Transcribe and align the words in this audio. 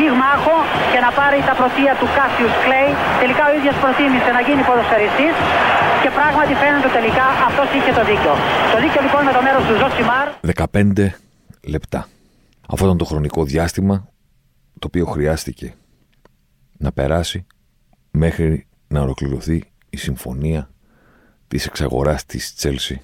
πυγμάχο 0.00 0.56
και 0.92 1.00
να 1.06 1.10
πάρει 1.18 1.38
τα 1.48 1.54
πρωτεία 1.60 1.92
του 2.00 2.08
Κάσιους 2.16 2.54
Κλέη. 2.64 2.90
Τελικά 3.22 3.42
ο 3.50 3.52
ίδιος 3.58 3.76
προτίμησε 3.82 4.30
να 4.36 4.40
γίνει 4.46 4.62
ποδοσφαιριστής 4.68 5.34
και 6.02 6.10
πράγματι 6.18 6.52
φαίνεται 6.62 6.90
τελικά 6.98 7.26
αυτός 7.48 7.68
είχε 7.76 7.92
το 7.98 8.02
δίκιο. 8.10 8.32
Το 8.72 8.78
δίκιο 8.82 9.00
λοιπόν 9.06 9.22
με 9.28 9.32
το 9.36 9.40
μέρος 9.46 9.62
του 9.66 9.74
Ζωσιμάρ. 9.80 10.26
15 10.74 11.06
λεπτά. 11.74 12.00
Αυτό 12.72 12.84
ήταν 12.86 12.98
το 13.02 13.06
χρονικό 13.10 13.40
διάστημα 13.52 13.96
το 14.80 14.84
οποίο 14.90 15.06
χρειάστηκε 15.14 15.68
να 16.84 16.90
περάσει 16.92 17.38
μέχρι 18.10 18.66
να 18.88 19.00
ολοκληρωθεί 19.00 19.58
η 19.90 19.96
συμφωνία 19.96 20.70
της 21.48 21.66
εξαγοράς 21.66 22.26
της 22.26 22.54
Τσέλσι 22.54 23.02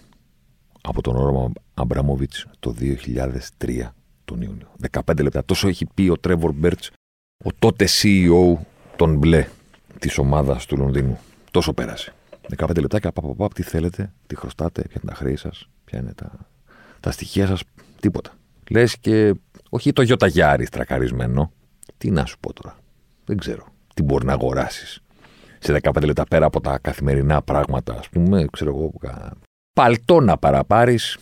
από 0.81 1.03
τον 1.03 1.17
Ρομάν 1.17 1.53
Αμπράμοβιτς 1.75 2.47
το 2.59 2.75
2003 2.81 3.96
τον 4.27 4.43
Ιούνιο. 4.43 4.73
15 4.91 5.23
λεπτά. 5.23 5.45
Τόσο 5.45 5.69
έχει 5.69 5.87
πει 5.95 6.09
ο 6.09 6.19
Τρέβορ 6.19 6.53
Μπέρτς, 6.53 6.91
ο 7.45 7.51
τότε 7.59 7.87
CEO 8.03 8.57
των 8.97 9.17
μπλε 9.17 9.47
της 9.99 10.19
ομάδας 10.19 10.67
του 10.67 10.77
Λονδίνου. 10.77 11.19
Τόσο 11.51 11.73
πέρασε. 11.73 12.15
15 12.57 12.81
λεπτά 12.81 13.01
και 13.01 13.09
απ' 13.39 13.55
τι 13.55 13.63
θέλετε, 13.63 14.13
τι 14.27 14.37
χρωστάτε, 14.37 14.83
ποια 14.83 15.01
είναι 15.03 15.13
τα 15.13 15.17
χρέη 15.17 15.37
σας, 15.37 15.69
ποια 15.85 15.99
είναι 15.99 16.13
τα, 16.15 16.49
τα 17.01 17.11
στοιχεία 17.11 17.47
σας, 17.47 17.63
τίποτα. 18.01 18.33
Λες 18.71 18.99
και 18.99 19.35
όχι 19.69 19.93
το 19.93 20.03
γιοταγιάρι 20.03 20.69
τρακαρισμένο. 20.69 21.53
Τι 21.99 22.11
να 22.11 22.27
σου 22.27 22.39
πω 22.41 22.53
τώρα. 22.53 22.77
Δεν 23.25 23.37
ξέρω. 23.37 23.67
Τι 23.95 24.03
μπορεί 24.03 24.25
να 24.25 24.33
αγοράσεις 24.33 25.01
σε 25.59 25.79
15 25.83 26.05
λεπτά 26.05 26.25
πέρα 26.25 26.47
από 26.47 26.61
τα 26.61 26.79
καθημερινά 26.79 27.43
πράγματα, 27.43 27.99
ας 27.99 28.09
πούμε, 28.09 28.45
ξέρω 28.53 28.71
εγώ, 28.71 28.93
παλτό 29.73 30.21
να 30.21 30.37
παραπάρεις. 30.37 31.19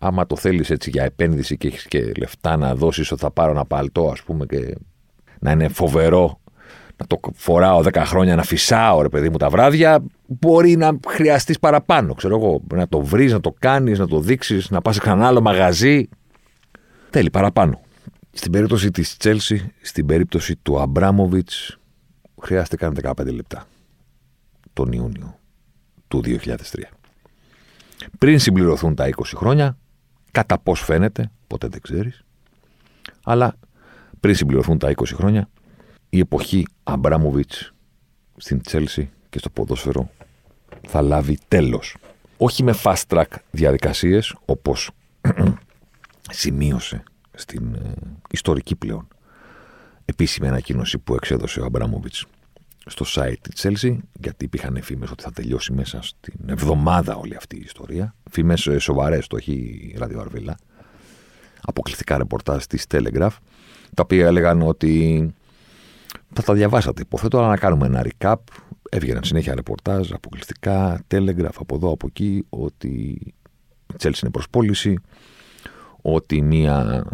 Άμα 0.00 0.26
το 0.26 0.36
θέλεις 0.36 0.70
έτσι 0.70 0.90
για 0.90 1.04
επένδυση 1.04 1.56
και 1.56 1.66
έχεις 1.66 1.86
και 1.86 2.12
λεφτά 2.16 2.56
να 2.56 2.74
δώσεις, 2.74 3.12
ότι 3.12 3.20
θα 3.20 3.30
πάρω 3.30 3.50
ένα 3.50 3.64
παλτό, 3.64 4.08
ας 4.08 4.22
πούμε, 4.22 4.46
και 4.46 4.74
να 5.38 5.50
είναι 5.50 5.68
φοβερό, 5.68 6.40
να 6.96 7.06
το 7.06 7.20
φοράω 7.34 7.82
10 7.82 8.02
χρόνια, 8.06 8.34
να 8.36 8.42
φυσάω, 8.42 9.02
ρε 9.02 9.08
παιδί 9.08 9.28
μου, 9.28 9.36
τα 9.36 9.48
βράδια, 9.48 10.04
μπορεί 10.26 10.76
να 10.76 10.98
χρειαστείς 11.08 11.58
παραπάνω. 11.58 12.14
Ξέρω 12.14 12.36
εγώ, 12.36 12.62
να 12.72 12.88
το 12.88 13.00
βρεις, 13.00 13.32
να 13.32 13.40
το 13.40 13.54
κάνεις, 13.58 13.98
να 13.98 14.06
το 14.06 14.20
δείξεις, 14.20 14.70
να 14.70 14.80
πας 14.80 14.94
σε 14.94 15.00
κανένα 15.00 15.26
άλλο 15.26 15.40
μαγαζί. 15.40 16.08
Θέλει 17.10 17.30
παραπάνω. 17.30 17.80
Στην 18.32 18.52
περίπτωση 18.52 18.90
της 18.90 19.16
Τσέλσι, 19.16 19.72
στην 19.80 20.06
περίπτωση 20.06 20.56
του 20.56 20.80
Αμπράμοβιτς, 20.80 21.78
χρειάστηκαν 22.42 22.94
15 22.94 23.32
λεπτά 23.32 23.66
τον 24.72 24.92
Ιούνιο 24.92 25.38
του 26.08 26.20
2003. 26.20 26.90
Πριν 28.18 28.38
συμπληρωθούν 28.38 28.94
τα 28.94 29.08
20 29.08 29.12
χρόνια, 29.34 29.78
κατά 30.38 30.58
πώς 30.58 30.80
φαίνεται, 30.80 31.30
ποτέ 31.46 31.68
δεν 31.68 31.80
ξέρεις, 31.80 32.24
αλλά 33.24 33.54
πριν 34.20 34.34
συμπληρωθούν 34.34 34.78
τα 34.78 34.90
20 34.90 35.04
χρόνια, 35.14 35.48
η 36.08 36.18
εποχή 36.18 36.66
Αμπράμοβιτς 36.82 37.72
στην 38.36 38.60
Τσέλσι 38.60 39.10
και 39.30 39.38
στο 39.38 39.50
ποδόσφαιρο 39.50 40.10
θα 40.86 41.02
λάβει 41.02 41.38
τέλος. 41.48 41.96
Όχι 42.36 42.62
με 42.62 42.74
fast 42.82 43.02
track 43.08 43.24
διαδικασίες, 43.50 44.36
όπως 44.44 44.90
σημείωσε 46.30 47.02
στην 47.34 47.74
ε, 47.74 47.92
ιστορική 48.30 48.76
πλέον 48.76 49.08
επίσημη 50.04 50.48
ανακοίνωση 50.48 50.98
που 50.98 51.14
εξέδωσε 51.14 51.60
ο 51.60 51.64
Αμπράμοβιτς 51.64 52.26
στο 52.88 53.04
site 53.08 53.36
της 53.40 53.66
Chelsea, 53.66 53.96
γιατί 54.20 54.44
υπήρχαν 54.44 54.82
φήμες 54.82 55.10
ότι 55.10 55.22
θα 55.22 55.30
τελειώσει 55.30 55.72
μέσα 55.72 56.02
στην 56.02 56.34
εβδομάδα 56.46 57.16
όλη 57.16 57.36
αυτή 57.36 57.56
η 57.56 57.62
ιστορία. 57.64 58.14
Φήμες 58.30 58.68
σοβαρές, 58.78 59.26
το 59.26 59.36
έχει 59.36 59.94
ραδιοαρβίλα. 59.98 60.56
Αποκλειστικά 61.62 62.18
ρεπορτάζ 62.18 62.64
της 62.64 62.84
Telegraph, 62.90 63.36
τα 63.94 64.02
οποία 64.02 64.26
έλεγαν 64.26 64.62
ότι 64.62 65.26
θα 66.32 66.42
τα 66.42 66.54
διαβάσατε, 66.54 67.02
υποθέτω, 67.02 67.38
αλλά 67.38 67.48
να 67.48 67.56
κάνουμε 67.56 67.86
ένα 67.86 68.06
recap. 68.08 68.36
Έβγαιναν 68.90 69.24
συνέχεια 69.24 69.54
ρεπορτάζ, 69.54 70.12
αποκλειστικά, 70.12 71.04
Telegraph 71.10 71.56
από 71.58 71.74
εδώ, 71.74 71.92
από 71.92 72.06
εκεί, 72.06 72.44
ότι 72.48 72.88
η 73.86 73.94
Chelsea 73.98 74.22
είναι 74.22 74.30
προς 74.30 74.48
πώληση, 74.50 74.98
ότι 76.02 76.42
μία 76.42 77.06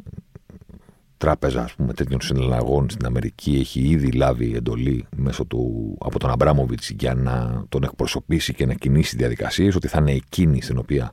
τράπεζα 1.24 1.62
ας 1.62 1.74
πούμε, 1.74 1.92
τέτοιων 1.92 2.20
συναλλαγών 2.20 2.90
στην 2.90 3.06
Αμερική 3.06 3.56
έχει 3.60 3.80
ήδη 3.80 4.10
λάβει 4.10 4.54
εντολή 4.56 5.06
μέσω 5.16 5.44
του, 5.44 5.94
από 6.00 6.18
τον 6.18 6.30
Αμπράμοβιτς 6.30 6.90
για 6.90 7.14
να 7.14 7.64
τον 7.68 7.82
εκπροσωπήσει 7.82 8.54
και 8.54 8.66
να 8.66 8.74
κινήσει 8.74 9.16
διαδικασίες, 9.16 9.74
ότι 9.74 9.88
θα 9.88 9.98
είναι 10.00 10.12
εκείνη 10.12 10.62
στην 10.62 10.78
οποία 10.78 11.12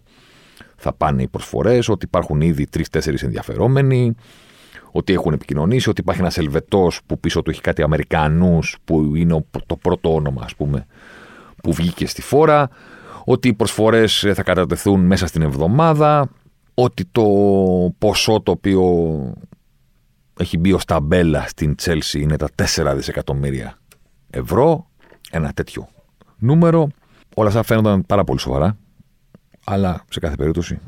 θα 0.76 0.94
πάνε 0.94 1.22
οι 1.22 1.28
προσφορές, 1.28 1.90
ότι 1.90 2.06
υπάρχουν 2.06 2.42
ήδη 2.42 2.66
τρει-τέσσερι 2.68 3.18
ενδιαφερόμενοι, 3.22 4.16
ότι 4.92 5.14
έχουν 5.14 5.34
επικοινωνήσει, 5.34 5.90
ότι 5.90 6.02
υπάρχει 6.02 6.22
ένας 6.22 6.38
Ελβετός 6.38 7.02
που 7.06 7.20
πίσω 7.20 7.42
του 7.42 7.50
έχει 7.50 7.62
κάτι 7.62 7.82
Αμερικανούς, 7.82 8.78
που 8.84 9.16
είναι 9.16 9.46
το 9.66 9.76
πρώτο 9.76 10.14
όνομα, 10.14 10.42
ας 10.44 10.56
πούμε, 10.56 10.86
που 11.64 11.74
βγήκε 11.74 12.08
στη 12.08 12.22
φόρα, 12.22 12.70
ότι 13.24 13.48
οι 13.48 13.54
προσφορές 13.54 14.26
θα 14.34 14.44
κατατεθούν 14.44 15.00
μέσα 15.06 15.28
στην 15.28 15.42
εβδομάδα, 15.42 16.30
ότι 16.74 17.06
το 17.12 17.24
ποσό 17.98 18.42
το 18.42 18.52
οποίο 18.52 18.82
έχει 20.42 20.58
μπει 20.58 20.74
ως 20.74 20.86
ταμπέλα 20.86 21.48
στην 21.48 21.76
Τσέλσι 21.76 22.22
είναι 22.22 22.36
τα 22.36 22.50
4 22.56 22.94
δισεκατομμύρια 22.96 23.78
ευρώ. 24.30 24.90
Ένα 25.32 25.54
τέτοιο 25.54 25.88
νούμερο. 26.38 26.88
Όλα 27.36 27.48
αυτά 27.48 27.64
φαίνονταν 27.64 28.06
πάρα 28.06 28.24
πολύ 28.24 28.40
σοβαρά. 28.40 28.78
Αλλά 29.66 30.06
σε 30.10 30.20
κάθε 30.20 30.36
περίπτωση 30.36 30.80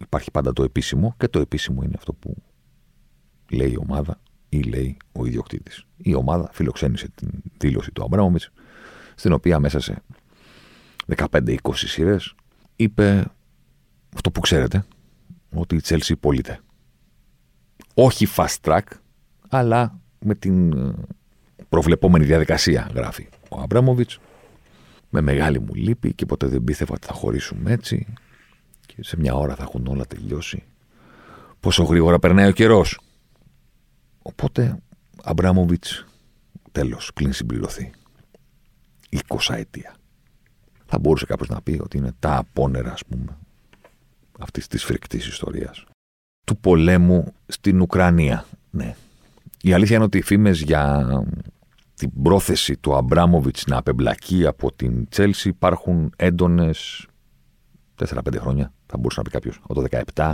υπάρχει 0.00 0.30
πάντα 0.30 0.52
το 0.52 0.62
επίσημο 0.62 1.14
και 1.16 1.28
το 1.28 1.40
επίσημο 1.40 1.82
είναι 1.82 1.94
αυτό 1.96 2.12
που 2.12 2.36
λέει 3.50 3.70
η 3.70 3.76
ομάδα 3.78 4.20
ή 4.48 4.62
λέει 4.62 4.96
ο 5.12 5.26
ιδιοκτήτης. 5.26 5.84
Η 5.96 6.14
ομάδα 6.14 6.50
φιλοξένησε 6.52 7.08
την 7.14 7.28
δήλωση 7.58 7.92
του 7.92 8.02
Αμπράμοβιτ, 8.04 8.42
στην 9.14 9.32
οποία 9.32 9.58
μέσα 9.60 9.80
σε 9.80 10.02
15-20 11.16 11.56
σειρές 11.74 12.34
είπε 12.76 13.24
αυτό 14.14 14.30
που 14.30 14.40
ξέρετε, 14.40 14.84
ότι 15.54 15.74
η 15.74 15.80
Τσέλσι 15.80 16.16
πωλείται 16.16 16.60
όχι 17.98 18.26
fast 18.36 18.56
track, 18.60 18.82
αλλά 19.48 20.00
με 20.18 20.34
την 20.34 20.72
ε, 20.72 20.94
προβλεπόμενη 21.68 22.24
διαδικασία, 22.24 22.90
γράφει 22.94 23.28
ο 23.48 23.60
Αμπράμοβιτς. 23.60 24.18
Με 25.10 25.20
μεγάλη 25.20 25.60
μου 25.60 25.74
λύπη 25.74 26.14
και 26.14 26.26
ποτέ 26.26 26.46
δεν 26.46 26.64
πίστευα 26.64 26.94
ότι 26.94 27.06
θα 27.06 27.12
χωρίσουμε 27.12 27.72
έτσι 27.72 28.06
και 28.86 28.96
σε 29.02 29.16
μια 29.16 29.34
ώρα 29.34 29.54
θα 29.54 29.62
έχουν 29.62 29.86
όλα 29.86 30.06
τελειώσει. 30.06 30.64
Πόσο 31.60 31.82
γρήγορα 31.82 32.18
περνάει 32.18 32.48
ο 32.48 32.52
καιρός. 32.52 33.00
Οπότε, 34.22 34.78
Αμπράμοβιτς, 35.22 36.06
τέλος, 36.72 37.10
κλείνει 37.14 37.32
συμπληρωθεί. 37.32 37.90
20 39.28 39.54
αιτία. 39.54 39.94
Θα 40.86 40.98
μπορούσε 40.98 41.26
κάποιος 41.26 41.48
να 41.48 41.62
πει 41.62 41.80
ότι 41.82 41.96
είναι 41.96 42.12
τα 42.18 42.36
απόνερα, 42.36 42.92
ας 42.92 43.04
πούμε, 43.04 43.38
αυτής 44.38 44.66
της 44.66 44.84
φρικτής 44.84 45.26
ιστορίας 45.26 45.84
του 46.46 46.56
πολέμου 46.56 47.32
στην 47.46 47.80
Ουκρανία. 47.80 48.44
Ναι. 48.70 48.94
Η 49.62 49.72
αλήθεια 49.72 49.96
είναι 49.96 50.04
ότι 50.04 50.18
οι 50.18 50.22
φήμες 50.22 50.60
για 50.60 51.06
την 51.94 52.22
πρόθεση 52.22 52.76
του 52.76 52.96
Αμπράμοβιτς 52.96 53.64
να 53.66 53.76
απεμπλακεί 53.76 54.46
από 54.46 54.72
την 54.72 55.08
Τσέλση 55.08 55.48
υπάρχουν 55.48 56.12
έντονες 56.16 57.06
4-5 58.04 58.18
χρόνια, 58.38 58.72
θα 58.86 58.96
μπορούσε 58.96 59.18
να 59.20 59.22
πει 59.22 59.30
κάποιος, 59.30 59.60
από 59.62 59.74
το 59.74 59.84
17, 60.14 60.32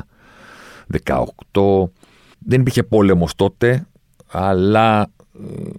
18. 1.52 1.90
Δεν 2.38 2.60
υπήρχε 2.60 2.82
πόλεμος 2.82 3.34
τότε, 3.34 3.86
αλλά 4.30 5.10
ε, 5.34 5.70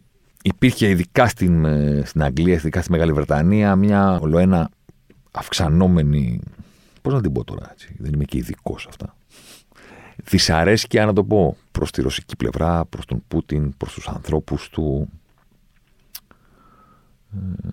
υπήρχε 0.42 0.90
ειδικά 0.90 1.28
στην, 1.28 1.66
ε, 1.66 2.02
στην 2.06 2.24
Αγγλία, 2.24 2.54
ειδικά 2.54 2.82
στη 2.82 2.92
Μεγάλη 2.92 3.12
Βρετανία, 3.12 3.76
μια 3.76 4.20
ολοένα 4.20 4.70
αυξανόμενη. 5.32 6.40
Πώς 7.02 7.14
να 7.14 7.22
την 7.22 7.32
πω 7.32 7.44
τώρα, 7.44 7.70
έτσι, 7.72 7.96
δεν 7.98 8.14
είμαι 8.14 8.24
και 8.24 8.38
ειδικός 8.38 8.82
σε 8.82 8.88
αυτά 8.90 9.16
δυσαρέσκεια, 10.24 11.06
να 11.06 11.14
το 11.14 11.24
πω, 11.24 11.58
προς 11.72 11.92
τη 11.92 12.02
ρωσική 12.02 12.36
πλευρά, 12.36 12.86
προς 12.86 13.06
τον 13.06 13.24
Πούτιν, 13.28 13.78
προς 13.78 13.94
τους 13.94 14.08
ανθρώπους 14.08 14.70
του. 14.70 15.10
Ε, 17.34 17.70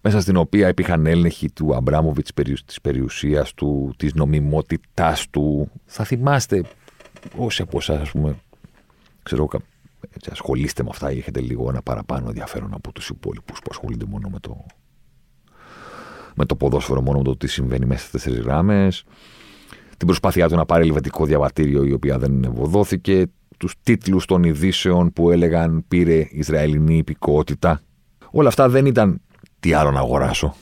μέσα 0.00 0.20
στην 0.20 0.36
οποία 0.36 0.68
υπήρχαν 0.68 1.06
έλεγχοι 1.06 1.50
του 1.50 1.74
Αμπράμοβιτς 1.74 2.32
της 2.64 2.80
περιουσίας 2.80 3.54
του, 3.54 3.94
της 3.96 4.14
νομιμότητάς 4.14 5.30
του. 5.30 5.70
Θα 5.84 6.04
θυμάστε 6.04 6.64
όσοι 7.36 7.62
από 7.62 7.78
εσάς, 7.78 8.00
ας 8.00 8.10
πούμε, 8.10 8.36
ξέρω, 9.22 9.48
έτσι, 10.10 10.30
ασχολείστε 10.32 10.82
με 10.82 10.88
αυτά 10.92 11.12
ή 11.12 11.18
έχετε 11.18 11.40
λίγο 11.40 11.68
ένα 11.68 11.82
παραπάνω 11.82 12.28
ενδιαφέρον 12.28 12.74
από 12.74 12.92
τους 12.92 13.08
υπόλοιπους 13.08 13.58
που 13.58 13.68
ασχολούνται 13.70 14.04
μόνο 14.04 14.28
με 14.28 14.38
το, 14.40 14.66
με 16.34 16.44
το 16.44 16.56
ποδόσφαιρο, 16.56 17.02
μόνο 17.02 17.18
με 17.18 17.24
το 17.24 17.36
τι 17.36 17.46
συμβαίνει 17.46 17.86
μέσα 17.86 18.00
στις 18.00 18.10
τέσσερις 18.10 18.44
γράμμε. 18.44 18.88
Την 19.96 20.06
προσπάθειά 20.06 20.48
του 20.48 20.56
να 20.56 20.64
πάρει 20.66 20.86
ελβετικό 20.86 21.24
διαβατήριο, 21.24 21.84
η 21.84 21.92
οποία 21.92 22.18
δεν 22.18 22.44
ευωδόθηκε. 22.44 23.26
Τους 23.56 23.74
τίτλους 23.82 24.24
των 24.24 24.42
ειδήσεων 24.42 25.12
που 25.12 25.30
έλεγαν 25.30 25.84
πήρε 25.88 26.26
Ισραηλινή 26.30 26.96
υπηκότητα. 26.96 27.80
Όλα 28.30 28.48
αυτά 28.48 28.68
δεν 28.68 28.86
ήταν 28.86 29.20
τι 29.60 29.72
άλλο 29.72 29.90
να 29.90 29.98
αγοράσω. 29.98 30.54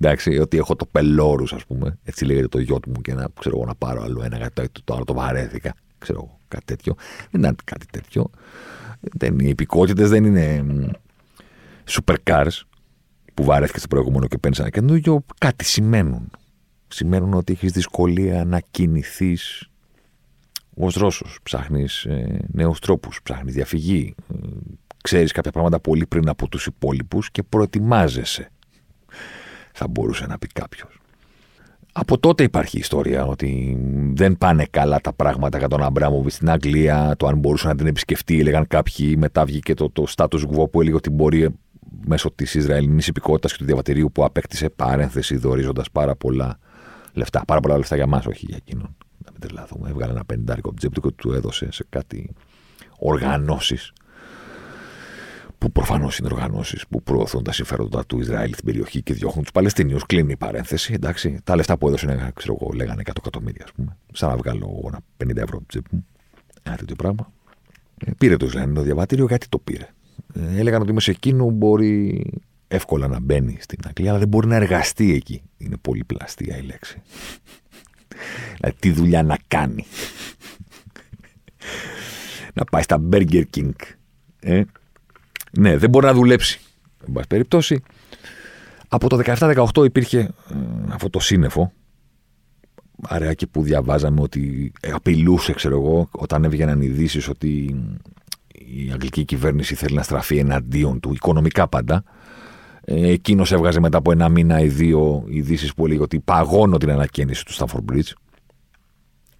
Εντάξει, 0.00 0.38
ότι 0.38 0.56
έχω 0.56 0.76
το 0.76 0.86
πελόρου, 0.86 1.44
ας 1.50 1.64
πούμε. 1.66 1.98
Έτσι 2.04 2.24
λέγεται 2.24 2.48
το 2.48 2.58
γιότ 2.58 2.86
μου 2.86 3.00
και 3.00 3.14
να, 3.14 3.28
ξέρω, 3.40 3.64
να 3.66 3.74
πάρω 3.74 4.02
άλλο 4.02 4.22
ένα, 4.22 4.36
γιατί 4.36 4.62
το 4.84 4.94
άλλο 4.94 5.04
το 5.04 5.14
βαρέθηκα. 5.14 5.74
Ξέρω 5.98 6.18
εγώ, 6.22 6.38
κάτι 6.48 6.64
τέτοιο. 6.64 6.94
Δεν 7.30 7.40
ήταν 7.40 7.56
κάτι 7.64 7.86
τέτοιο. 7.90 8.30
Δεν, 9.00 9.38
οι 9.38 9.48
υπηκότητες 9.48 10.08
δεν 10.08 10.24
είναι 10.24 10.64
supercars 11.90 12.60
που 13.34 13.44
βαρέθηκες 13.44 13.80
στο 13.80 13.88
προηγούμενο 13.88 14.26
και 14.26 14.38
παίρνεις 14.38 14.58
ένα 14.58 14.70
καινούριο. 14.70 15.24
Κάτι 15.38 15.64
σημαίνουν. 15.64 16.30
Σημαίνουν 16.88 17.34
ότι 17.34 17.52
έχεις 17.52 17.72
δυσκολία 17.72 18.44
να 18.44 18.60
κινηθείς 18.70 19.68
ως 20.76 20.94
Ρώσος. 20.94 21.38
Ψάχνεις 21.42 22.04
ε, 22.04 22.38
νέους 22.52 22.78
τρόπους, 22.78 23.20
ψάχνεις 23.22 23.54
διαφυγή. 23.54 24.14
Ε, 24.32 24.36
Ξέρεις 25.02 25.32
κάποια 25.32 25.50
πράγματα 25.50 25.80
πολύ 25.80 26.06
πριν 26.06 26.28
από 26.28 26.48
τους 26.48 26.66
υπόλοιπους 26.66 27.30
και 27.30 27.42
προετοιμάζεσαι 27.42 28.50
θα 29.72 29.88
μπορούσε 29.88 30.26
να 30.26 30.38
πει 30.38 30.46
κάποιος. 30.46 30.98
Από 31.92 32.18
τότε 32.18 32.42
υπάρχει 32.42 32.78
ιστορία 32.78 33.26
ότι 33.26 33.78
δεν 34.14 34.38
πάνε 34.38 34.66
καλά 34.70 35.00
τα 35.00 35.12
πράγματα 35.12 35.58
για 35.58 35.68
τον 35.68 35.82
Αμπράμοβιτς 35.82 36.34
στην 36.34 36.50
Αγγλία. 36.50 37.14
Το 37.16 37.26
αν 37.26 37.38
μπορούσε 37.38 37.66
να 37.66 37.74
την 37.74 37.86
επισκεφτεί, 37.86 38.40
έλεγαν 38.40 38.66
κάποιοι. 38.66 39.14
Μετά 39.18 39.44
βγήκε 39.44 39.74
το, 39.74 39.90
το 39.90 40.06
status 40.16 40.40
quo 40.54 40.70
που 40.70 40.80
έλεγε 40.80 40.96
ότι 40.96 41.10
μπορεί 41.10 41.48
μέσω 42.04 42.30
της 42.30 42.54
Ισραηλινής 42.54 43.06
υπηκότητας 43.06 43.52
και 43.52 43.58
του 43.58 43.64
διαβατηρίου 43.64 44.10
που 44.12 44.24
απέκτησε 44.24 44.68
παρένθεση, 44.68 45.36
δορίζοντα 45.36 45.82
πάρα 45.92 46.16
πολλά 46.16 46.58
λεφτά. 47.16 47.44
Πάρα 47.46 47.60
πολλά 47.60 47.76
λεφτά 47.76 47.94
για 47.94 48.04
εμά, 48.04 48.22
όχι 48.28 48.46
για 48.48 48.56
εκείνον. 48.56 48.96
Να 49.24 49.30
μην 49.32 49.40
τρελαθούμε. 49.40 49.88
Έβγαλε 49.88 50.12
ένα 50.12 50.24
πεντάρικο 50.24 50.68
από 50.68 51.00
και 51.00 51.10
του 51.16 51.32
έδωσε 51.32 51.72
σε 51.72 51.84
κάτι 51.88 52.34
οργανώσεις 52.98 53.92
που 55.58 55.72
προφανώς 55.72 56.18
είναι 56.18 56.28
οργανώσεις 56.32 56.86
που 56.86 57.02
προωθούν 57.02 57.42
τα 57.42 57.52
συμφέροντα 57.52 58.06
του 58.06 58.20
Ισραήλ 58.20 58.52
στην 58.52 58.64
περιοχή 58.64 59.02
και 59.02 59.14
διώχνουν 59.14 59.42
τους 59.42 59.52
Παλαιστίνιου. 59.52 59.98
Κλείνει 60.06 60.32
η 60.32 60.36
παρένθεση. 60.36 60.92
Εντάξει. 60.92 61.38
Τα 61.44 61.56
λεφτά 61.56 61.78
που 61.78 61.88
έδωσε, 61.88 62.32
ξέρω 62.34 62.56
εγώ, 62.60 62.72
λέγανε 62.72 63.02
100 63.04 63.10
εκατομμύρια, 63.18 63.64
ας 63.64 63.72
πούμε. 63.72 63.96
Σαν 64.12 64.28
να 64.28 64.36
βγάλω 64.36 64.84
ένα 64.86 65.00
50 65.16 65.36
ευρώ 65.36 65.56
από 65.56 65.66
τσέπη 65.66 65.88
μου. 65.92 66.06
Ένα 66.62 66.76
τέτοιο 66.76 66.94
πράγμα. 66.96 67.32
Ε, 68.04 68.10
πήρε 68.18 68.36
το 68.36 68.46
Ισραηλινό 68.46 68.82
διαβατήριο, 68.82 69.26
γιατί 69.26 69.48
το 69.48 69.58
πήρε; 69.58 69.88
Ε, 70.34 70.58
έλεγαν 70.58 70.82
ότι 70.82 70.92
μέσω 70.92 71.10
εκείνου 71.10 71.50
μπορεί 71.50 72.24
εύκολα 72.68 73.08
να 73.08 73.20
μπαίνει 73.20 73.56
στην 73.60 73.78
Αγγλία, 73.86 74.10
αλλά 74.10 74.18
δεν 74.18 74.28
μπορεί 74.28 74.46
να 74.46 74.56
εργαστεί 74.56 75.14
εκεί. 75.14 75.42
Είναι 75.56 75.76
πολύ 75.76 76.04
πλαστία 76.04 76.56
η 76.56 76.62
λέξη. 76.62 77.02
δηλαδή, 78.56 78.76
τι 78.78 78.90
δουλειά 78.90 79.22
να 79.22 79.38
κάνει. 79.48 79.84
να 82.54 82.64
πάει 82.64 82.82
στα 82.82 83.00
Burger 83.10 83.44
King. 83.56 83.72
Ε, 84.40 84.62
ναι, 85.58 85.76
δεν 85.76 85.90
μπορεί 85.90 86.06
να 86.06 86.14
δουλέψει. 86.14 86.60
Εν 87.06 87.12
πάση 87.12 87.26
περιπτώσει, 87.26 87.82
από 88.88 89.08
το 89.08 89.20
17-18 89.24 89.84
υπήρχε 89.84 90.18
ε, 90.18 90.32
αυτό 90.92 91.10
το 91.10 91.20
σύννεφο. 91.20 91.72
Άρα 93.02 93.34
και 93.34 93.46
που 93.46 93.62
διαβάζαμε 93.62 94.20
ότι 94.20 94.72
απειλούσε, 94.92 95.52
ξέρω 95.52 95.76
εγώ, 95.76 96.08
όταν 96.12 96.44
έβγαιναν 96.44 96.80
ειδήσεις 96.80 97.28
ότι 97.28 97.76
η 98.54 98.90
αγγλική 98.92 99.24
κυβέρνηση 99.24 99.74
θέλει 99.74 99.94
να 99.94 100.02
στραφεί 100.02 100.36
εναντίον 100.36 101.00
του, 101.00 101.12
οικονομικά 101.12 101.68
πάντα. 101.68 102.04
Ε, 102.88 103.10
Εκείνος 103.10 103.52
έβγαζε 103.52 103.80
μετά 103.80 103.98
από 103.98 104.12
ένα 104.12 104.28
μήνα 104.28 104.60
ή 104.60 104.68
δύο 104.68 105.24
ειδήσεις 105.26 105.74
που 105.74 105.86
έλεγε 105.86 106.02
ότι 106.02 106.20
παγώνω 106.20 106.76
την 106.76 106.90
ανακαίνιση 106.90 107.44
του 107.44 107.54
Stanford 107.54 107.92
Bridge. 107.92 108.12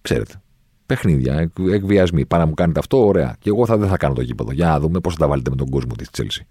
Ξέρετε 0.01 0.41
παιχνίδια, 0.87 1.51
εκβιασμοί. 1.71 2.25
Πάρα 2.25 2.43
να 2.43 2.49
μου 2.49 2.55
κάνετε 2.55 2.79
αυτό, 2.79 3.05
ωραία. 3.05 3.35
Και 3.39 3.49
εγώ 3.49 3.65
θα, 3.65 3.77
δεν 3.77 3.89
θα 3.89 3.97
κάνω 3.97 4.13
το 4.13 4.21
γήπεδο. 4.21 4.51
Για 4.51 4.67
να 4.67 4.79
δούμε 4.79 4.99
πώς 4.99 5.13
θα 5.13 5.19
τα 5.19 5.27
βάλετε 5.27 5.49
με 5.49 5.55
τον 5.55 5.69
κόσμο 5.69 5.93
της 5.95 6.09
Τσέλση. 6.09 6.47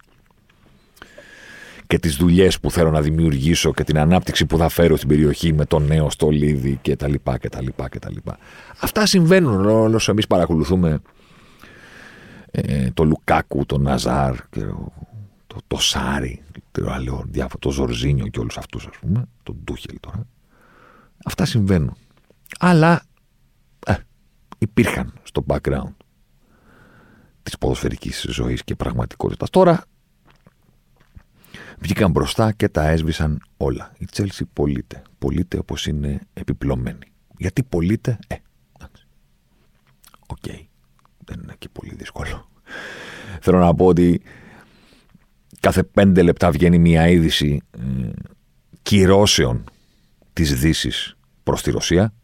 Και 1.87 1.99
τις 1.99 2.17
δουλειές 2.17 2.61
που 2.61 2.71
θέλω 2.71 2.91
να 2.91 3.01
δημιουργήσω 3.01 3.73
και 3.73 3.85
την 3.85 3.99
ανάπτυξη 3.99 4.47
που 4.47 4.59
θα 4.59 4.69
φέρω 4.69 4.97
στην 4.97 5.09
περιοχή 5.09 5.53
με 5.53 5.65
το 5.65 5.79
νέο 5.79 6.11
στολίδι 6.11 6.79
κτλ. 6.83 7.15
κτλ, 7.41 7.67
κτλ. 7.91 8.17
Αυτά 8.81 9.07
συμβαίνουν 9.07 9.95
όσο 9.95 10.11
εμείς 10.11 10.27
παρακολουθούμε 10.27 11.01
ε, 12.51 12.91
το 12.95 13.05
Λουκάκου, 13.05 13.67
το 13.67 13.79
Ναζάρ, 13.79 14.35
και 14.51 14.61
το, 15.57 15.63
το, 15.67 15.77
Σάρι, 15.77 16.43
το, 16.71 16.91
άλλο, 16.91 17.29
το 17.59 17.71
Ζορζίνιο 17.71 18.27
και 18.27 18.39
όλους 18.39 18.59
αυτούς, 18.59 18.87
ας 18.87 18.99
πούμε, 18.99 19.29
τον 19.43 19.57
Ντούχελ 19.65 20.01
τώρα. 20.01 20.27
Αυτά 21.25 21.45
συμβαίνουν. 21.45 21.97
Αλλά 22.59 23.03
υπήρχαν 24.59 25.13
στο 25.23 25.45
background 25.49 25.95
της 27.43 27.59
ποδοσφαιρικής 27.59 28.27
ζωής 28.29 28.65
και 28.65 28.75
πραγματικότητας. 28.75 29.51
Τώρα 29.51 29.85
βγήκαν 31.79 32.11
μπροστά 32.11 32.53
και 32.53 32.69
τα 32.69 32.89
έσβησαν 32.89 33.43
όλα. 33.57 33.93
Η 33.99 34.05
Τσέλσι 34.05 34.45
πωλείται. 34.45 35.03
Πωλείται 35.19 35.59
όπως 35.59 35.87
είναι 35.87 36.21
επιπλωμένη. 36.35 37.13
Γιατί 37.39 37.63
πωλείται, 37.63 38.19
ε, 38.27 38.37
OK. 40.27 40.39
Okay. 40.43 40.67
Δεν 41.25 41.41
είναι 41.43 41.55
και 41.59 41.69
πολύ 41.69 41.95
δύσκολο. 41.95 42.49
Θέλω 43.41 43.59
να 43.59 43.75
πω 43.75 43.87
ότι 43.87 44.23
κάθε 45.61 45.83
πέντε 45.83 46.23
λεπτά 46.23 46.51
βγαίνει 46.51 46.79
μια 46.79 47.09
είδηση 47.09 47.61
ε, 47.71 48.11
κυρώσεων 48.83 49.65
της 50.33 50.61
δύσης 50.61 51.17
προς 51.43 51.63
τη 51.63 51.71
Ρωσία 51.71 52.15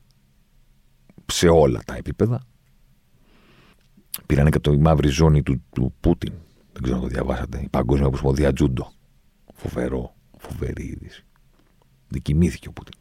σε 1.26 1.48
όλα 1.48 1.80
τα 1.84 1.94
επίπεδα. 1.94 2.40
Πήρανε 4.26 4.50
και 4.50 4.58
το 4.58 4.72
η 4.72 4.78
μαύρη 4.78 5.08
ζώνη 5.08 5.42
του, 5.42 5.62
του 5.72 5.94
Πούτιν. 6.00 6.32
Δεν 6.72 6.82
ξέρω 6.82 6.96
αν 6.96 7.02
το 7.02 7.08
διαβάσατε. 7.08 7.60
Η 7.60 7.68
Παγκόσμια 7.68 8.06
Ομοσπονδία 8.06 8.52
Τζούντο. 8.52 8.92
Φοβερό, 9.54 10.14
φοβερή 10.38 10.84
είδηση. 10.84 11.24
Δικημήθηκε 12.08 12.68
ο 12.68 12.72
Πούτιν. 12.72 12.94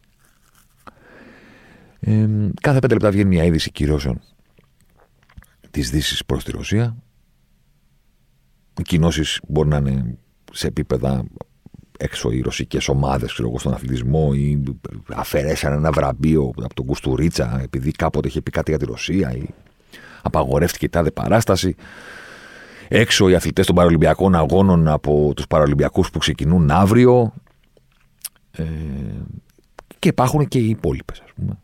Ε, 2.00 2.50
κάθε 2.62 2.80
πέντε 2.80 2.94
λεπτά 2.94 3.12
βγαίνει 3.12 3.30
μια 3.30 3.44
είδηση 3.44 3.72
κυρώσεων 3.72 4.22
της 5.72 5.90
Δύσης 5.90 6.26
προς 6.26 6.44
τη 6.44 6.52
Ρωσία. 6.52 6.98
Οι 8.82 8.84
κοινώσει 8.84 9.42
μπορεί 9.48 9.70
να 9.70 9.78
είναι 9.78 10.18
σε 10.52 10.68
επίπεδα 10.68 11.24
έξω 11.98 12.32
οι 12.32 12.42
ρωσικές 12.42 12.88
ομάδες 12.88 13.32
στον 13.32 13.74
αθλητισμό 13.74 14.32
ή 14.34 14.64
αφαιρέσαν 15.14 15.74
ένα 15.74 15.92
βραβείο 15.92 16.52
από 16.64 16.74
τον 16.74 16.86
Κουστουρίτσα 16.86 17.60
επειδή 17.64 17.92
κάποτε 17.92 18.28
είχε 18.28 18.42
πει 18.42 18.52
κάτι 18.52 18.72
για 18.72 18.80
τη 18.80 18.86
Ρωσία 18.86 19.32
ή 19.36 19.46
απαγορεύτηκε 20.22 20.86
η 20.86 20.90
τάδε 20.90 21.12
παράσταση. 21.12 21.76
Έξω 22.88 23.30
οι 23.30 23.36
αθλητές 23.36 23.66
των 23.66 23.76
Παραλυμπιακών 23.76 24.36
Αγώνων 24.36 24.88
από 24.88 25.32
τους 25.36 25.48
Παραλυμπιακού 25.48 26.04
που 26.12 26.20
ξεκινούν 26.20 26.72
αύριο. 26.72 27.34
Ε, 28.52 28.64
και 30.00 30.08
υπάρχουν 30.08 30.48
και 30.48 30.60
οι 30.60 30.70
υπόλοιπες, 30.70 31.20
ας 31.20 31.32
πούμε. 31.36 31.60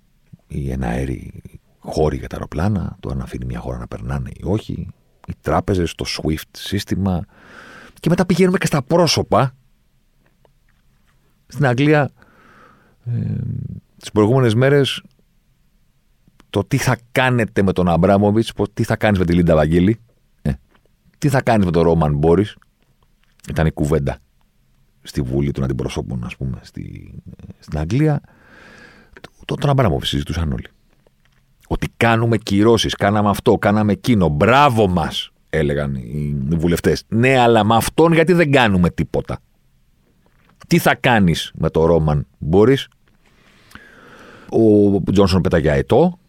Οι 0.48 0.72
εναέροι 0.72 1.42
χώροι 1.80 2.18
για 2.18 2.28
τα 2.28 2.36
αεροπλάνα, 2.36 2.98
το 3.00 3.10
αν 3.10 3.22
αφήνει 3.22 3.46
μια 3.46 3.60
χώρα 3.60 3.78
να 3.78 3.88
περνάνε 3.88 4.30
ή 4.34 4.42
όχι. 4.44 4.88
Οι 5.28 5.34
τράπεζες, 5.42 5.96
το 5.96 6.06
SWIFT 6.08 6.50
σύστημα. 6.52 7.26
Και 8.00 8.10
μετά 8.10 8.26
πηγαίνουμε 8.26 8.58
και 8.58 8.66
στα 8.66 8.82
πρόσωπα 8.82 9.56
στην 11.48 11.66
Αγγλία 11.66 12.12
ε, 13.06 13.12
τις 13.98 14.12
προηγούμενες 14.12 14.56
μέρες 14.56 15.04
το 16.50 16.64
τι 16.64 16.78
θα 16.78 16.98
κάνετε 17.12 17.62
με 17.62 17.74
τον 17.74 17.88
Αμπράμοβιτς, 17.88 18.54
τι 18.74 18.84
θα 18.84 18.96
κάνεις 18.96 19.20
με 19.20 19.26
τη 19.26 19.34
Λίντα 19.34 19.56
Βαγγέλη, 19.56 20.00
ε, 20.42 20.52
τι 21.18 21.30
θα 21.30 21.42
κάνεις 21.42 21.66
με 21.66 21.72
τον 21.72 21.84
Ρόμαν 21.84 22.18
Μπόρις, 22.18 22.56
ήταν 23.50 23.66
η 23.66 23.72
κουβέντα 23.72 24.20
στη 25.02 25.22
Βούλη 25.22 25.52
των 25.52 25.64
Αντιπροσώπων, 25.64 26.24
ας 26.24 26.38
πούμε, 26.38 26.60
στη, 26.62 27.14
στην 27.60 27.80
Αγγλία. 27.80 28.22
Το, 29.46 29.56
τον 29.56 29.70
Αμπράμοβιτς 29.70 30.10
συζητούσαν 30.10 30.52
όλοι. 30.52 30.68
Ότι 31.68 31.88
κάνουμε 31.98 32.38
κυρώσεις, 32.38 32.96
κάναμε 32.96 33.30
αυτό, 33.30 33.56
κάναμε 33.56 33.92
εκείνο, 33.92 34.28
μπράβο 34.28 34.88
μας, 34.88 35.32
έλεγαν 35.50 35.96
οι 35.96 36.36
βουλευτές. 36.58 37.04
Ναι, 37.08 37.38
αλλά 37.38 37.64
με 37.64 37.76
αυτόν 37.76 38.14
γιατί 38.14 38.34
δεν 38.34 38.52
κάνουμε 38.52 38.90
τίποτα. 38.90 39.40
Τι 40.68 40.78
θα 40.78 40.96
κάνεις 40.96 41.52
με 41.56 41.70
το 41.70 41.86
Ρόμαν 41.86 42.28
μπορείς; 42.38 42.88
Ο 44.50 45.12
Τζόνσον 45.12 45.42
πέταγε 45.42 45.70
αετό. 45.70 46.20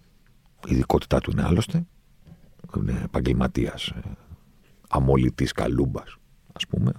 Η 0.66 0.72
ειδικότητά 0.72 1.20
του 1.20 1.30
είναι 1.30 1.42
άλλωστε. 1.42 1.86
Είναι 2.76 3.00
επαγγελματίας 3.04 3.86
ε, 3.86 4.00
αμολητή 4.88 5.44
καλούμπας, 5.44 6.16
ας 6.52 6.66
πούμε. 6.66 6.92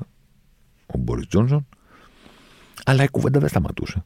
Ο 0.86 0.98
Μπόρις 0.98 1.28
Τζόνσον. 1.28 1.68
Αλλά 2.86 3.04
η 3.04 3.10
κουβέντα 3.10 3.40
δεν 3.40 3.50
σταματούσε. 3.50 4.04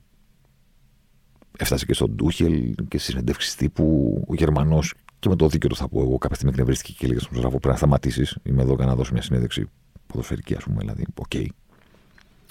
Έφτασε 1.58 1.86
και 1.86 1.94
στον 1.94 2.12
Τούχελ 2.12 2.74
και 2.88 2.98
στις 2.98 3.04
συνεντεύξεις 3.04 3.56
τύπου 3.56 4.18
ο 4.28 4.34
Γερμανός 4.34 4.94
και 5.20 5.30
με 5.30 5.36
το 5.36 5.48
δίκιο 5.48 5.70
του 5.70 5.76
θα 5.76 5.88
πω 5.88 6.02
εγώ 6.02 6.18
κάποια 6.18 6.36
στιγμή 6.36 6.52
εκνευρίστηκε 6.54 6.94
και 6.98 7.06
έλεγε 7.06 7.20
στον 7.20 7.38
Ζραφό 7.38 7.50
πρέπει 7.50 7.68
να 7.68 7.76
σταματήσεις. 7.76 8.38
Είμαι 8.44 8.62
εδώ 8.62 8.74
για 8.74 8.86
να 8.86 8.96
δώσω 8.96 9.14
μια 9.14 9.22
συνέντευξη 9.22 9.70
ποδοσφαιρική, 10.08 10.56
ας 10.56 10.64
πούμε. 10.64 10.78
Δηλαδή, 10.80 11.06
OK. 11.16 11.26
Okay. 11.34 11.46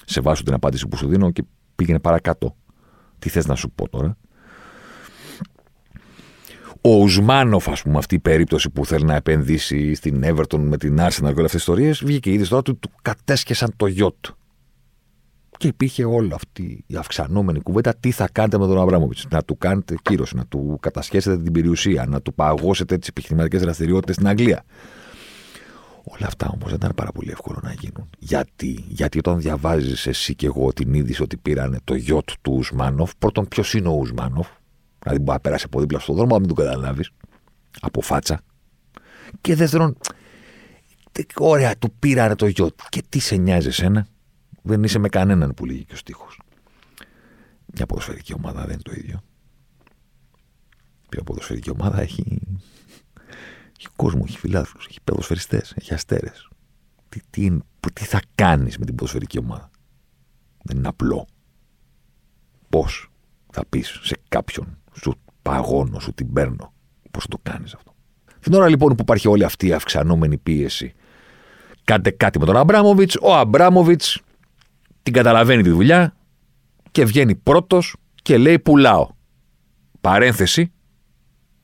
Σεβάσου 0.05 0.43
την 0.43 0.53
απάντηση 0.53 0.87
που 0.87 0.97
σου 0.97 1.07
δίνω 1.07 1.31
και 1.31 1.43
πήγαινε 1.75 1.99
παρακάτω. 1.99 2.55
Τι 3.19 3.29
θες 3.29 3.45
να 3.45 3.55
σου 3.55 3.71
πω 3.71 3.89
τώρα; 3.89 4.17
Ο 6.81 6.95
Ουσμάνοφ, 6.95 7.69
ας 7.69 7.81
πούμε, 7.81 7.97
αυτή 7.97 8.15
η 8.15 8.19
περίπτωση 8.19 8.69
που 8.69 8.85
θέλει 8.85 9.05
να 9.05 9.15
επενδύσει 9.15 9.93
στην 9.93 10.21
Everton 10.25 10.57
με 10.57 10.77
την 10.77 10.97
Arsenal 10.99 11.09
και 11.09 11.23
όλες 11.23 11.27
αυτές 11.27 11.51
τις 11.51 11.53
ιστορίες, 11.53 12.03
βγήκε 12.03 12.31
ήδη 12.31 12.47
τώρα 12.47 12.61
του, 12.61 12.77
του 12.77 12.89
κατέσχεσαν 13.01 13.73
το 13.75 13.87
γιοτ. 13.87 14.25
Και 15.63 15.69
υπήρχε 15.69 16.05
όλη 16.05 16.33
αυτή 16.33 16.83
η 16.87 16.95
αυξανόμενη 16.95 17.59
κουβέντα 17.59 17.95
τι 17.95 18.11
θα 18.11 18.29
κάνετε 18.31 18.57
με 18.57 18.67
τον 18.67 18.79
Αβράμοβιτς; 18.79 19.27
Να 19.29 19.43
του 19.43 19.57
κάνετε 19.57 19.95
κύρωση, 20.01 20.35
να 20.35 20.45
του 20.45 20.77
κατασχέσετε 20.81 21.37
την 21.43 21.51
περιουσία, 21.51 22.05
να 22.05 22.21
του 22.21 22.33
παγώσετε 22.33 22.97
τις 22.97 23.07
επιχειρηματικές 23.07 23.61
δραστηριότητες 23.61 24.15
στην 24.15 24.27
Αγγλία. 24.27 24.63
Όλα 26.03 26.27
αυτά 26.27 26.49
όμως 26.53 26.65
δεν 26.65 26.75
ήταν 26.75 26.91
πάρα 26.95 27.11
πολύ 27.11 27.31
εύκολο 27.31 27.59
να 27.63 27.73
γίνουν. 27.73 28.09
Γιατί, 28.19 28.85
Γιατί 28.87 29.17
όταν 29.17 29.39
διαβάζεις 29.39 30.07
εσύ 30.07 30.35
και 30.35 30.45
εγώ 30.45 30.73
την 30.73 30.93
είδηση 30.93 31.21
ότι 31.21 31.37
πήρανε 31.37 31.77
το 31.83 31.95
γιότ 31.95 32.29
του 32.41 32.53
Ουσμάνοφ, 32.57 33.11
πρώτον, 33.15 33.47
ποιος 33.47 33.73
είναι 33.73 33.87
ο 33.87 33.93
Ουσμάνοφ, 33.93 34.47
δηλαδή 34.99 35.21
μπορεί 35.21 35.37
να 35.37 35.39
πέρασε 35.39 35.65
από 35.65 35.79
δίπλα 35.79 35.99
στον 35.99 36.15
δρόμο, 36.15 36.33
να 36.33 36.39
μην 36.39 36.47
τον 36.47 36.65
καταλάβεις, 36.65 37.09
από 37.79 38.01
φάτσα. 38.01 38.41
Και 39.41 39.55
δεύτερον, 39.55 39.97
ωραία, 41.35 41.77
του 41.77 41.93
πήρανε 41.99 42.35
το 42.35 42.47
γιότ. 42.47 42.79
Και 42.89 43.03
τι 43.09 43.19
σε 43.19 43.35
νοιάζει 43.35 43.67
εσένα, 43.67 44.07
δεν 44.63 44.83
είσαι 44.83 44.99
με 44.99 45.09
κανέναν 45.09 45.53
που 45.53 45.65
λύγει 45.65 45.85
και 45.85 45.93
ο 45.93 45.97
στίχος. 45.97 46.39
Μια 47.65 47.85
ποδοσφαιρική 47.85 48.33
ομάδα 48.33 48.61
δεν 48.61 48.71
είναι 48.71 48.81
το 48.81 48.91
ίδιο. 48.95 49.23
Μια 51.11 51.23
ποδοσφαιρική 51.23 51.69
ομάδα 51.69 52.01
έχει, 52.01 52.41
έχει 53.77 53.87
κόσμο, 53.95 54.23
έχει 54.27 54.37
φιλάθλους, 54.37 54.85
έχει 54.89 54.99
ποδοσφαιριστές, 55.03 55.73
έχει 55.77 55.93
αστέρες. 55.93 56.47
Τι, 57.09 57.19
τι, 57.29 57.57
τι 57.93 58.05
θα 58.05 58.21
κάνεις 58.35 58.77
με 58.77 58.85
την 58.85 58.95
ποδοσφαιρική 58.95 59.37
ομάδα; 59.37 59.69
Δεν 60.63 60.77
είναι 60.77 60.87
απλό. 60.87 61.27
Πώς 62.69 63.11
θα 63.51 63.65
πεις 63.69 63.99
σε 64.03 64.17
κάποιον, 64.29 64.77
σου 64.93 65.13
παγώνω, 65.41 65.99
σου 65.99 66.13
την 66.13 66.33
παίρνω. 66.33 66.73
Πώς 67.11 67.27
το 67.27 67.37
κάνεις 67.43 67.73
αυτό; 67.73 67.95
Την 68.39 68.53
ώρα 68.53 68.69
λοιπόν 68.69 68.95
που 68.95 69.01
υπάρχει 69.01 69.27
όλη 69.27 69.43
αυτή 69.43 69.67
η 69.67 69.73
αυξανόμενη 69.73 70.37
πίεση, 70.37 70.93
κάντε 71.83 72.11
κάτι 72.11 72.39
με 72.39 72.45
τον 72.45 72.57
Αμπράμοβιτς. 72.57 73.17
Ο 73.21 73.35
Αμπράμοβιτς 73.35 74.21
την 75.03 75.13
καταλαβαίνει 75.13 75.63
τη 75.63 75.69
δουλειά 75.69 76.15
και 76.91 77.05
βγαίνει 77.05 77.35
πρώτος 77.35 77.95
και 78.21 78.37
λέει 78.37 78.59
πουλάω. 78.59 79.07
Παρένθεση, 80.01 80.71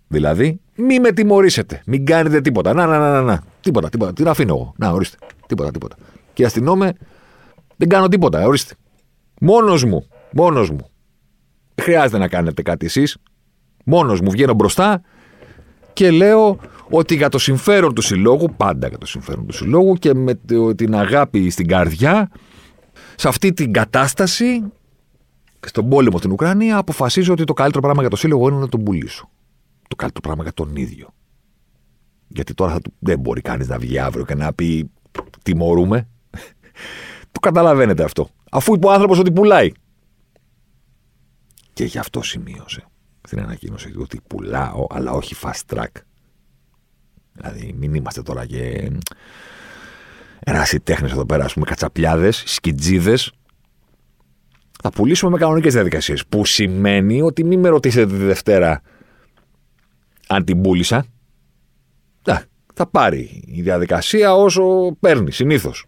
δηλαδή, 0.08 0.62
μη 0.76 1.00
με 1.00 1.12
τιμωρήσετε, 1.12 1.82
μην 1.86 2.06
κάνετε 2.06 2.42
τίποτα. 2.42 2.74
Να, 2.74 2.86
να, 2.86 3.00
να, 3.00 3.12
να, 3.12 3.22
να. 3.22 3.44
τίποτα, 3.62 3.90
τίποτα, 3.90 4.14
την 4.14 4.28
αφήνω 4.28 4.54
εγώ. 4.54 4.74
Να, 4.78 4.90
ορίστε, 4.90 5.18
τίποτα, 5.48 5.72
τίποτα. 5.72 5.96
Και 6.34 6.46
αστυνόμε, 6.46 6.94
δεν 7.76 7.90
κάνω 7.90 8.08
τίποτα, 8.08 8.46
ορίστε. 8.46 8.74
Μόνος 9.42 9.84
μου, 9.84 10.08
μόνος 10.32 10.70
μου. 10.70 10.90
Δεν 11.76 11.86
χρειάζεται 11.86 12.18
να 12.18 12.28
κάνετε 12.28 12.62
κάτι 12.62 12.86
εσείς. 12.86 13.18
Μόνος 13.86 14.22
μου 14.22 14.32
βγαίνω 14.32 14.54
μπροστά 14.54 15.02
και 15.94 16.12
λέω 16.12 16.60
ότι 16.90 17.16
για 17.16 17.30
το 17.30 17.38
συμφέρον 17.38 17.94
του 17.94 18.02
συλλόγου, 18.02 18.54
πάντα 18.58 18.88
για 18.88 18.98
το 18.98 19.06
συμφέρον 19.06 19.46
του 19.48 19.54
συλλόγου 19.54 19.94
και 19.94 20.14
με 20.14 20.40
την 20.76 20.96
αγάπη 20.96 21.50
στην 21.50 21.68
καρδιά, 21.68 22.30
σε 23.20 23.28
αυτή 23.28 23.54
την 23.54 23.74
κατάσταση, 23.74 24.72
στον 25.66 25.90
πόλεμο 25.90 26.18
στην 26.18 26.32
Ουκρανία, 26.32 26.78
αποφασίζω 26.78 27.34
ότι 27.34 27.44
το 27.44 27.54
καλύτερο 27.54 27.82
πράγμα 27.82 28.02
για 28.02 28.10
το 28.10 28.16
σύλλογο 28.16 28.48
είναι 28.48 28.58
να 28.58 28.70
τον 28.70 28.84
πουλήσω. 28.84 29.30
Το 29.88 29.96
καλύτερο 29.96 30.22
πράγμα 30.22 30.44
για 30.44 30.54
τον 30.54 30.76
ίδιο. 30.76 31.14
Γιατί 32.28 32.54
τώρα 32.54 32.72
θα, 32.72 32.80
δεν 33.00 33.20
μπορεί 33.20 33.42
κανείς 33.42 33.68
να 33.68 33.78
βγει 33.78 34.00
αύριο 34.00 34.26
και 34.26 34.36
να 34.36 34.54
πει 34.54 34.92
τιμωρούμε. 35.44 36.08
το 37.32 37.40
καταλαβαίνετε 37.40 38.04
αυτό. 38.04 38.30
Αφού 38.52 38.74
είπε 38.74 38.86
ο 38.86 38.92
άνθρωπος 38.92 39.20
ότι 39.20 39.32
πουλάει. 39.32 39.72
Και 41.74 41.84
γι' 41.84 42.00
αυτό 42.00 42.22
σημείωσε 42.22 42.86
στην 43.28 43.40
ανακοίνωση 43.40 43.94
ότι 43.98 44.20
πουλάω, 44.28 44.88
αλλά 44.90 45.12
όχι 45.12 45.36
fast 45.42 45.76
track. 45.76 46.02
Δηλαδή, 47.34 47.76
μην 47.78 47.94
είμαστε 47.94 48.22
τώρα 48.22 48.46
και 48.46 48.92
ερασιτέχνες 50.40 51.12
εδώ 51.12 51.26
πέρα, 51.26 51.46
ας 51.46 51.54
πούμε, 51.54 51.66
κατσαπιάδε, 51.66 52.32
σκιτζίδες. 52.32 53.32
Θα 54.82 54.90
πουλήσουμε 54.90 55.32
με 55.32 55.38
κανονικές 55.38 55.74
διαδικασίες. 55.74 56.26
Που 56.28 56.46
σημαίνει 56.46 57.22
ότι 57.22 57.44
μην 57.44 57.60
με 57.60 57.70
ρωτήσετε 57.70 58.18
τη 58.18 58.24
Δευτέρα 58.24 58.82
αν 60.28 60.46
την 60.46 60.62
πούλησα. 60.62 61.06
θα 62.74 62.88
πάρει 62.88 63.44
η 63.46 63.62
διαδικασία 63.62 64.34
όσο 64.34 64.96
παίρνει, 65.00 65.32
συνήθως. 65.32 65.86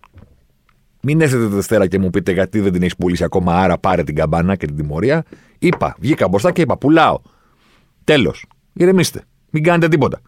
Μην 1.02 1.22
έρθετε 1.22 1.48
τη 1.48 1.54
Δευτέρα 1.54 1.88
και 1.88 2.00
μου 2.00 2.10
πείτε 2.10 2.32
γιατί 2.32 2.60
δεν 2.60 2.72
την 2.72 2.82
έχεις 2.82 2.96
πουλήσει 2.96 3.24
ακόμα, 3.24 3.56
άρα 3.56 3.78
πάρε 3.78 4.04
την 4.04 4.16
καμπάνα 4.16 4.56
και 4.56 4.66
την 4.66 4.76
τιμωρία. 4.76 5.24
Είπα, 5.60 5.96
βγήκα 6.00 6.28
μπροστά 6.28 6.52
και 6.52 6.62
είπα, 6.62 6.78
πουλάω. 6.78 7.20
Τέλος. 8.04 8.46
Ηρεμήστε. 8.74 9.24
Μην 9.50 9.64
κάνετε 9.64 9.88
τίποτα. 9.88 10.22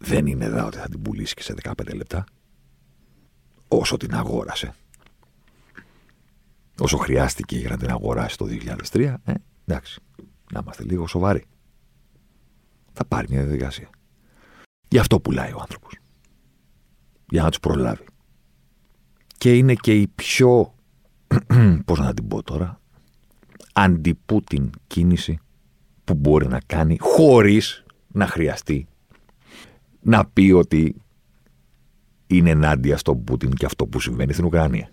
Δεν 0.00 0.26
είναι 0.26 0.44
εδώ 0.44 0.66
ότι 0.66 0.76
θα 0.76 0.88
την 0.88 1.02
πουλήσεις 1.02 1.34
και 1.34 1.42
σε 1.42 1.54
15 1.62 1.94
λεπτά 1.94 2.24
όσο 3.68 3.96
την 3.96 4.14
αγόρασε. 4.14 4.74
Όσο 6.78 6.96
χρειάστηκε 6.96 7.56
για 7.56 7.68
να 7.68 7.76
την 7.76 7.90
αγοράσει 7.90 8.36
το 8.36 8.46
2003, 8.92 9.14
ε, 9.24 9.32
εντάξει, 9.64 10.00
να 10.52 10.60
είμαστε 10.62 10.82
λίγο 10.82 11.06
σοβαροί. 11.06 11.44
Θα 12.92 13.04
πάρει 13.04 13.26
μια 13.30 13.42
διαδικασία. 13.42 13.88
Γι' 14.88 14.98
αυτό 14.98 15.20
πουλάει 15.20 15.52
ο 15.52 15.58
άνθρωπος. 15.60 15.98
Για 17.28 17.42
να 17.42 17.48
τους 17.48 17.60
προλάβει. 17.60 18.04
Και 19.38 19.56
είναι 19.56 19.74
και 19.74 20.00
η 20.00 20.06
πιο, 20.06 20.74
πώς 21.86 21.98
να 21.98 22.14
την 22.14 22.28
πω 22.28 22.42
τώρα, 22.42 22.80
αντιπούτιν 23.72 24.70
κίνηση 24.86 25.38
που 26.04 26.14
μπορεί 26.14 26.48
να 26.48 26.60
κάνει 26.66 26.96
χωρίς 27.00 27.84
να 28.08 28.26
χρειαστεί 28.26 28.86
να 30.00 30.26
πει 30.26 30.50
ότι 30.50 31.02
είναι 32.28 32.50
ενάντια 32.50 32.96
στον 32.96 33.24
Πούτιν 33.24 33.50
και 33.50 33.66
αυτό 33.66 33.86
που 33.86 34.00
συμβαίνει 34.00 34.32
στην 34.32 34.44
Ουκρανία. 34.44 34.90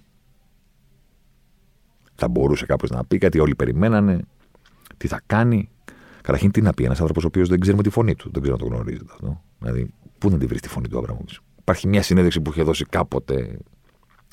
Θα 2.16 2.28
μπορούσε 2.28 2.66
κάποιος 2.66 2.92
να 2.92 3.06
πει 3.06 3.18
κάτι, 3.18 3.40
όλοι 3.40 3.56
περιμένανε, 3.56 4.20
τι 4.98 5.08
θα 5.08 5.22
κάνει. 5.26 5.70
Καταρχήν, 6.22 6.52
τι 6.52 6.62
να 6.62 6.72
πει 6.74 6.84
ένας 6.84 7.00
άνθρωπος 7.00 7.24
ο 7.24 7.28
οποίος 7.28 7.50
δεν 7.50 7.60
ξέρουμε 7.60 7.84
τη 7.84 7.90
φωνή 7.90 8.16
του, 8.16 8.30
δεν 8.32 8.42
ξέρω 8.42 8.58
να 8.58 8.64
το 8.64 8.74
γνωρίζετε 8.74 9.12
αυτό. 9.14 9.42
Δηλαδή, 9.60 9.94
πού 10.18 10.30
να 10.30 10.38
τη 10.38 10.46
βρει 10.46 10.60
τη 10.60 10.68
φωνή 10.68 10.88
του 10.88 10.98
Αβραμόβιτ. 10.98 11.30
Υπάρχει 11.60 11.88
μια 11.88 12.02
συνέντευξη 12.02 12.42
που 12.42 12.52
είχε 12.52 12.64
δώσει 12.64 12.86
κάποτε 12.86 13.58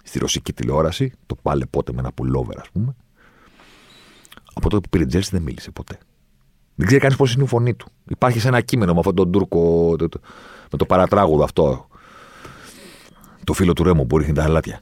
στη 0.02 0.18
ρωσική 0.18 0.52
τηλεόραση, 0.52 1.12
το 1.26 1.34
πάλε 1.42 1.66
πότε 1.66 1.92
με 1.92 1.98
ένα 1.98 2.12
πουλόβερ, 2.12 2.60
ας 2.60 2.70
πούμε. 2.70 2.96
Από 4.54 4.68
τότε 4.68 4.80
που 4.82 4.88
πήρε 4.88 5.06
Τζέρσι 5.06 5.30
δεν 5.32 5.42
μίλησε 5.42 5.70
ποτέ. 5.70 5.98
Δεν 6.74 6.86
ξέρει 6.86 7.00
κανείς 7.00 7.16
πώς 7.16 7.34
είναι 7.34 7.42
η 7.42 7.46
φωνή 7.46 7.74
του. 7.74 7.86
Υπάρχει 8.08 8.40
σε 8.40 8.48
ένα 8.48 8.60
κείμενο 8.60 8.92
με 8.92 8.98
αυτόν 8.98 9.14
τον 9.14 9.32
Τούρκο, 9.32 9.96
με 10.70 10.78
το 10.78 10.86
παρατράγουδο 10.86 11.44
αυτό, 11.44 11.88
το 13.44 13.52
φίλο 13.52 13.72
του 13.72 13.82
Ρέμο 13.82 14.04
που 14.04 14.18
ρίχνει 14.18 14.34
τα 14.34 14.42
αλάτια. 14.42 14.80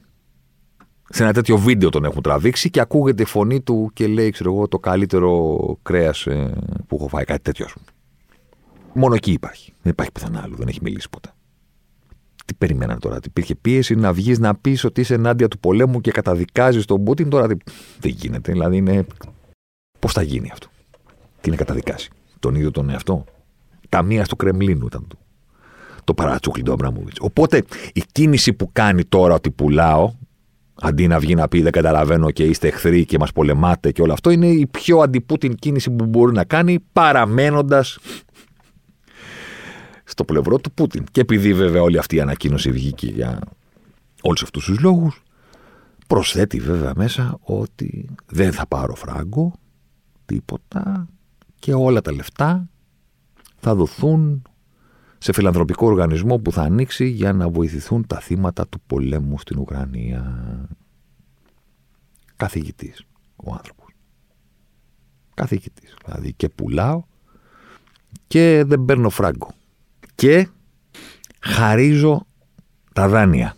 Σε 1.09 1.23
ένα 1.23 1.33
τέτοιο 1.33 1.57
βίντεο 1.57 1.89
τον 1.89 2.05
έχουν 2.05 2.21
τραβήξει 2.21 2.69
και 2.69 2.79
ακούγεται 2.79 3.21
η 3.21 3.25
φωνή 3.25 3.61
του 3.61 3.89
και 3.93 4.07
λέει, 4.07 4.29
ξέρω 4.29 4.53
εγώ, 4.53 4.67
το 4.67 4.79
καλύτερο 4.79 5.57
κρέας 5.81 6.25
ε, 6.25 6.53
που 6.87 6.95
έχω 6.95 7.07
φάει. 7.07 7.23
Κάτι 7.23 7.41
τέτοιο, 7.41 7.65
ας 7.65 7.73
πούμε. 7.73 7.85
Μόνο 8.93 9.15
εκεί 9.15 9.31
υπάρχει. 9.31 9.73
Δεν 9.81 9.91
υπάρχει 9.91 10.11
πουθενά 10.11 10.41
άλλο. 10.43 10.55
Δεν 10.55 10.67
έχει 10.67 10.79
μιλήσει 10.81 11.09
ποτέ. 11.09 11.33
Τι 12.45 12.53
περιμέναν 12.53 12.99
τώρα, 12.99 13.15
ότι 13.15 13.27
υπήρχε 13.27 13.55
πίεση 13.55 13.95
να 13.95 14.13
βγεις 14.13 14.39
να 14.39 14.55
πεις 14.55 14.83
ότι 14.83 15.01
είσαι 15.01 15.13
ενάντια 15.13 15.47
του 15.47 15.59
πολέμου 15.59 16.01
και 16.01 16.11
καταδικάζεις 16.11 16.85
τον 16.85 17.03
Πούτιν. 17.03 17.29
Τώρα; 17.29 17.47
Δεν 17.99 18.11
γίνεται. 18.11 18.51
Δηλαδή 18.51 18.77
είναι. 18.77 19.05
Πώς 19.99 20.13
θα 20.13 20.21
γίνει 20.21 20.49
αυτό; 20.51 20.67
Τι 21.41 21.47
είναι 21.47 21.55
καταδικάσει; 21.55 22.09
Τον 22.39 22.55
ίδιο 22.55 22.71
τον 22.71 22.89
εαυτό; 22.89 23.23
Ταμεία 23.89 24.25
του 24.25 24.35
Κρεμλίνου 24.35 24.85
ήταν 24.85 25.07
του 25.07 25.17
το 26.13 26.23
παρατσούκλι 26.23 26.63
του 26.63 26.71
Αμπραμούβιτς. 26.71 27.17
Οπότε 27.21 27.63
η 27.93 28.03
κίνηση 28.11 28.53
που 28.53 28.69
κάνει 28.71 29.05
τώρα 29.05 29.33
ότι 29.33 29.51
πουλάω, 29.51 30.13
αντί 30.81 31.07
να 31.07 31.19
βγει 31.19 31.35
να 31.35 31.47
πει 31.47 31.61
δεν 31.61 31.71
καταλαβαίνω 31.71 32.31
και 32.31 32.43
είστε 32.43 32.67
εχθροί 32.67 33.05
και 33.05 33.19
μας 33.19 33.31
πολεμάτε 33.31 33.91
και 33.91 34.01
όλο 34.01 34.13
αυτό, 34.13 34.29
είναι 34.29 34.47
η 34.47 34.67
πιο 34.67 34.99
αντιπούτιν 34.99 35.55
κίνηση 35.55 35.91
που 35.91 36.05
μπορεί 36.05 36.33
να 36.33 36.43
κάνει 36.43 36.79
παραμένοντας 36.93 37.99
στο 40.03 40.23
πλευρό 40.23 40.59
του 40.59 40.71
Πούτιν. 40.71 41.03
Και 41.11 41.21
επειδή 41.21 41.53
βέβαια 41.53 41.81
όλη 41.81 41.97
αυτή 41.97 42.15
η 42.15 42.21
ανακοίνωση 42.21 42.71
βγήκε 42.71 43.07
για 43.07 43.39
όλους 44.21 44.43
αυτούς 44.43 44.65
τους 44.65 44.79
λόγους, 44.79 45.23
προσθέτει 46.07 46.59
βέβαια 46.59 46.91
μέσα 46.95 47.37
ότι 47.41 48.09
δεν 48.25 48.51
θα 48.51 48.67
πάρω 48.67 48.95
φράγκο, 48.95 49.53
τίποτα 50.25 51.07
και 51.59 51.73
όλα 51.73 52.01
τα 52.01 52.13
λεφτά 52.13 52.69
θα 53.57 53.75
δοθούν 53.75 54.41
σε 55.23 55.33
φιλανθρωπικό 55.33 55.85
οργανισμό 55.85 56.37
που 56.37 56.51
θα 56.51 56.61
ανοίξει 56.61 57.07
για 57.07 57.33
να 57.33 57.49
βοηθηθούν 57.49 58.07
τα 58.07 58.19
θύματα 58.19 58.67
του 58.67 58.81
πολέμου 58.87 59.39
στην 59.39 59.59
Ουκρανία. 59.59 60.69
Καθηγητής 62.35 63.05
ο 63.35 63.53
άνθρωπος. 63.53 63.85
Καθηγητής. 65.33 65.95
Δηλαδή 66.05 66.33
και 66.33 66.49
πουλάω 66.49 67.03
και 68.27 68.63
δεν 68.65 68.85
παίρνω 68.85 69.09
φράγκο. 69.09 69.53
Και 70.15 70.47
χαρίζω 71.39 72.27
τα 72.93 73.07
δάνεια. 73.07 73.55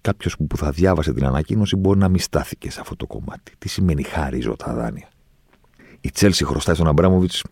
Κάποιος 0.00 0.36
που 0.48 0.56
θα 0.56 0.70
διάβασε 0.70 1.12
την 1.12 1.24
ανακοίνωση 1.24 1.76
μπορεί 1.76 1.98
να 1.98 2.08
μην 2.08 2.20
στάθηκε 2.20 2.70
σε 2.70 2.80
αυτό 2.80 2.96
το 2.96 3.06
κομμάτι. 3.06 3.52
Τι 3.58 3.68
σημαίνει 3.68 4.02
χαρίζω 4.02 4.56
τα 4.56 4.74
δάνεια; 4.74 5.08
Η 6.00 6.10
Τσέλσι 6.10 6.44
χρωστάει 6.44 6.74
στον 6.74 6.86
Αμπράμοβιτς. 6.86 7.42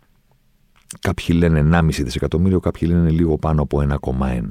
Κάποιοι 0.99 1.35
λένε 1.39 1.79
1,5 1.79 1.89
δισεκατομμύριο, 2.03 2.59
κάποιοι 2.59 2.89
λένε 2.91 3.09
λίγο 3.09 3.37
πάνω 3.37 3.61
από 3.61 3.81
1,1. 3.89 4.41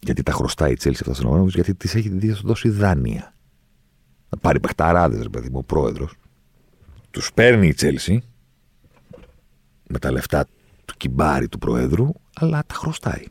Γιατί 0.00 0.22
τα 0.22 0.32
χρωστάει 0.32 0.72
η 0.72 0.76
Τσέλσι 0.76 0.98
αυτά 1.00 1.14
στον 1.14 1.26
Αμπράμοβιτ, 1.26 1.54
γιατί 1.54 1.74
της 1.74 1.98
έχει 1.98 2.32
δώσει 2.42 2.68
δάνεια. 2.68 3.34
Να 4.28 4.38
πάρει 4.38 4.60
παιχταράδες, 4.60 5.22
ρε 5.22 5.28
παιδί 5.28 5.48
μου, 5.48 5.58
ο 5.58 5.62
πρόεδρος. 5.62 6.14
Τους 7.10 7.32
παίρνει 7.32 7.66
η 7.66 7.74
Τσέλσι 7.74 8.22
με 9.88 9.98
τα 9.98 10.12
λεφτά 10.12 10.46
του 10.84 10.94
κιμπάρη 10.96 11.48
του 11.48 11.58
Προέδρου, 11.58 12.08
αλλά 12.34 12.62
τα 12.66 12.74
χρωστάει. 12.74 13.24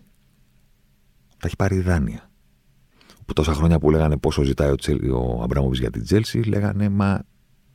Τα 1.37 1.47
έχει 1.47 1.55
πάρει 1.55 1.79
δάνεια. 1.79 2.29
Που 3.25 3.33
τόσα 3.33 3.53
χρόνια 3.53 3.79
που 3.79 3.89
λέγανε 3.89 4.17
πόσο 4.17 4.43
ζητάει 4.43 4.69
ο, 4.69 4.75
Τσέλ, 4.75 5.11
ο 5.11 5.39
Αμπράμοβιτ 5.43 5.79
για 5.79 5.91
την 5.91 6.03
Τσέλσι, 6.03 6.41
λέγανε 6.41 6.89
μα 6.89 7.23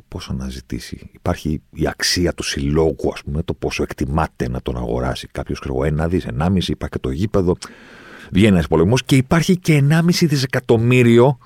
πόσο 0.08 0.32
να 0.32 0.48
ζητήσει. 0.48 1.10
Υπάρχει 1.12 1.62
η 1.70 1.86
αξία 1.86 2.32
του 2.34 2.42
συλλόγου, 2.42 3.10
ας 3.12 3.22
πούμε, 3.22 3.42
το 3.42 3.54
πόσο 3.54 3.82
εκτιμάται 3.82 4.48
να 4.48 4.62
τον 4.62 4.76
αγοράσει 4.76 5.26
κάποιος, 5.26 5.60
ξέρω 5.60 5.84
ένα 5.84 6.08
δις, 6.08 6.24
ενάμιση, 6.26 6.72
υπάρχει 6.72 6.94
και 6.94 7.00
το 7.00 7.10
γήπεδο. 7.10 7.56
Βγαίνει 8.32 8.52
ένας 8.52 8.68
πολεμό 8.68 8.96
και 8.96 9.16
υπάρχει 9.16 9.56
και 9.56 9.74
ενάμιση 9.74 10.26
δισεκατομμύριο 10.26 11.38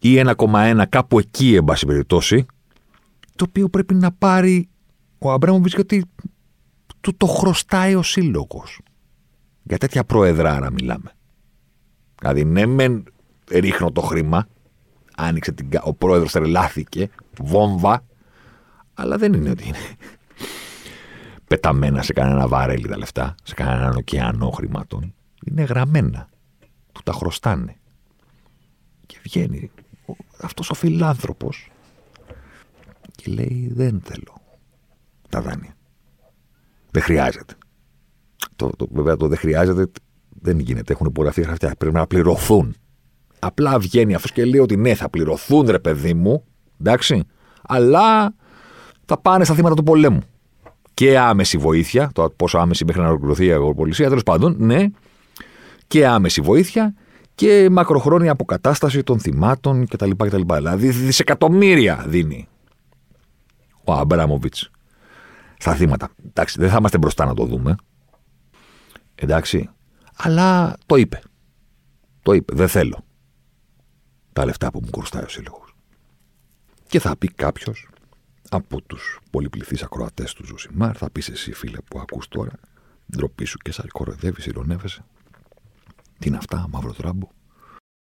ή 0.00 0.18
1,1 0.18 0.82
κάπου 0.88 1.18
εκεί, 1.18 1.54
εν 1.54 1.64
πάση 1.64 1.86
περιπτώσει, 1.86 2.46
το 3.36 3.44
οποίο 3.48 3.68
πρέπει 3.68 3.94
να 3.94 4.12
πάρει 4.12 4.68
ο 5.18 5.30
Αμπράμοβιτς 5.30 5.74
γιατί 5.74 6.04
του 7.00 7.16
το 7.16 7.26
χρωστάει 7.26 7.94
ο 7.94 8.02
σύλλογος. 8.02 8.80
Για 9.62 9.78
τέτοια 9.78 10.04
προεδράρα 10.04 10.70
μιλάμε. 10.70 11.12
Δηλαδή, 12.20 12.44
ναι, 12.44 12.66
μεν 12.66 13.04
ρίχνω 13.50 13.92
το 13.92 14.00
χρήμα, 14.00 14.46
άνοιξε 15.16 15.52
την, 15.52 15.68
ο 15.82 15.94
πρόεδρος 15.94 16.32
τρελάθηκε, 16.32 17.10
βόμβα, 17.40 18.04
αλλά 18.94 19.16
δεν 19.16 19.32
είναι 19.32 19.50
ότι 19.50 19.66
είναι 19.66 19.78
πεταμένα 21.48 22.02
σε 22.02 22.12
κανένα 22.12 22.48
βαρέλι 22.48 22.88
τα 22.88 22.98
λεφτά, 22.98 23.34
σε 23.42 23.54
κανέναν 23.54 23.96
ωκεανό 23.96 24.50
χρημάτων. 24.50 25.14
Είναι 25.50 25.62
γραμμένα. 25.62 26.28
Του 26.92 27.00
τα 27.04 27.12
χρωστάνε. 27.12 27.76
Και 29.06 29.18
βγαίνει 29.22 29.70
αυτός 30.40 30.70
ο 30.70 30.74
φιλάνθρωπος 30.74 31.70
και 33.14 33.30
λέει 33.30 33.70
δεν 33.74 34.00
θέλω 34.04 34.42
τα 35.28 35.40
δάνεια. 35.40 35.76
Δεν 36.90 37.02
χρειάζεται. 37.02 37.54
Το, 38.56 38.70
το, 38.76 38.88
βέβαια 38.90 39.16
το 39.16 39.28
δεν 39.28 39.38
χρειάζεται 39.38 39.90
δεν 40.42 40.58
γίνεται. 40.58 40.92
Έχουν 40.92 41.06
υπογραφεί 41.06 41.42
χαρτιά. 41.42 41.74
Πρέπει 41.78 41.94
να 41.94 42.06
πληρωθούν. 42.06 42.74
Απλά 43.44 43.78
βγαίνει 43.78 44.14
αυτός 44.14 44.32
και 44.32 44.44
λέει 44.44 44.60
ότι 44.60 44.76
ναι, 44.76 44.94
θα 44.94 45.08
πληρωθούν 45.08 45.66
ρε 45.66 45.78
παιδί 45.78 46.14
μου. 46.14 46.44
Εντάξει. 46.80 47.24
Αλλά 47.62 48.34
θα 49.04 49.18
πάνε 49.18 49.44
στα 49.44 49.54
θύματα 49.54 49.74
του 49.74 49.82
πολέμου. 49.82 50.20
Και 50.94 51.18
άμεση 51.18 51.58
βοήθεια. 51.58 52.10
Το 52.14 52.30
πόσο 52.36 52.58
άμεση 52.58 52.84
μέχρι 52.84 53.02
να 53.02 53.08
ολοκληρωθεί 53.08 53.46
η 53.46 53.52
αγοροπολισία. 53.52 54.08
Τέλος 54.08 54.22
πάντων, 54.22 54.56
ναι. 54.58 54.86
Και 55.86 56.06
άμεση 56.06 56.40
βοήθεια 56.40 56.94
και 57.34 57.68
μακροχρόνια 57.70 58.32
αποκατάσταση 58.32 59.02
των 59.02 59.20
θυμάτων 59.20 59.86
κτλ. 59.86 60.10
κτλ. 60.10 60.54
Δηλαδή 60.54 60.88
δισεκατομμύρια 60.90 62.04
δίνει 62.06 62.48
ο 63.84 63.92
Αμπράμοβιτς 63.92 64.70
στα 65.58 65.74
θύματα. 65.74 66.08
Εντάξει, 66.26 66.60
δεν 66.60 66.68
θα 66.70 66.76
είμαστε 66.78 66.98
μπροστά 66.98 67.24
να 67.24 67.34
το 67.34 67.44
δούμε. 67.44 67.76
Εντάξει. 69.14 69.68
Αλλά 70.16 70.76
το 70.86 70.96
είπε. 70.96 71.20
Το 72.22 72.32
είπε. 72.32 72.54
Δεν 72.54 72.68
θέλω 72.68 73.04
τα 74.32 74.44
λεφτά 74.44 74.70
που 74.70 74.80
μου 74.84 74.90
χρωστάει 74.94 75.22
ο 75.22 75.28
σύλλογος. 75.28 75.74
Και 76.86 77.00
θα 77.00 77.16
πει 77.16 77.28
κάποιος 77.28 77.88
από 78.48 78.82
τους 78.82 79.20
πολυπληθείς 79.30 79.82
ακροατές 79.82 80.32
του 80.32 80.44
Ζωσιμάρ, 80.46 80.96
θα 80.98 81.10
πεις 81.10 81.28
εσύ 81.28 81.52
φίλε 81.52 81.78
που 81.90 81.98
ακούς 81.98 82.28
τώρα, 82.28 82.52
ντροπή 83.12 83.44
σου 83.44 83.58
και 83.58 83.72
σα 83.72 83.82
κοροϊδεύει, 83.82 84.42
ηρωνεύεσαι. 84.48 85.04
Τι 86.18 86.28
είναι 86.28 86.36
αυτά, 86.36 86.66
μαύρο 86.70 86.92
τράμπο. 86.92 87.28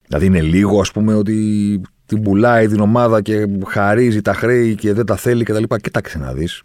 Δηλαδή 0.07 0.27
είναι 0.27 0.41
λίγο, 0.41 0.81
ας 0.81 0.93
πούμε, 0.93 1.15
ότι 1.15 1.81
την 2.07 2.23
πουλάει 2.23 2.69
την 2.69 2.81
ομάδα 2.81 3.23
και 3.23 3.47
χαρίζει 3.67 4.23
τα 4.23 4.35
χρέη 4.35 4.75
και 4.75 4.93
δεν 4.93 5.07
τα 5.07 5.17
θέλει 5.17 5.45
κτλ. 5.45 5.75
Κοιτάξτε 5.77 6.19
να 6.19 6.33
δεις. 6.33 6.63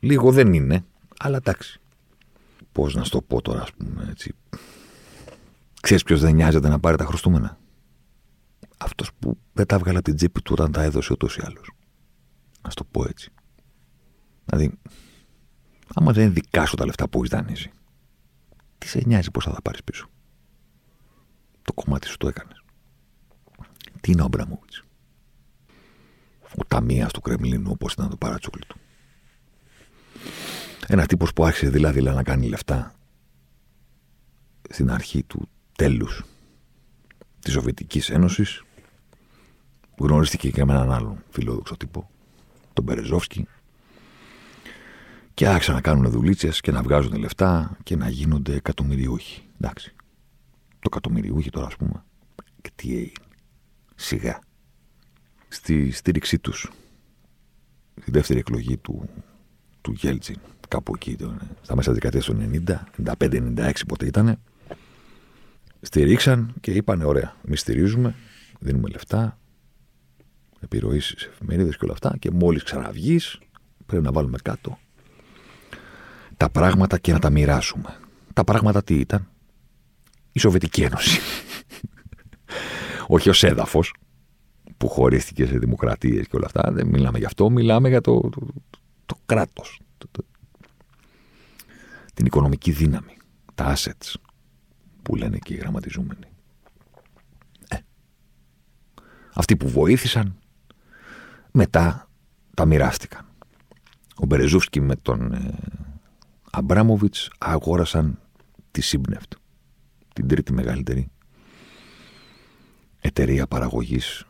Λίγο 0.00 0.32
δεν 0.32 0.52
είναι, 0.52 0.84
αλλά 1.18 1.36
εντάξει. 1.36 1.80
Πώς 2.72 2.94
να 2.94 3.04
σου 3.04 3.10
το 3.10 3.22
πω 3.22 3.42
τώρα, 3.42 3.62
ας 3.62 3.72
πούμε 3.72 4.06
έτσι. 4.10 4.34
Ξέρεις 5.80 6.02
ποιος 6.02 6.20
δεν 6.20 6.34
νοιάζεται 6.34 6.68
να 6.68 6.78
πάρει 6.78 6.96
τα 6.96 7.04
χρωστούμενα; 7.04 7.58
Αυτός 8.84 9.10
που 9.18 9.38
δεν 9.52 9.66
τα 9.66 9.74
έβγαλε 9.74 9.98
από 9.98 10.06
την 10.06 10.16
τσέπη 10.16 10.42
του 10.42 10.52
όταν 10.58 10.72
τα 10.72 10.82
έδωσε 10.82 11.12
ούτως 11.12 11.36
ή 11.36 11.40
άλλως. 11.44 11.70
Να 12.62 12.70
το 12.70 12.84
πω 12.84 13.04
έτσι. 13.08 13.30
Δηλαδή, 14.44 14.78
άμα 15.94 16.12
δεν 16.12 16.24
είναι 16.24 16.32
δικά 16.32 16.66
σου 16.66 16.76
τα 16.76 16.84
λεφτά 16.84 17.08
που 17.08 17.18
έχεις 17.18 17.30
δανείσει, 17.30 17.70
τι 18.78 18.88
σε 18.88 19.02
νοιάζει 19.06 19.30
πώ 19.30 19.40
θα 19.40 19.52
τα 19.52 19.62
πάρεις 19.62 19.84
πίσω; 19.84 20.08
Το 21.62 21.72
κομμάτι 21.72 22.06
σου 22.06 22.16
το 22.16 22.28
έκανες. 22.28 22.62
Τι 24.00 24.12
είναι 24.12 24.22
ο 24.22 24.24
Αμπραμούβιτ. 24.24 24.72
Ο 26.56 26.64
ταμεία 26.64 27.06
του 27.06 27.20
Κρεμλίνου, 27.20 27.70
όπως 27.70 27.92
ήταν 27.92 28.08
το 28.08 28.16
παρατσούκλι 28.16 28.62
του. 28.66 28.76
Ένας 30.86 31.06
τύπος 31.06 31.32
που 31.32 31.44
άρχισε 31.44 31.70
δηλαδή 31.70 32.02
να 32.02 32.22
κάνει 32.22 32.48
λεφτά 32.48 32.94
στην 34.70 34.90
αρχή 34.90 35.22
του 35.22 35.48
τέλους 35.76 36.24
της 37.40 37.52
Σοβιετικής 37.52 38.10
Ένωσης. 38.10 38.62
Γνωρίστηκε 39.98 40.50
και 40.50 40.64
με 40.64 40.72
έναν 40.72 40.92
άλλον 40.92 41.22
φιλόδοξο 41.30 41.76
τύπο, 41.76 42.10
τον 42.72 42.84
Μπερεζόφσκι. 42.84 43.46
Και 45.34 45.48
άρχισαν 45.48 45.74
να 45.74 45.80
κάνουν 45.80 46.10
δουλίτσες 46.10 46.60
και 46.60 46.70
να 46.70 46.82
βγάζουν 46.82 47.14
λεφτά 47.14 47.76
και 47.82 47.96
να 47.96 48.08
γίνονται 48.08 48.54
εκατομμυριούχοι. 48.54 49.42
Εντάξει. 49.60 49.94
Το 50.70 50.88
εκατομμυριούχοι 50.92 51.50
τώρα, 51.50 51.66
ας 51.66 51.76
πούμε. 51.76 52.04
Και 52.62 52.70
τι 52.74 52.96
έγινε. 52.96 53.12
Σιγά. 53.94 54.38
Στη 55.48 55.90
στήριξή 55.90 56.38
τους, 56.38 56.72
στη 58.00 58.10
δεύτερη 58.10 58.38
εκλογή 58.38 58.76
του, 58.76 59.08
του 59.80 59.92
Γέλτζιν, 59.92 60.36
κάπου 60.68 60.92
εκεί, 60.94 61.16
στα 61.62 61.76
μέσα 61.76 61.92
δεκαετίας 61.92 62.24
του 62.24 62.36
90, 62.66 62.84
95-96 63.18 63.72
πότε 63.88 64.06
ήταν, 64.06 64.38
στηρίξαν 65.80 66.54
και 66.60 66.70
είπαν: 66.70 67.02
Ωραία, 67.02 67.36
εμείς 67.46 67.60
στηρίζουμε, 67.60 68.14
δίνουμε 68.60 68.88
λεφτά, 68.88 69.38
επιρροή 70.62 71.00
σε 71.00 71.14
εφημερίδες 71.30 71.76
και 71.76 71.84
όλα 71.84 71.92
αυτά. 71.92 72.16
Και 72.18 72.30
μόλις 72.30 72.62
ξαναβγείς, 72.62 73.38
πρέπει 73.86 74.04
να 74.04 74.12
βάλουμε 74.12 74.38
κάτω 74.42 74.78
τα 76.42 76.50
πράγματα 76.50 76.98
και 76.98 77.12
να 77.12 77.18
τα 77.18 77.30
μοιράσουμε. 77.30 77.96
Τα 78.32 78.44
πράγματα 78.44 78.82
τι 78.82 78.94
ήταν, 78.94 79.28
η 80.32 80.38
Σοβιετική 80.38 80.82
Ένωση. 80.82 81.20
Όχι 83.06 83.28
ως 83.28 83.42
έδαφος 83.42 83.94
που 84.76 84.88
χωρίστηκε 84.88 85.46
σε 85.46 85.58
δημοκρατίες 85.58 86.26
και 86.26 86.36
όλα 86.36 86.46
αυτά. 86.46 86.72
Δεν 86.72 86.86
μιλάμε 86.86 87.18
γι' 87.18 87.24
αυτό, 87.24 87.50
μιλάμε 87.50 87.88
για 87.88 88.00
το, 88.00 88.20
το, 88.20 88.46
το, 89.06 89.16
κράτος. 89.26 89.80
την 92.14 92.26
οικονομική 92.26 92.70
δύναμη, 92.70 93.16
τα 93.54 93.76
assets 93.76 94.14
που 95.02 95.16
λένε 95.16 95.38
και 95.38 95.54
οι 95.54 95.56
γραμματιζούμενοι. 95.56 96.26
Ε, 97.68 97.76
αυτοί 99.34 99.56
που 99.56 99.68
βοήθησαν 99.68 100.38
μετά 101.52 102.08
τα 102.54 102.64
μοιράστηκαν. 102.64 103.26
Ο 104.16 104.26
Μπερεζούφσκι 104.26 104.80
με 104.80 104.96
τον 104.96 105.32
ε, 105.32 105.54
Αμπράμοβιτς 106.50 107.30
αγόρασαν 107.38 108.18
τη 108.70 108.80
Σύμπνευτ, 108.80 109.32
την 110.12 110.28
τρίτη 110.28 110.52
μεγαλύτερη 110.52 111.10
εταιρεία 113.00 113.46
παραγωγής 113.46 114.24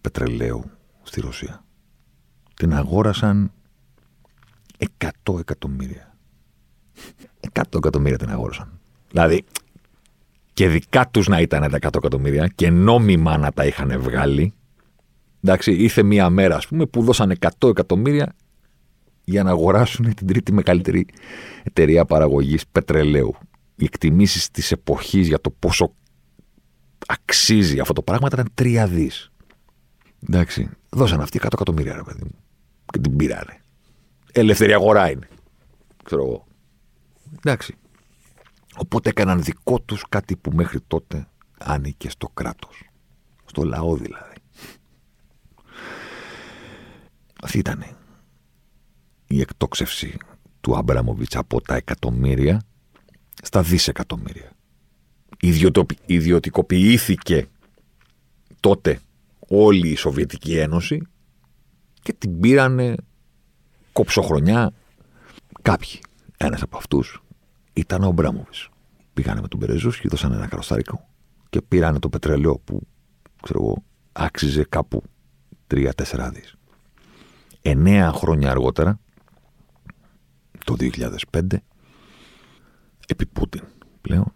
πετρελαίου 0.00 0.70
στη 1.02 1.20
Ρωσία. 1.20 1.64
Την 2.54 2.74
αγόρασαν 2.74 3.52
100 5.24 5.38
εκατομμύρια. 5.38 6.16
100 7.52 7.62
εκατομμύρια 7.76 8.18
την 8.18 8.30
αγόρασαν. 8.30 8.80
Δηλαδή, 9.10 9.44
και 10.52 10.68
δικά 10.68 11.08
τους 11.08 11.26
να 11.26 11.40
ήταν 11.40 11.70
τα 11.70 11.78
100 11.80 11.94
εκατομμύρια 11.96 12.48
και 12.48 12.70
νόμιμα 12.70 13.36
να 13.36 13.52
τα 13.52 13.66
είχαν 13.66 14.00
βγάλει. 14.00 14.54
Εντάξει, 15.42 15.72
ήρθε 15.72 16.02
μία 16.02 16.30
μέρα, 16.30 16.56
ας 16.56 16.68
πούμε, 16.68 16.86
που 16.86 17.02
δώσαν 17.02 17.36
100 17.60 17.68
εκατομμύρια 17.68 18.34
για 19.24 19.42
να 19.42 19.50
αγοράσουν 19.50 20.14
την 20.14 20.26
τρίτη 20.26 20.52
μεγαλύτερη 20.52 21.06
εταιρεία 21.62 22.04
παραγωγής 22.04 22.66
πετρελαίου. 22.66 23.36
Οι 23.76 23.84
εκτιμήσεις 23.84 24.50
της 24.50 24.72
εποχής 24.72 25.26
για 25.26 25.40
το 25.40 25.50
πόσο 25.50 25.92
αξίζει 27.06 27.80
αυτό 27.80 27.92
το 27.92 28.02
πράγμα 28.02 28.28
ήταν 28.32 28.50
τρία 28.54 28.86
δις. 28.86 29.30
Εντάξει, 30.28 30.68
δώσαν 30.88 31.20
αυτοί 31.20 31.38
100 31.42 31.48
εκατομμύρια, 31.52 31.94
ρε 31.94 32.02
παιδί 32.02 32.22
μου. 32.22 32.38
Και 32.92 32.98
την 32.98 33.16
πήρανε. 33.16 33.60
Ελεύθερη 34.32 34.72
αγορά 34.72 35.10
είναι. 35.10 35.28
Ξέρω 36.04 36.22
εγώ. 36.22 36.46
Εντάξει. 37.36 37.74
Οπότε 38.76 39.08
έκαναν 39.08 39.42
δικό 39.42 39.80
τους 39.80 40.04
κάτι 40.08 40.36
που 40.36 40.50
μέχρι 40.54 40.80
τότε 40.86 41.28
άνοικε 41.58 42.10
στο 42.10 42.28
κράτος. 42.34 42.82
Στο 43.44 43.62
λαό 43.64 43.96
δηλαδή. 43.96 44.27
Αυτή 47.42 47.58
ήταν 47.58 47.84
η 49.26 49.40
εκτόξευση 49.40 50.16
του 50.60 50.76
Αμπράμοβιτς 50.76 51.36
από 51.36 51.60
τα 51.60 51.74
εκατομμύρια 51.74 52.62
στα 53.42 53.62
δισεκατομμύρια. 53.62 54.52
Ιδιωτικοποιήθηκε 56.06 57.48
τότε 58.60 59.00
όλη 59.48 59.88
η 59.88 59.96
Σοβιετική 59.96 60.56
Ένωση 60.56 61.02
και 62.02 62.12
την 62.12 62.40
πήρανε 62.40 62.94
κοψοχρονιά 63.92 64.72
κάποιοι. 65.62 66.00
Ένας 66.36 66.62
από 66.62 66.76
αυτούς 66.76 67.22
ήταν 67.72 68.02
ο 68.02 68.08
Αμπράμοβιτς. 68.08 68.68
Πήγανε 69.14 69.40
με 69.40 69.48
τον 69.48 69.60
Περεζούς 69.60 70.00
και 70.00 70.08
δώσανε 70.08 70.34
ένα 70.34 70.46
καροστάρικο 70.46 71.08
και 71.50 71.62
πήρανε 71.62 71.98
το 71.98 72.08
πετρέλαιο 72.08 72.58
που 72.58 72.86
ξέρω 73.42 73.62
εγώ, 73.62 73.82
άξιζε 74.12 74.64
κάπου 74.64 75.02
3-4 75.66 76.30
δις. 76.32 76.57
Εννέα 77.70 78.12
χρόνια 78.12 78.50
αργότερα, 78.50 79.00
το 80.64 80.76
2005, 80.78 81.40
επί 83.06 83.26
Πούτιν 83.26 83.62
πλέον, 84.00 84.32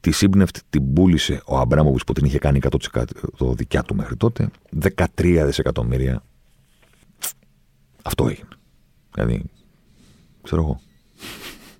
τη 0.00 0.10
σύμπνευτη 0.10 0.60
την 0.70 0.92
πούλησε 0.92 1.42
ο 1.46 1.58
Αμπράμοβιτς 1.58 2.04
που 2.04 2.12
την 2.12 2.24
είχε 2.24 2.38
κάνει 2.38 2.60
100% 2.92 3.04
το 3.36 3.52
δικιά 3.52 3.82
του 3.82 3.94
μέχρι 3.94 4.16
τότε, 4.16 4.50
13 4.96 5.42
δισεκατομμύρια. 5.44 6.22
Αυτό 8.02 8.28
έγινε. 8.28 8.48
Δηλαδή, 9.14 9.44
ξέρω 10.42 10.62
εγώ. 10.62 10.80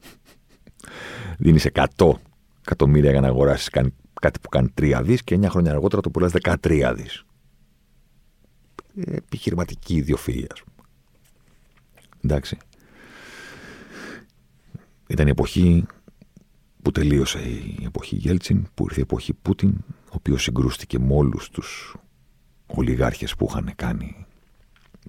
Δίνεις 1.39 1.67
100 1.97 2.13
εκατομμύρια 2.61 3.11
για 3.11 3.21
να 3.21 3.29
αγοράσεις 3.29 3.69
κάτι 4.21 4.41
που 4.41 4.49
κάνει 4.49 4.73
3 4.81 5.01
δις 5.05 5.23
και 5.23 5.39
9 5.41 5.47
χρόνια 5.49 5.71
αργότερα 5.71 6.03
το 6.03 6.11
πουλάς 6.11 6.33
13 6.43 6.93
δις. 6.97 7.25
Επιχειρηματική 9.07 10.05
ιδιοφυΐα, 10.07 10.47
ας 10.53 10.63
πούμε. 10.63 10.87
Εντάξει. 12.25 12.57
Ήταν 15.07 15.27
η 15.27 15.31
εποχή 15.31 15.87
που 16.83 16.91
τελείωσε 16.93 17.39
η 17.39 17.83
εποχή 17.85 18.17
Γέλτσιν, 18.17 18.67
που 18.75 18.85
ήρθε 18.85 18.99
η 18.99 19.03
εποχή 19.03 19.33
Πούτιν, 19.33 19.75
ο 19.89 20.15
οποίος 20.15 20.43
συγκρούστηκε 20.43 20.99
με 20.99 21.15
όλους 21.15 21.51
τους 21.51 21.97
ολιγάρχες 22.67 23.35
που 23.37 23.47
είχαν 23.51 23.73
κάνει 23.77 24.27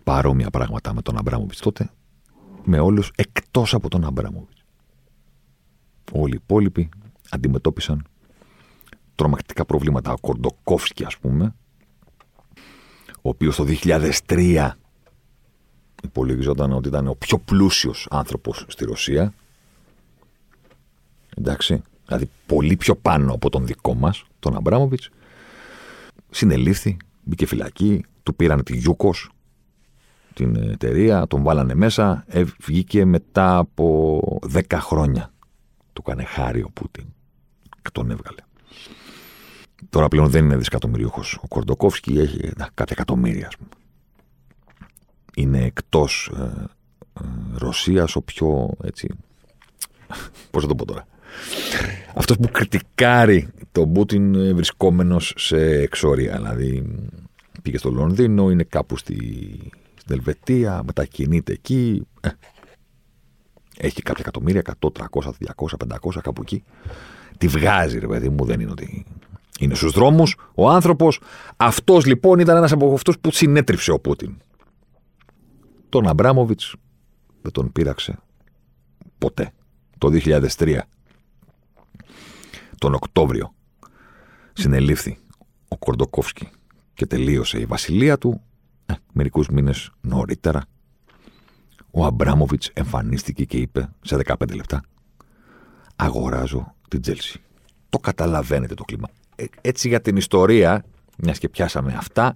παρόμοια 0.04 0.49
πράγματα 0.49 0.93
με 0.93 1.02
τον 1.02 1.17
Αμπράμοβιτς 1.17 1.60
τότε, 1.60 1.89
με 2.63 2.80
όλους 2.80 3.12
εκτός 3.15 3.73
από 3.73 3.89
τον 3.89 4.06
Αμπράμοβιτς. 4.06 4.63
Όλοι 6.12 6.34
οι 6.34 6.39
υπόλοιποι 6.43 6.89
αντιμετώπισαν 7.30 8.08
τρομακτικά 9.15 9.65
προβλήματα. 9.65 10.12
Ο 10.12 10.19
Κορντοκόφσκι, 10.19 11.06
ας 11.06 11.17
πούμε, 11.17 11.56
ο 13.21 13.29
οποίος 13.29 13.55
το 13.55 13.65
2003 14.25 14.71
υπολογιζόταν 16.03 16.71
ότι 16.71 16.88
ήταν 16.88 17.08
ο 17.08 17.15
πιο 17.15 17.38
πλούσιος 17.38 18.08
άνθρωπος 18.10 18.65
στη 18.67 18.86
Ρωσία 18.86 19.34
εντάξει, 21.39 21.82
δηλαδή 22.05 22.29
πολύ 22.45 22.77
πιο 22.77 22.95
πάνω 22.95 23.34
από 23.34 23.49
τον 23.49 23.65
δικό 23.65 23.93
μας, 23.93 24.23
τον 24.39 24.55
Αμπράμοβιτς, 24.55 25.10
συνελήφθη, 26.29 26.97
μπήκε 27.23 27.45
φυλακή, 27.45 28.05
του 28.23 28.36
πήραν 28.36 28.63
τη 28.63 28.77
Γιούκος, 28.77 29.32
την 30.34 30.55
εταιρεία, 30.55 31.27
τον 31.27 31.43
βάλανε 31.43 31.75
μέσα, 31.75 32.23
ε, 32.27 32.43
βγήκε 32.60 33.05
μετά 33.05 33.58
από 33.58 34.39
10 34.53 34.79
χρόνια. 34.79 35.34
Του 35.93 36.03
έκανε 36.08 36.23
χάρη 36.23 36.62
ο 36.62 36.69
Πούτιν 36.73 37.05
και 37.82 37.89
τον 37.91 38.12
έβγαλε. 38.12 38.41
Τώρα 39.89 40.07
πλέον 40.07 40.29
δεν 40.29 40.45
είναι 40.45 40.57
δισεκατομμυρίουχος. 40.57 41.39
Ο 41.41 41.47
Κορντοκόφσκι 41.47 42.19
έχει 42.19 42.51
να, 42.57 42.69
κάποια 42.73 42.95
εκατομμύρια, 42.97 43.47
ας 43.47 43.57
πούμε. 43.57 43.69
Είναι 45.35 45.63
εκτός 45.63 46.31
ε, 46.37 46.41
ε, 47.21 47.25
Ρωσίας 47.57 48.15
ο 48.15 48.21
πιο 48.21 48.69
έτσι. 48.83 49.09
Πώς 50.51 50.61
θα 50.61 50.67
το 50.67 50.75
πω 50.75 50.85
τώρα. 50.85 51.07
Αυτός 52.15 52.37
που 52.37 52.49
κριτικάρει 52.51 53.47
τον 53.71 53.93
Πούτιν 53.93 54.35
ε, 54.35 54.53
βρισκόμενος 54.53 55.33
σε 55.37 55.57
εξόρια. 55.57 56.35
Δηλαδή 56.35 56.95
πήγε 57.61 57.77
στο 57.77 57.89
Λονδίνο, 57.89 58.49
είναι 58.49 58.63
κάπου 58.63 58.97
στη, 58.97 59.15
στην 59.95 60.15
Ελβετία, 60.15 60.83
μετακινείται 60.85 61.53
εκεί. 61.53 62.07
Ε, 62.21 62.29
έχει 63.77 64.01
κάποια 64.01 64.23
εκατομμύρια, 64.27 64.61
100, 64.79 64.89
300, 64.97 65.03
200, 65.55 65.97
500, 66.01 66.19
κάπου 66.21 66.41
εκεί. 66.41 66.63
Τη 67.37 67.47
βγάζει, 67.47 67.99
ρε 67.99 68.07
παιδί 68.07 68.29
μου, 68.29 68.45
δεν 68.45 68.59
είναι 68.59 68.71
ότι 68.71 69.05
είναι 69.59 69.73
στους 69.75 69.91
δρόμους. 69.91 70.35
Ο 70.55 70.69
άνθρωπος, 70.69 71.21
αυτός 71.57 72.05
λοιπόν 72.05 72.39
ήταν 72.39 72.57
ένας 72.57 72.71
από 72.71 72.93
αυτούς 72.93 73.19
που 73.19 73.31
συνέτριψε 73.31 73.91
ο 73.91 73.99
Πούτιν. 73.99 74.37
Τον 75.89 76.07
Αμπράμοβιτς 76.07 76.75
δεν 77.41 77.51
τον 77.51 77.71
πείραξε 77.71 78.19
ποτέ. 79.17 79.51
Το 79.97 80.09
2003 80.57 80.79
τον 82.77 82.93
Οκτώβριο 82.93 83.53
συνελήφθη 84.53 85.17
ο 85.67 85.77
Κορντοκόφσκι 85.77 86.49
και 86.93 87.05
τελείωσε 87.05 87.59
η 87.59 87.65
βασιλεία 87.65 88.17
του. 88.17 88.41
Ε, 88.85 88.93
μερικούς 89.13 89.47
μήνες 89.47 89.91
νωρίτερα 90.01 90.63
ο 91.91 92.05
Αμπράμοβιτς 92.05 92.69
εμφανίστηκε 92.73 93.43
και 93.43 93.57
είπε 93.57 93.89
σε 94.01 94.17
15 94.25 94.55
λεπτά 94.55 94.81
αγοράζω 95.95 96.75
την 96.87 97.01
Τζέλση. 97.01 97.41
Το 97.89 97.97
καταλαβαίνετε 97.97 98.73
το 98.73 98.83
κλίμα. 98.83 99.07
Ε, 99.39 99.45
έτσι 99.62 99.88
για 99.88 100.02
την 100.02 100.15
ιστορία, 100.15 100.86
μιας 101.17 101.38
και 101.38 101.49
πιάσαμε 101.49 101.95
αυτά, 101.97 102.36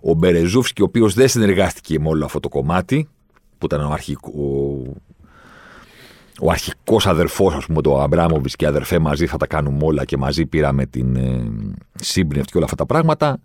ο 0.00 0.14
Μπερεζούφσκι, 0.14 0.82
ο 0.82 0.84
οποίος 0.84 1.14
δεν 1.14 1.28
συνεργάστηκε 1.28 2.00
με 2.00 2.08
όλο 2.08 2.24
αυτό 2.24 2.40
το 2.40 2.48
κομμάτι, 2.48 3.08
που 3.58 3.66
ήταν 3.66 3.80
ο, 3.80 3.92
αρχικό, 3.92 4.32
ο 6.40 6.50
αρχικός 6.50 7.06
αδερφός, 7.06 7.54
ας 7.54 7.66
πούμε, 7.66 7.82
το 7.82 8.00
Αμπράμοβιτς 8.00 8.56
και 8.56 8.66
αδερφέ 8.66 8.98
μαζί 8.98 9.26
θα 9.26 9.36
τα 9.36 9.46
κάνουμε 9.46 9.84
όλα 9.84 10.04
και 10.04 10.16
μαζί 10.16 10.46
πήραμε 10.46 10.86
την 10.86 11.16
ε, 11.16 11.50
σύμπνευτη 11.94 12.50
και 12.50 12.56
όλα 12.56 12.64
αυτά 12.64 12.76
τα 12.76 12.86
πράγματα. 12.86 13.40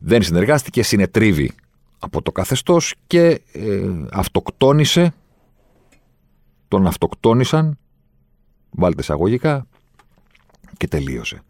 Δεν 0.00 0.22
συνεργάστηκε, 0.22 0.82
συνετρίβει 0.82 1.52
από 1.98 2.22
το 2.22 2.32
καθεστώς 2.32 2.94
και 3.06 3.40
ε, 3.52 3.80
αυτοκτόνησε. 4.10 5.14
Τον 6.68 6.86
αυτοκτόνησαν, 6.86 7.78
βάλτε 8.70 9.00
εισαγωγικά, 9.00 9.66
και 10.76 10.88
τελείωσε 10.88 11.42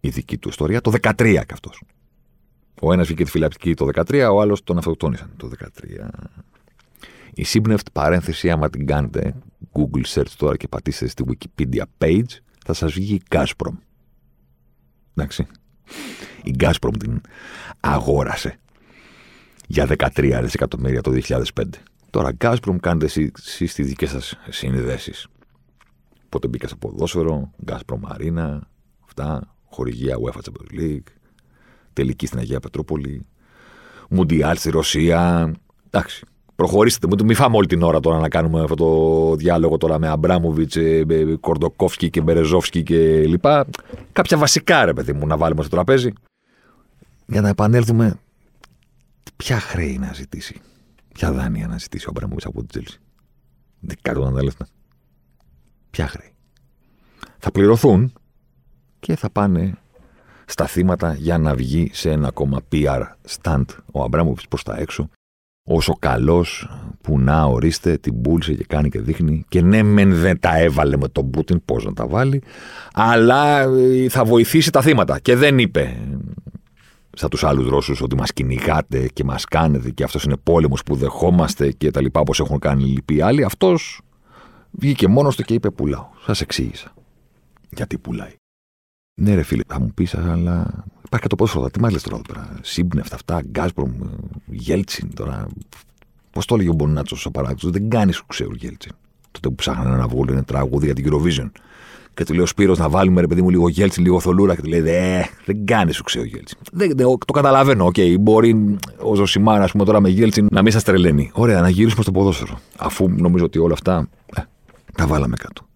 η 0.00 0.08
δική 0.08 0.38
του 0.38 0.48
ιστορία 0.48 0.80
το 0.80 0.92
13 1.02 1.12
κι 1.18 1.52
αυτός. 1.52 1.82
Ο 2.82 2.92
ένας 2.92 3.06
βγήκε 3.06 3.24
τη 3.24 3.30
φυλακή 3.30 3.74
το 3.74 3.88
13, 3.94 4.28
ο 4.32 4.40
άλλος 4.40 4.62
τον 4.62 4.78
αυτοκτόνησαν 4.78 5.30
το 5.36 5.50
13. 5.58 6.08
Η 7.34 7.44
Σύμπνευτ 7.44 7.86
παρένθεση, 7.92 8.50
άμα 8.50 8.70
την 8.70 8.86
κάνετε 8.86 9.34
Google 9.72 10.04
search 10.14 10.32
τώρα 10.36 10.56
και 10.56 10.68
πατήσετε 10.68 11.10
στη 11.10 11.24
Wikipedia 11.28 11.82
page, 11.98 12.38
θα 12.64 12.72
σας 12.72 12.92
βγει 12.92 13.14
η 13.14 13.22
Gazprom. 13.30 13.72
Εντάξει. 15.14 15.46
Η 16.42 16.54
Gazprom 16.58 16.92
την 16.98 17.20
αγόρασε 17.80 18.58
για 19.66 19.86
13 19.86 20.40
δισεκατομμύρια 20.42 21.00
το 21.00 21.10
2005. 21.28 21.42
Τώρα, 22.10 22.36
Gazprom 22.38 22.76
κάνετε 22.80 23.04
εσείς 23.04 23.74
τις 23.74 23.86
δικές 23.86 24.10
σας 24.10 24.38
συνδέσεις. 24.48 25.26
Πότε 26.28 26.48
μπήκα 26.48 26.68
σε 26.68 26.76
ποδόσφαιρο, 26.76 27.50
Gazprom 27.66 28.00
Arena, 28.16 28.58
αυτά, 29.04 29.54
χορηγία 29.70 30.16
UEFA 30.16 30.38
Champions 30.38 30.80
League, 30.80 31.12
τελική 31.92 32.26
στην 32.26 32.38
Αγία 32.38 32.60
Πετρούπολη, 32.60 33.26
Μουντιάλ 34.08 34.56
στη 34.56 34.70
Ρωσία. 34.70 35.52
Εντάξει, 35.86 36.24
Προχωρήστε. 36.60 37.06
Μην 37.24 37.34
φάμε 37.34 37.56
όλη 37.56 37.66
την 37.66 37.82
ώρα 37.82 38.00
τώρα 38.00 38.18
να 38.18 38.28
κάνουμε 38.28 38.62
αυτό 38.62 38.74
το 38.74 39.36
διάλογο 39.36 39.76
τώρα 39.76 39.98
με 39.98 40.08
Αμπράμοβιτς, 40.08 40.76
ε, 40.76 41.04
Κορντοκόφσκι 41.40 42.10
και 42.10 42.20
Μπερεζόφσκι 42.20 42.82
και 42.82 43.26
λοιπά. 43.26 43.66
Κάποια 44.12 44.36
βασικά 44.36 44.84
ρε 44.84 44.92
παιδί 44.92 45.12
μου 45.12 45.26
να 45.26 45.36
βάλουμε 45.36 45.62
στο 45.62 45.70
τραπέζι. 45.70 46.12
Για 47.26 47.40
να 47.40 47.48
επανέλθουμε, 47.48 48.18
ποια 49.36 49.60
χρέη 49.60 49.98
να 49.98 50.12
ζητήσει, 50.12 50.60
ποια 51.14 51.32
δάνεια 51.32 51.66
να 51.66 51.78
ζητήσει 51.78 52.06
ο 52.06 52.08
Αμπράμοβιτς 52.10 52.46
από 52.46 52.58
την 52.58 52.68
Τζέλση. 52.68 52.98
Δεκάτο 53.80 54.30
λεφτά. 54.42 54.66
Ποια 55.90 56.06
χρέη. 56.06 56.32
Θα 57.38 57.50
πληρωθούν 57.50 58.12
και 59.00 59.16
θα 59.16 59.30
πάνε 59.30 59.74
στα 60.44 60.66
θύματα 60.66 61.14
για 61.14 61.38
να 61.38 61.54
βγει 61.54 61.90
σε 61.92 62.10
ένα 62.10 62.28
ακόμα 62.28 62.60
PR 62.72 63.02
stand 63.28 63.64
ο 63.92 64.02
Αμπράμοβιτς 64.02 64.48
προς 64.48 64.62
τα 64.62 64.76
έξω 64.78 65.08
όσο 65.62 65.96
καλός 65.98 66.70
που 67.00 67.18
να 67.18 67.44
ορίστε 67.44 67.96
την 67.96 68.22
πούλησε 68.22 68.54
και 68.54 68.64
κάνει 68.64 68.88
και 68.88 69.00
δείχνει. 69.00 69.44
Και 69.48 69.62
ναι, 69.62 69.82
μεν 69.82 70.14
δεν 70.14 70.40
τα 70.40 70.58
έβαλε 70.58 70.96
με 70.96 71.08
τον 71.08 71.30
Πούτιν, 71.30 71.64
πώς 71.64 71.84
να 71.84 71.92
τα 71.92 72.06
βάλει, 72.06 72.42
αλλά 72.92 73.60
ε, 73.60 74.08
θα 74.08 74.24
βοηθήσει 74.24 74.70
τα 74.70 74.82
θύματα. 74.82 75.18
Και 75.18 75.36
δεν 75.36 75.58
είπε 75.58 75.96
σαν 77.12 77.28
τους 77.28 77.44
άλλους 77.44 77.68
Ρώσους 77.68 78.00
ότι 78.02 78.16
μας 78.16 78.32
κυνηγάτε 78.32 79.08
και 79.12 79.24
μας 79.24 79.44
κάνετε 79.44 79.90
και 79.90 80.04
αυτός 80.04 80.24
είναι 80.24 80.36
πόλεμος 80.42 80.82
που 80.82 80.94
δεχόμαστε 80.94 81.72
και 81.72 81.90
τα 81.90 82.00
λοιπά, 82.00 82.20
όπως 82.20 82.40
έχουν 82.40 82.58
κάνει 82.58 82.82
οι 82.82 82.86
λοιποί 82.86 83.20
άλλοι. 83.20 83.44
Αυτός 83.44 84.00
Βγήκε 84.70 85.08
μόνος 85.08 85.36
του 85.36 85.42
και 85.42 85.54
είπε 85.54 85.70
πουλάω. 85.70 86.06
Σας 86.24 86.40
εξήγησα. 86.40 86.94
Γιατί 87.70 87.98
πουλάει. 87.98 88.39
Ναι, 89.22 89.34
ρε 89.34 89.42
φίλε, 89.42 89.62
θα 89.66 89.80
μου 89.80 89.90
πεις, 89.94 90.14
αλλά 90.14 90.84
υπάρχει 91.04 91.22
και 91.22 91.28
το 91.28 91.36
πόσο 91.36 91.70
Τι 91.72 91.80
μας 91.80 91.92
λες 91.92 92.02
τώρα 92.02 92.16
εδώ 92.16 92.34
πέρα. 92.34 92.58
Σύμπνευτα 92.62 93.14
αυτά, 93.14 93.40
Γκάσπρομ, 93.50 93.90
Γέλτσιν 94.46 95.14
τώρα. 95.14 95.46
Πώς 96.30 96.46
το 96.46 96.54
έλεγε 96.54 96.70
ο 96.70 96.72
Μπονάτσο 96.72 97.16
ο 97.24 97.30
παράδειγμα. 97.30 97.70
Δεν 97.70 97.88
κάνεις 97.88 98.16
σου 98.16 98.26
ξέρει 98.26 98.50
Γέλτσιν. 98.56 98.92
Τότε 99.30 99.48
που 99.48 99.54
ψάχνανε 99.54 99.96
να 99.96 100.08
βγάλουν 100.08 100.28
ένα 100.28 100.44
τραγούδι 100.44 100.84
για 100.84 100.94
την 100.94 101.06
Eurovision. 101.10 101.50
Και 102.14 102.24
του 102.24 102.32
λέει 102.32 102.42
ο 102.42 102.46
Σπύρος 102.46 102.78
να 102.78 102.88
βάλουμε 102.88 103.20
ρε 103.20 103.26
παιδί 103.26 103.42
μου 103.42 103.50
λίγο 103.50 103.68
Γέλτσιν, 103.68 104.02
λίγο 104.02 104.20
θολούρα. 104.20 104.54
Και 104.54 104.62
του 104.62 104.68
λέει 104.68 104.80
Δε, 104.80 105.22
δεν 105.44 105.66
κάνεις 105.66 105.96
σου 105.96 106.02
ξέρει 106.02 106.24
ο 106.24 106.28
Γέλτσιν. 106.28 106.58
Δεν, 106.72 106.92
δεν, 106.96 107.06
το 107.26 107.32
καταλαβαίνω. 107.32 107.84
OK, 107.84 107.94
okay, 107.96 108.16
μπορεί 108.20 108.76
ο 109.02 109.14
Ζωσιμάρα, 109.14 109.64
ας 109.64 109.72
πούμε 109.72 109.84
τώρα 109.84 110.00
με 110.00 110.08
Γέλτσιν 110.08 110.48
να 110.50 110.62
μην 110.62 110.72
σας 110.72 110.82
τρελαίνει. 110.84 111.30
Ωραία, 111.34 111.60
να 111.60 111.68
γυρίσουμε 111.68 112.02
στο 112.02 112.12
ποδόσφαιρο. 112.12 112.60
Αφού 112.78 113.08
νομίζω 113.08 113.44
ότι 113.44 113.58
όλα 113.58 113.72
αυτά 113.72 114.08
ε, 114.36 114.42
τα 114.94 115.06
βάλαμε 115.06 115.36
κάτω. 115.36 115.66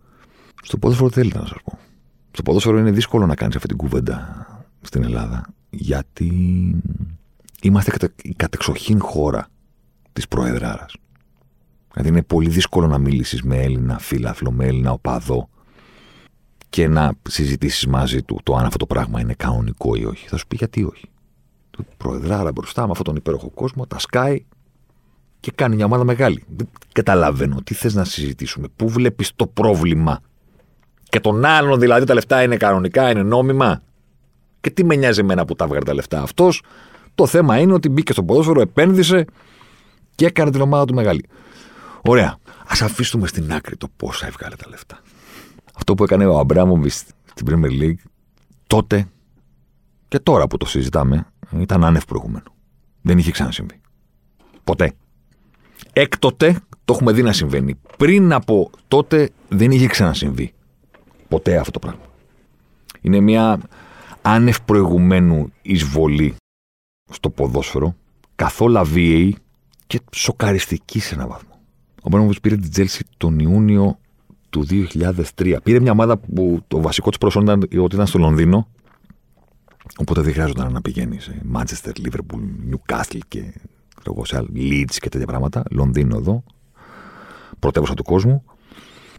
Στο 0.62 0.76
ποδόσφαιρο 0.76 1.10
θέλει 1.10 1.32
να 1.34 1.40
σας 1.46 1.56
πω. 1.64 1.78
Στο 2.34 2.42
ποδόσφαιρο 2.42 2.78
είναι 2.78 2.90
δύσκολο 2.90 3.26
να 3.26 3.34
κάνεις 3.34 3.56
αυτή 3.56 3.68
την 3.68 3.76
κουβέντα 3.76 4.46
στην 4.80 5.02
Ελλάδα. 5.02 5.46
Γιατί 5.70 6.30
είμαστε 7.62 8.12
η 8.22 8.34
κατεξοχήν 8.34 9.00
χώρα 9.00 9.46
της 10.12 10.28
Προεδράρας. 10.28 10.94
Δηλαδή 11.92 12.08
είναι 12.08 12.22
πολύ 12.22 12.48
δύσκολο 12.48 12.86
να 12.86 12.98
μιλήσει 12.98 13.40
με 13.44 13.56
Έλληνα 13.56 13.98
φίλαθλο, 13.98 14.50
με 14.50 14.64
Έλληνα 14.66 14.92
οπαδό 14.92 15.48
και 16.70 16.88
να 16.88 17.12
συζητήσεις 17.28 17.86
μαζί 17.86 18.22
του 18.22 18.40
το 18.42 18.54
αν 18.56 18.64
αυτό 18.64 18.76
το 18.76 18.86
πράγμα 18.86 19.20
είναι 19.20 19.34
κανονικό 19.34 19.94
ή 19.94 20.04
όχι. 20.04 20.28
Θα 20.28 20.36
σου 20.36 20.46
πει 20.46 20.56
γιατί 20.56 20.84
όχι. 20.84 21.08
Το 21.70 21.84
προεδράρα 21.96 22.52
μπροστά 22.52 22.84
με 22.84 22.90
αυτόν 22.90 23.06
τον 23.06 23.16
υπέροχο 23.16 23.50
κόσμο, 23.50 23.86
τα 23.86 23.98
σκάει 23.98 24.44
και 25.40 25.52
κάνει 25.54 25.74
μια 25.74 25.84
ομάδα 25.84 26.04
μεγάλη. 26.04 26.44
Δεν 26.56 26.68
καταλαβαίνω 26.92 27.62
τι 27.64 27.74
θες 27.74 27.94
να 27.94 28.04
συζητήσουμε. 28.04 28.68
Πού 28.76 28.88
βλέπεις 28.88 29.32
το 29.36 29.46
πρόβλημα. 29.46 30.20
Και 31.14 31.20
τον 31.20 31.44
άλλον 31.44 31.80
δηλαδή 31.80 32.06
τα 32.06 32.14
λεφτά 32.14 32.42
είναι 32.42 32.56
κανονικά, 32.56 33.10
είναι 33.10 33.22
νόμιμα. 33.22 33.82
Και 34.60 34.70
τι 34.70 34.84
με 34.84 34.94
νοιάζει 34.94 35.20
εμένα 35.20 35.44
που 35.44 35.54
τα 35.54 35.66
βγάλει 35.66 35.84
τα 35.84 35.94
λεφτά 35.94 36.22
αυτός; 36.22 36.62
Το 37.14 37.26
θέμα 37.26 37.58
είναι 37.58 37.72
ότι 37.72 37.88
μπήκε 37.88 38.12
στο 38.12 38.22
ποδόσφαιρο, 38.22 38.60
επένδυσε 38.60 39.24
και 40.14 40.26
έκανε 40.26 40.50
την 40.50 40.60
ομάδα 40.60 40.84
του 40.84 40.94
μεγάλη. 40.94 41.28
Ωραία. 42.02 42.28
Α 42.64 42.84
αφήσουμε 42.84 43.26
στην 43.26 43.52
άκρη 43.52 43.76
το 43.76 43.88
πόσα 43.96 44.26
έβγαλε 44.26 44.56
τα 44.56 44.68
λεφτά. 44.68 45.00
Αυτό 45.74 45.94
που 45.94 46.04
έκανε 46.04 46.26
ο 46.26 46.38
Αμπράμοβιτς 46.38 47.04
στην 47.24 47.46
Premier 47.50 47.82
League 47.82 48.02
τότε 48.66 49.08
και 50.08 50.18
τώρα 50.18 50.46
που 50.46 50.56
το 50.56 50.66
συζητάμε 50.66 51.26
ήταν 51.58 51.84
άνευ 51.84 52.04
προηγούμενο. 52.04 52.54
Δεν 53.02 53.18
είχε 53.18 53.30
ξανασυμβεί. 53.30 53.80
Ποτέ. 54.64 54.92
Έκτοτε 55.92 56.60
το 56.84 56.92
έχουμε 56.92 57.12
δει 57.12 57.22
να 57.22 57.32
συμβαίνει. 57.32 57.74
Πριν 57.98 58.32
από 58.32 58.70
τότε 58.88 59.30
δεν 59.48 59.70
είχε 59.70 59.86
ξανασυμβεί. 59.86 60.54
Ποτέ 61.34 61.56
αυτό 61.56 61.70
το 61.70 61.78
πράγμα. 61.78 62.04
Είναι 63.00 63.20
μια 63.20 63.60
άνευ 64.22 64.56
προηγουμένου 64.64 65.52
εισβολή 65.62 66.34
στο 67.10 67.30
ποδόσφαιρο, 67.30 67.94
καθόλου 68.34 68.84
βίαιη 68.84 69.36
και 69.86 70.00
σοκαριστική 70.14 71.00
σε 71.00 71.14
έναν 71.14 71.28
βαθμό. 71.28 71.60
Ο 72.02 72.08
Μπράμοβιτ 72.08 72.40
πήρε 72.40 72.56
την 72.56 72.70
Τζέλση 72.70 73.04
τον 73.16 73.38
Ιούνιο 73.38 73.98
του 74.50 74.66
2003. 75.36 75.56
Πήρε 75.62 75.80
μια 75.80 75.92
ομάδα 75.92 76.16
που 76.16 76.60
το 76.68 76.80
βασικό 76.80 77.08
της 77.08 77.18
προσόν 77.18 77.42
ήταν 77.42 77.62
ότι 77.62 77.94
ήταν 77.94 78.06
στο 78.06 78.18
Λονδίνο. 78.18 78.68
Οπότε 79.98 80.20
δεν 80.20 80.32
χρειάζονταν 80.32 80.72
να 80.72 80.80
πηγαίνεις 80.80 81.24
σε 81.24 81.42
Manchester, 81.54 81.92
Liverpool, 82.04 82.40
Newcastle 82.70 83.18
και 83.28 83.54
ξέρω, 84.02 84.24
σε 84.24 84.46
Leeds 84.54 84.94
και 84.94 85.08
τέτοια 85.08 85.26
πράγματα. 85.26 85.62
Λονδίνο 85.70 86.16
εδώ. 86.16 86.44
Πρωτεύουσα 87.58 87.94
του 87.94 88.02
κόσμου. 88.02 88.44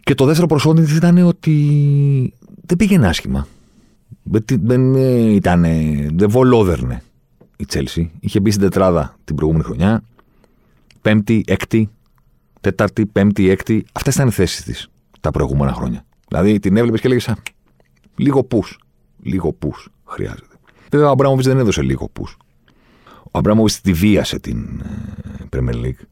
Και 0.06 0.14
το 0.14 0.24
δεύτερο 0.24 0.46
προσόν 0.46 0.76
της 0.76 0.96
ήταν 0.96 1.18
ότι 1.18 1.54
δεν 2.66 2.76
πήγαινε 2.76 3.08
άσχημα. 3.08 3.46
Δεν 4.22 4.94
ήταν. 5.34 5.64
Δεν 6.16 6.30
βολόδερνε 6.30 7.02
η 7.56 7.64
Τσέλσι. 7.64 8.10
Είχε 8.20 8.40
μπει 8.40 8.50
στην 8.50 8.62
τετράδα 8.62 9.16
την 9.24 9.36
προηγούμενη 9.36 9.64
χρονιά. 9.64 10.02
Πέμπτη, 11.02 11.44
έκτη, 11.46 11.90
τέταρτη, 12.60 13.06
πέμπτη, 13.06 13.48
έκτη. 13.48 13.84
Αυτές 13.92 14.14
ήταν 14.14 14.28
οι 14.28 14.30
θέσεις 14.30 14.64
της 14.64 14.90
τα 15.20 15.30
προηγούμενα 15.30 15.72
χρόνια. 15.72 16.04
Δηλαδή 16.28 16.58
την 16.58 16.76
έβλεπες 16.76 17.00
και 17.00 17.06
έλεγες 17.06 17.32
λίγο 18.16 18.44
πού. 18.44 18.62
Λίγο 19.22 19.52
πού 19.52 19.72
χρειάζεται. 20.04 20.54
Βέβαια 20.90 21.08
ο 21.08 21.10
Αμπράμοβιτς 21.10 21.46
δεν 21.46 21.58
έδωσε 21.58 21.82
λίγο 21.82 22.08
πού. 22.08 22.26
Ο 23.22 23.38
Αμπράμοβιτς 23.38 23.80
τη 23.80 23.92
βίασε 23.92 24.38
την 24.38 24.82
ε, 25.40 25.44
Premier 25.56 25.84
League. 25.84 26.04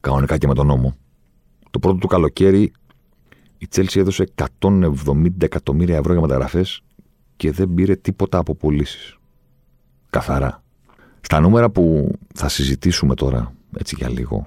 Κανονικά 0.00 0.38
και 0.38 0.46
με 0.46 0.54
τον 0.54 0.66
νόμο. 0.66 0.96
Το 1.70 1.78
πρώτο 1.78 1.98
του 1.98 2.06
καλοκαίρι 2.06 2.72
η 3.60 3.66
Τσέλση 3.68 3.98
έδωσε 3.98 4.26
170 4.60 5.26
εκατομμύρια 5.38 5.96
ευρώ 5.96 6.12
για 6.12 6.20
μεταγραφές 6.20 6.82
και 7.36 7.52
δεν 7.52 7.74
πήρε 7.74 7.96
τίποτα 7.96 8.38
από 8.38 8.54
πωλήσεις. 8.54 9.16
Καθαρά. 10.10 10.62
Στα 11.20 11.40
νούμερα 11.40 11.70
που 11.70 12.14
θα 12.34 12.48
συζητήσουμε 12.48 13.14
τώρα, 13.14 13.52
έτσι 13.76 13.94
για 13.98 14.08
λίγο, 14.08 14.46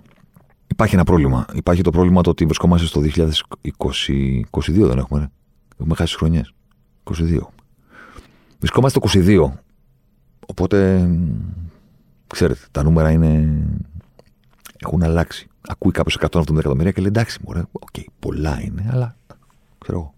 Υπάρχει 0.74 0.96
ένα 0.96 1.04
πρόβλημα. 1.04 1.46
Υπάρχει 1.54 1.82
το 1.82 1.92
πρόβλημα 1.92 2.22
το 2.22 2.30
ότι 2.30 2.46
βρισκόμαστε 2.46 2.88
στο 2.88 3.02
2022, 3.02 4.88
δεν 4.88 4.98
έχουμε. 4.98 5.20
Ρε. 5.20 5.30
Έχουμε 5.78 5.96
χάσει 5.96 6.16
χρονιές. 6.16 6.54
22. 7.04 7.40
Βρισκόμαστε 8.60 9.00
στο 9.00 9.20
22. 9.20 9.52
Οπότε, 10.48 11.10
ξέρετε, 12.28 12.60
τα 12.72 12.84
νούμερα 12.84 13.12
είναι. 13.12 13.64
Έχουν 14.86 15.04
αλλάξει. 15.04 15.48
Ακούει 15.68 15.92
κάποιος 15.92 16.18
170 16.20 16.58
εκατομμύρια 16.58 16.92
και 16.92 17.00
λέει 17.00 17.10
εντάξει, 17.10 17.40
μωρέ, 17.46 17.60
OK, 17.72 17.88
okay, 17.94 18.04
πολλά 18.20 18.62
είναι, 18.62 18.90
αλλά 18.92 19.16
ξέρω 19.78 19.98
εγώ. 19.98 20.14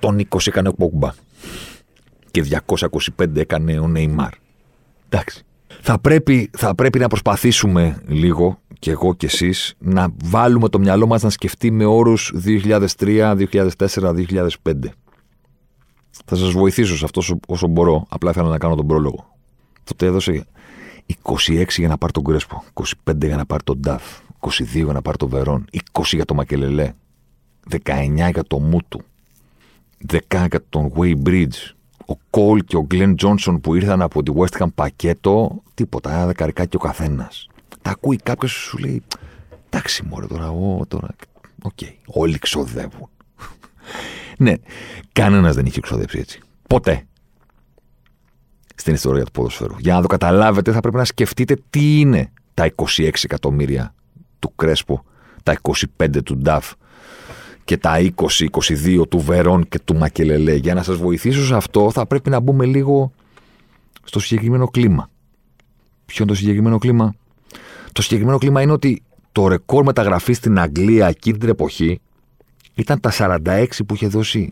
120 0.00 0.46
έκανε 0.46 0.68
ο 0.68 0.72
Πόγκμπα 0.72 1.10
και 2.30 2.44
225 3.18 3.36
έκανε 3.36 3.78
ο 3.78 3.88
Νεϊμάρ. 3.88 4.32
Εντάξει. 5.08 5.44
Θα 5.80 5.98
πρέπει, 5.98 6.50
θα 6.56 6.74
πρέπει 6.74 6.98
να 6.98 7.08
προσπαθήσουμε 7.08 8.02
λίγο 8.06 8.58
και 8.78 8.90
εγώ 8.90 9.14
και 9.14 9.26
εσείς 9.26 9.74
να 9.78 10.08
βάλουμε 10.24 10.68
το 10.68 10.78
μυαλό 10.78 11.06
μας 11.06 11.22
να 11.22 11.30
σκεφτεί 11.30 11.70
με 11.70 11.84
όρους 11.84 12.34
2003, 12.46 13.36
2004, 13.50 14.14
2005. 14.28 14.48
Θα 16.24 16.36
σας 16.36 16.50
βοηθήσω 16.50 16.96
σε 16.96 17.04
αυτό 17.04 17.22
όσο 17.46 17.66
μπορώ. 17.66 18.06
Απλά 18.08 18.30
ήθελα 18.30 18.48
να 18.48 18.58
κάνω 18.58 18.74
τον 18.74 18.86
πρόλογο. 18.86 19.36
Τότε 19.84 20.06
έδωσε 20.06 20.46
26 21.22 21.64
για 21.68 21.88
να 21.88 21.98
πάρει 21.98 22.12
τον 22.12 22.24
Κρέσπο, 22.24 22.64
25 22.72 23.24
για 23.24 23.36
να 23.36 23.46
πάρει 23.46 23.62
τον 23.62 23.78
Νταφ, 23.78 24.18
22 24.40 24.64
για 24.72 24.84
να 24.84 25.02
πάρει 25.02 25.16
τον 25.16 25.28
Βερόν, 25.28 25.64
20 25.92 26.02
για 26.04 26.24
τον 26.24 26.36
Μακελελέ, 26.36 26.92
19 27.70 28.30
για 28.32 28.44
τον 28.44 28.62
Μούτου, 28.62 29.00
10 30.08 30.18
για 30.28 30.62
τον 30.68 30.92
Way 30.96 31.14
Bridge, 31.26 31.74
ο 32.06 32.14
Κόλ 32.30 32.60
και 32.64 32.76
ο 32.76 32.82
Γκλέν 32.82 33.16
Τζόνσον 33.16 33.60
που 33.60 33.74
ήρθαν 33.74 34.02
από 34.02 34.22
τη 34.22 34.32
West 34.36 34.62
Ham 34.62 34.68
πακέτο, 34.74 35.62
τίποτα, 35.74 36.12
ένα 36.12 36.26
δεκαρικάκι 36.26 36.76
ο 36.76 36.78
καθένας 36.78 37.48
τα 37.82 37.90
ακούει 37.90 38.16
κάποιος 38.16 38.52
και 38.52 38.58
σου 38.58 38.78
λέει 38.78 39.02
Εντάξει, 39.72 40.02
μωρέ 40.02 40.26
τώρα, 40.26 40.44
εγώ 40.44 40.84
τώρα. 40.88 41.08
OK, 41.62 41.72
okay. 41.80 41.94
όλοι 42.06 42.38
ξοδεύουν. 42.38 43.08
ναι, 44.38 44.54
κανένας 45.12 45.54
δεν 45.54 45.66
είχε 45.66 45.78
εξοδέψει 45.78 46.18
έτσι. 46.18 46.40
Ποτέ. 46.66 47.06
Στην 48.80 48.94
ιστορία 48.94 49.24
του 49.24 49.30
ποδοσφαίρου. 49.30 49.74
Για 49.78 49.94
να 49.94 50.00
το 50.00 50.06
καταλάβετε, 50.06 50.72
θα 50.72 50.80
πρέπει 50.80 50.96
να 50.96 51.04
σκεφτείτε 51.04 51.56
τι 51.70 52.00
είναι 52.00 52.32
τα 52.54 52.72
26 52.74 53.10
εκατομμύρια 53.22 53.94
του 54.38 54.52
Κρέσπο, 54.56 55.04
τα 55.42 55.58
25 55.98 56.22
του 56.24 56.36
Νταφ 56.36 56.72
και 57.64 57.76
τα 57.76 58.12
20-22 58.16 59.08
του 59.08 59.18
Βερόν 59.18 59.68
και 59.68 59.78
του 59.78 59.96
Μακελελέ. 59.96 60.54
Για 60.54 60.74
να 60.74 60.82
σας 60.82 60.96
βοηθήσω 60.96 61.44
σε 61.44 61.54
αυτό 61.54 61.90
θα 61.90 62.06
πρέπει 62.06 62.30
να 62.30 62.40
μπούμε 62.40 62.64
λίγο 62.64 63.12
στο 64.04 64.20
συγκεκριμένο 64.20 64.68
κλίμα. 64.68 65.10
Ποιο 66.06 66.24
είναι 66.24 66.32
το 66.32 66.38
συγκεκριμένο 66.38 66.78
κλίμα; 66.78 67.14
Το 67.92 68.02
συγκεκριμένο 68.02 68.38
κλίμα 68.38 68.62
είναι 68.62 68.72
ότι 68.72 69.02
το 69.32 69.48
ρεκόρ 69.48 69.84
μεταγραφής 69.84 70.36
στην 70.36 70.58
Αγγλία 70.58 71.08
εκείνη 71.08 71.38
την 71.38 71.48
εποχή 71.48 72.00
ήταν 72.74 73.00
τα 73.00 73.12
46 73.12 73.66
που 73.86 73.94
είχε 73.94 74.06
δώσει 74.06 74.48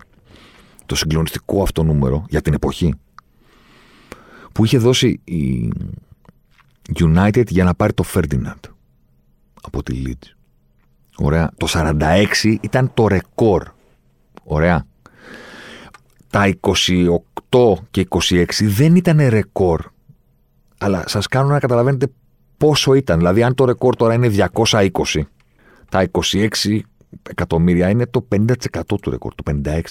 το 0.86 0.94
συγκλονιστικό 0.94 1.62
αυτό 1.62 1.82
νούμερο 1.82 2.24
για 2.28 2.40
την 2.40 2.54
εποχή 2.54 2.94
που 4.52 4.64
είχε 4.64 4.78
δώσει 4.78 5.20
η 5.24 5.72
United 6.94 7.46
για 7.46 7.64
να 7.64 7.74
πάρει 7.74 7.92
το 7.92 8.04
Ferdinand 8.14 8.70
από 9.62 9.82
τη 9.82 10.02
Leeds. 10.06 10.34
Ωραία. 11.16 11.50
Το 11.56 11.66
46 11.70 12.56
ήταν 12.60 12.90
το 12.94 13.08
ρεκόρ. 13.08 13.68
Ωραία. 14.44 14.86
Τα 16.30 16.54
28 17.50 17.72
και 17.90 18.06
26 18.08 18.44
δεν 18.60 18.96
ήταν 18.96 19.28
ρεκόρ. 19.28 19.84
Αλλά 20.78 21.08
σας 21.08 21.26
κάνω 21.26 21.48
να 21.48 21.58
καταλαβαίνετε 21.58 22.08
πόσο 22.56 22.94
ήταν. 22.94 23.18
Δηλαδή, 23.18 23.42
αν 23.42 23.54
το 23.54 23.64
ρεκόρ 23.64 23.96
τώρα 23.96 24.14
είναι 24.14 24.28
220, 24.28 24.90
τα 25.88 26.08
26 26.10 26.80
εκατομμύρια 27.30 27.90
είναι 27.90 28.06
το 28.06 28.26
50% 28.28 28.52
του 29.00 29.10
ρεκόρ, 29.10 29.34
το 29.34 29.42
56%. 29.46 29.82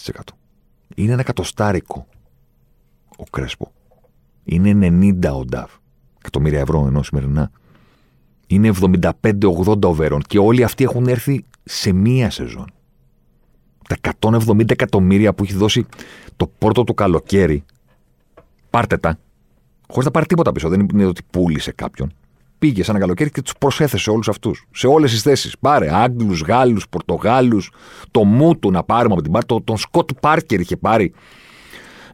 Είναι 0.95 1.11
ένα 1.11 1.21
εκατοστάρικο 1.21 2.07
ο 3.17 3.23
Κρέσπο. 3.23 3.71
Είναι 4.49 4.89
90 5.23 5.31
ο 5.33 5.45
Νταβ. 5.45 5.69
Εκατομμύρια 6.19 6.59
ευρώ 6.59 6.85
ενώ 6.87 7.03
σημερινά. 7.03 7.51
Είναι 8.47 8.71
75-80 8.81 9.81
οβέρων 9.83 10.21
και 10.27 10.39
όλοι 10.39 10.63
αυτοί 10.63 10.83
έχουν 10.83 11.07
έρθει 11.07 11.45
σε 11.63 11.91
μία 11.91 12.29
σεζόν. 12.29 12.71
Τα 13.87 14.13
170 14.19 14.71
εκατομμύρια 14.71 15.33
που 15.33 15.43
έχει 15.43 15.53
δώσει 15.53 15.85
το 16.35 16.51
πόρτο 16.57 16.83
το 16.83 16.93
καλοκαίρι, 16.93 17.63
πάρτε 18.69 18.97
τα. 18.97 19.17
Χωρίς 19.87 20.05
να 20.05 20.11
πάρει 20.11 20.25
τίποτα 20.25 20.51
πίσω. 20.51 20.69
Δεν 20.69 20.87
είναι 20.93 21.05
ότι 21.05 21.21
πούλησε 21.31 21.71
κάποιον. 21.71 22.13
Πήγες 22.59 22.83
σε 22.83 22.95
ένα 22.95 23.03
καλοκαίρι 23.03 23.31
και 23.31 23.41
τους 23.41 23.53
προσέθεσε 23.59 24.09
όλους 24.09 24.29
αυτούς. 24.29 24.65
Σε 24.71 24.87
όλες 24.87 25.11
τις 25.11 25.21
θέσεις. 25.21 25.57
Πάρε 25.59 25.95
Άγγλους, 25.95 26.41
Γάλλους, 26.41 26.89
Πορτογάλους, 26.89 27.71
το 28.11 28.23
Μούτου 28.23 28.71
να 28.71 28.83
πάρουμε 28.83 29.13
από 29.13 29.23
την 29.23 29.31
Πάρμα. 29.31 29.45
Τον 29.63 29.77
Σκοτ 29.77 30.09
Πάρκερ 30.21 30.59
είχε 30.59 30.77
πάρει. 30.77 31.13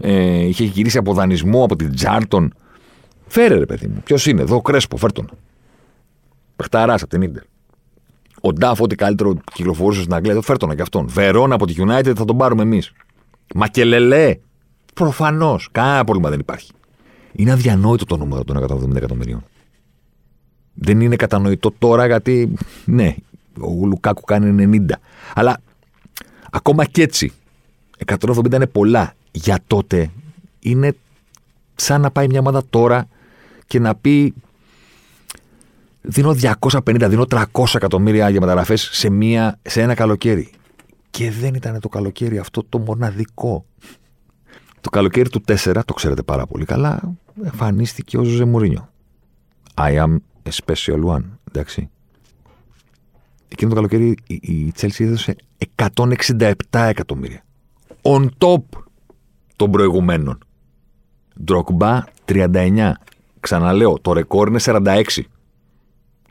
Ε, 0.05 0.45
είχε 0.45 0.63
γυρίσει 0.63 0.97
από 0.97 1.13
δανεισμό 1.13 1.63
από 1.63 1.75
την 1.75 1.95
Τσάρλτον. 1.95 2.53
Φέρε 3.27 3.57
ρε 3.57 3.65
παιδί 3.65 3.87
μου. 3.87 4.01
Ποιος 4.03 4.25
είναι 4.25 4.41
εδώ, 4.41 4.55
ο 4.55 4.61
Κρέσπο, 4.61 4.97
φέρτον. 4.97 5.29
Παιχταρά 6.55 6.93
από 6.93 7.07
την 7.07 7.31
Ίντερ. 7.31 7.43
Ο 8.41 8.53
Ντάφ, 8.53 8.81
ό,τι 8.81 8.95
καλύτερο 8.95 9.37
κυκλοφορούσε 9.53 10.01
στην 10.01 10.13
Αγγλία, 10.13 10.33
το 10.33 10.41
φέρτονα 10.41 10.75
και 10.75 10.81
αυτόν. 10.81 11.07
Βερόν 11.07 11.51
από 11.51 11.65
τη 11.65 11.73
United 11.77 12.13
θα 12.15 12.25
τον 12.25 12.37
πάρουμε 12.37 12.61
εμείς. 12.61 12.91
Μακελελέ. 13.55 14.37
Προφανώς. 14.93 15.69
Κανένα 15.71 16.03
πρόβλημα 16.03 16.29
δεν 16.29 16.39
υπάρχει. 16.39 16.71
Είναι 17.31 17.51
αδιανόητο 17.51 18.05
το 18.05 18.17
νούμερο 18.17 18.43
των 18.43 18.57
170 18.57 18.95
εκατομμυρίων. 18.95 19.43
Δεν 20.73 21.01
είναι 21.01 21.15
κατανοητό 21.15 21.71
τώρα 21.79 22.05
γιατί, 22.05 22.53
ναι, 22.85 23.15
ο 23.59 23.85
Λουκάκου 23.85 24.21
κάνει 24.21 24.85
90. 24.87 24.91
Αλλά 25.33 25.61
ακόμα 26.51 26.85
και 26.85 27.01
έτσι, 27.01 27.31
170 28.05 28.53
είναι 28.53 28.67
πολλά. 28.67 29.13
Για 29.35 29.59
τότε 29.67 30.11
είναι 30.59 30.95
σαν 31.75 32.01
να 32.01 32.11
πάει 32.11 32.27
μια 32.27 32.39
ομάδα 32.39 32.63
τώρα 32.69 33.07
και 33.67 33.79
να 33.79 33.95
πει 33.95 34.33
δίνω 36.01 36.35
250, 36.59 37.05
δίνω 37.09 37.25
300 37.29 37.43
εκατομμύρια 37.73 38.29
για 38.29 38.39
μεταγραφές 38.39 38.89
σε, 38.91 39.09
σε 39.61 39.81
ένα 39.81 39.93
καλοκαίρι. 39.93 40.51
Και 41.09 41.31
δεν 41.31 41.53
ήταν 41.53 41.79
το 41.79 41.89
καλοκαίρι 41.89 42.37
αυτό 42.37 42.63
το 42.63 42.79
μοναδικό. 42.79 43.65
Το 44.81 44.89
καλοκαίρι 44.89 45.29
του 45.29 45.43
4, 45.47 45.81
το 45.85 45.93
ξέρετε 45.93 46.23
πάρα 46.23 46.45
πολύ 46.45 46.65
καλά, 46.65 47.13
εμφανίστηκε 47.43 48.17
ο 48.17 48.23
Ζωζε 48.23 48.45
Μουρίνιο. 48.45 48.89
I 49.75 49.97
am 49.97 50.17
a 50.43 50.51
special 50.65 51.03
one, 51.05 51.23
εντάξει. 51.51 51.89
Εκείνο 53.47 53.69
το 53.69 53.75
καλοκαίρι 53.75 54.17
η 54.27 54.73
Chelsea 54.79 54.99
έδωσε 54.99 55.35
167 55.75 56.45
εκατομμύρια. 56.71 57.43
On 58.01 58.27
top 58.37 58.63
των 59.55 59.71
προηγουμένων. 59.71 60.37
Ντροκμπά 61.43 62.03
39. 62.25 62.91
Ξαναλέω, 63.39 63.99
το 63.99 64.13
ρεκόρ 64.13 64.47
είναι 64.47 64.59
46. 64.63 65.03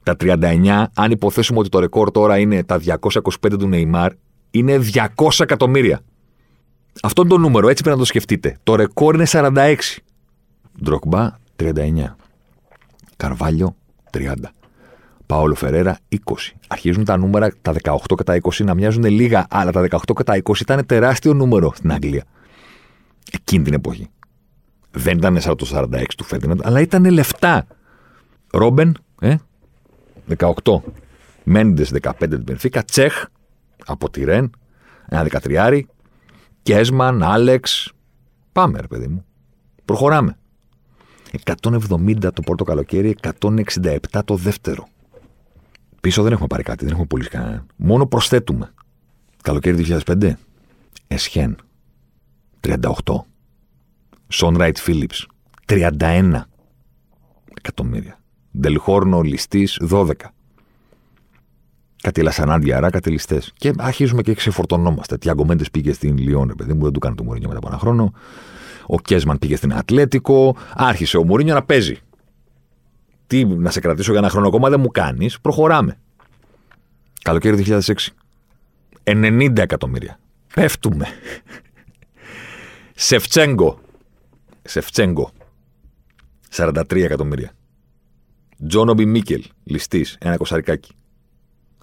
Τα 0.03 0.17
39, 0.21 0.85
αν 0.95 1.11
υποθέσουμε 1.11 1.59
ότι 1.59 1.69
το 1.69 1.79
ρεκόρ 1.79 2.11
τώρα 2.11 2.39
είναι 2.39 2.65
τα 2.65 2.79
225 2.79 3.59
του 3.59 3.69
Νεϊμάρ, 3.69 4.13
είναι 4.51 4.79
200 4.95 5.29
εκατομμύρια. 5.39 6.01
Αυτό 7.03 7.23
είναι 7.23 7.31
το 7.31 7.39
νούμερο, 7.39 7.69
έτσι 7.69 7.83
πρέπει 7.83 7.97
να 7.97 8.03
το 8.03 8.09
σκεφτείτε. 8.09 8.59
Το 8.63 8.75
ρεκόρ 8.75 9.15
είναι 9.15 9.27
46. 9.27 9.77
Ντροκμπά 10.83 11.31
39. 11.57 12.17
Καρβάλιο 13.17 13.77
30. 14.11 14.33
Παόλο 15.27 15.55
Φερέρα 15.55 15.99
20. 16.09 16.17
Αρχίζουν 16.67 17.05
τα 17.05 17.17
νούμερα, 17.17 17.53
τα 17.63 17.73
18 17.83 17.97
και 18.17 18.23
τα 18.23 18.39
20 18.43 18.65
να 18.65 18.75
μοιάζουν 18.75 19.05
λίγα, 19.05 19.47
αλλά 19.51 19.71
τα 19.73 19.81
18 19.81 19.99
και 20.17 20.23
τα 20.23 20.43
20 20.43 20.61
ήταν 20.61 20.87
τεράστιο 20.87 21.35
νούμερο 21.35 21.73
στην 21.75 21.93
Αγγλία. 21.93 22.25
Εκείνη 23.31 23.65
την 23.65 23.73
εποχή. 23.73 24.11
Δεν 24.91 25.17
ήταν 25.17 25.41
σαν 25.41 25.57
το 25.57 25.67
46 25.73 26.05
του 26.17 26.25
Φέρντιναντ, 26.25 26.61
αλλά 26.65 26.81
ήταν 26.81 27.05
λεφτά. 27.05 27.67
Ρόμπεν, 28.53 28.97
ε, 29.21 29.37
18. 30.27 30.83
Μέντες 31.45 31.91
15 31.91 32.13
την 32.19 32.45
Πενφύκα. 32.45 32.85
Τσέχ 32.85 33.25
από 33.87 34.11
τη 34.11 34.25
Ρεν, 34.25 34.51
ένα 35.09 35.23
13. 35.23 35.83
Κέσμαν, 36.63 37.23
Άλεξ. 37.23 37.93
Πάμε, 38.53 38.81
ρε 38.81 38.87
παιδί 38.87 39.07
μου. 39.07 39.25
Προχωράμε. 39.85 40.37
170 41.45 42.33
το 42.33 42.43
πρώτο 42.43 42.65
καλοκαίρι, 42.65 43.17
167 43.41 44.25
το 44.25 44.37
δεύτερο. 44.37 44.89
Πίσω 46.01 46.23
δεν 46.23 46.33
έχουμε 46.33 46.47
πάρει 46.47 46.63
κάτι, 46.63 46.85
δεν 46.85 46.93
έχουμε 46.93 47.07
πουλήσει 47.07 47.29
κανέναν. 47.29 47.67
Μόνο 47.77 48.07
προσθέτουμε. 48.07 48.73
Καλοκαίρι 49.43 49.77
2005. 50.07 50.33
Εσχέν. 51.07 51.57
38. 52.63 52.81
Σον 54.29 54.57
Ράιτ 54.57 54.79
Φίλιπς. 54.79 55.27
31 55.67 56.43
εκατομμύρια. 57.59 58.19
Ντελχόρνο 58.59 59.21
ληστής 59.21 59.81
12. 59.91 60.13
Κάτι 62.03 62.23
λασανάντια 62.23 62.77
αρά, 62.77 62.91
κάτι 62.91 63.11
ληστές. 63.11 63.53
Και 63.57 63.73
αρχίζουμε 63.79 64.23
και 64.23 64.35
ξεφορτωνόμαστε. 64.35 65.19
Τι 65.19 65.31
αγκομέντε 65.31 65.65
πήγε 65.73 65.93
στην 65.93 66.19
Λιόν, 66.19 66.55
παιδί 66.57 66.73
μου, 66.73 66.83
δεν 66.83 66.93
του 66.93 66.99
κάνει 66.99 67.15
το 67.15 67.25
Μουρίνιο 67.25 67.49
μετά 67.49 67.59
από 67.61 67.69
ένα 67.69 67.79
χρόνο. 67.79 68.13
Ο 68.87 69.01
Κέσμαν 69.01 69.39
πήγε 69.39 69.57
στην 69.57 69.75
Ατλέτικο. 69.75 70.57
Άρχισε 70.75 71.17
ο 71.17 71.25
Μουρίνιο 71.25 71.55
να 71.55 71.63
παίζει. 71.63 71.97
Τι 73.27 73.45
να 73.45 73.71
σε 73.71 73.81
κρατήσω 73.81 74.11
για 74.11 74.21
ένα 74.21 74.29
χρόνο 74.29 74.47
ακόμα 74.47 74.69
δεν 74.69 74.81
μου 74.81 74.89
κάνεις. 74.89 75.41
Προχωράμε. 75.41 75.99
Καλοκαίρι 77.23 77.65
2006. 77.67 77.95
90 79.05 79.59
εκατομμύρια. 79.59 80.19
Πέφτουμε. 80.55 81.07
Σεφτσέγκο. 83.05 83.81
Σεφτσέγκο. 84.63 85.31
43 86.51 87.03
εκατομμύρια. 87.03 87.53
Τζόνομπι 88.67 89.07
Μίκελ, 89.07 89.45
ληστής, 89.65 90.17
ένα 90.21 90.37
κοσαρικάκι. 90.37 90.93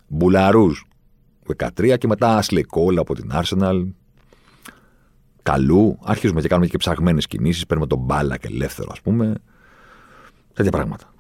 Μπουλαρούζ, 0.08 0.80
13 1.58 1.98
και 1.98 2.08
μετά 2.08 2.38
Άσλε 2.38 2.64
Κόλ 2.64 2.98
από 2.98 3.16
την 3.16 3.32
Arsenal. 3.34 3.88
Καλού. 5.44 6.00
Αρχίζουμε 6.04 6.42
και 6.42 6.48
κάνουμε 6.48 6.68
και 6.68 6.78
ψαγμένες 6.78 7.28
κινήσεις. 7.28 7.66
Παίρνουμε 7.66 7.90
τον 7.90 8.00
μπάλα 8.00 8.38
και 8.38 8.48
ελεύθερο, 8.48 8.90
ας 8.92 9.02
πούμε. 9.02 9.34
Τέτοια 10.54 10.72
πράγματα. 10.72 11.14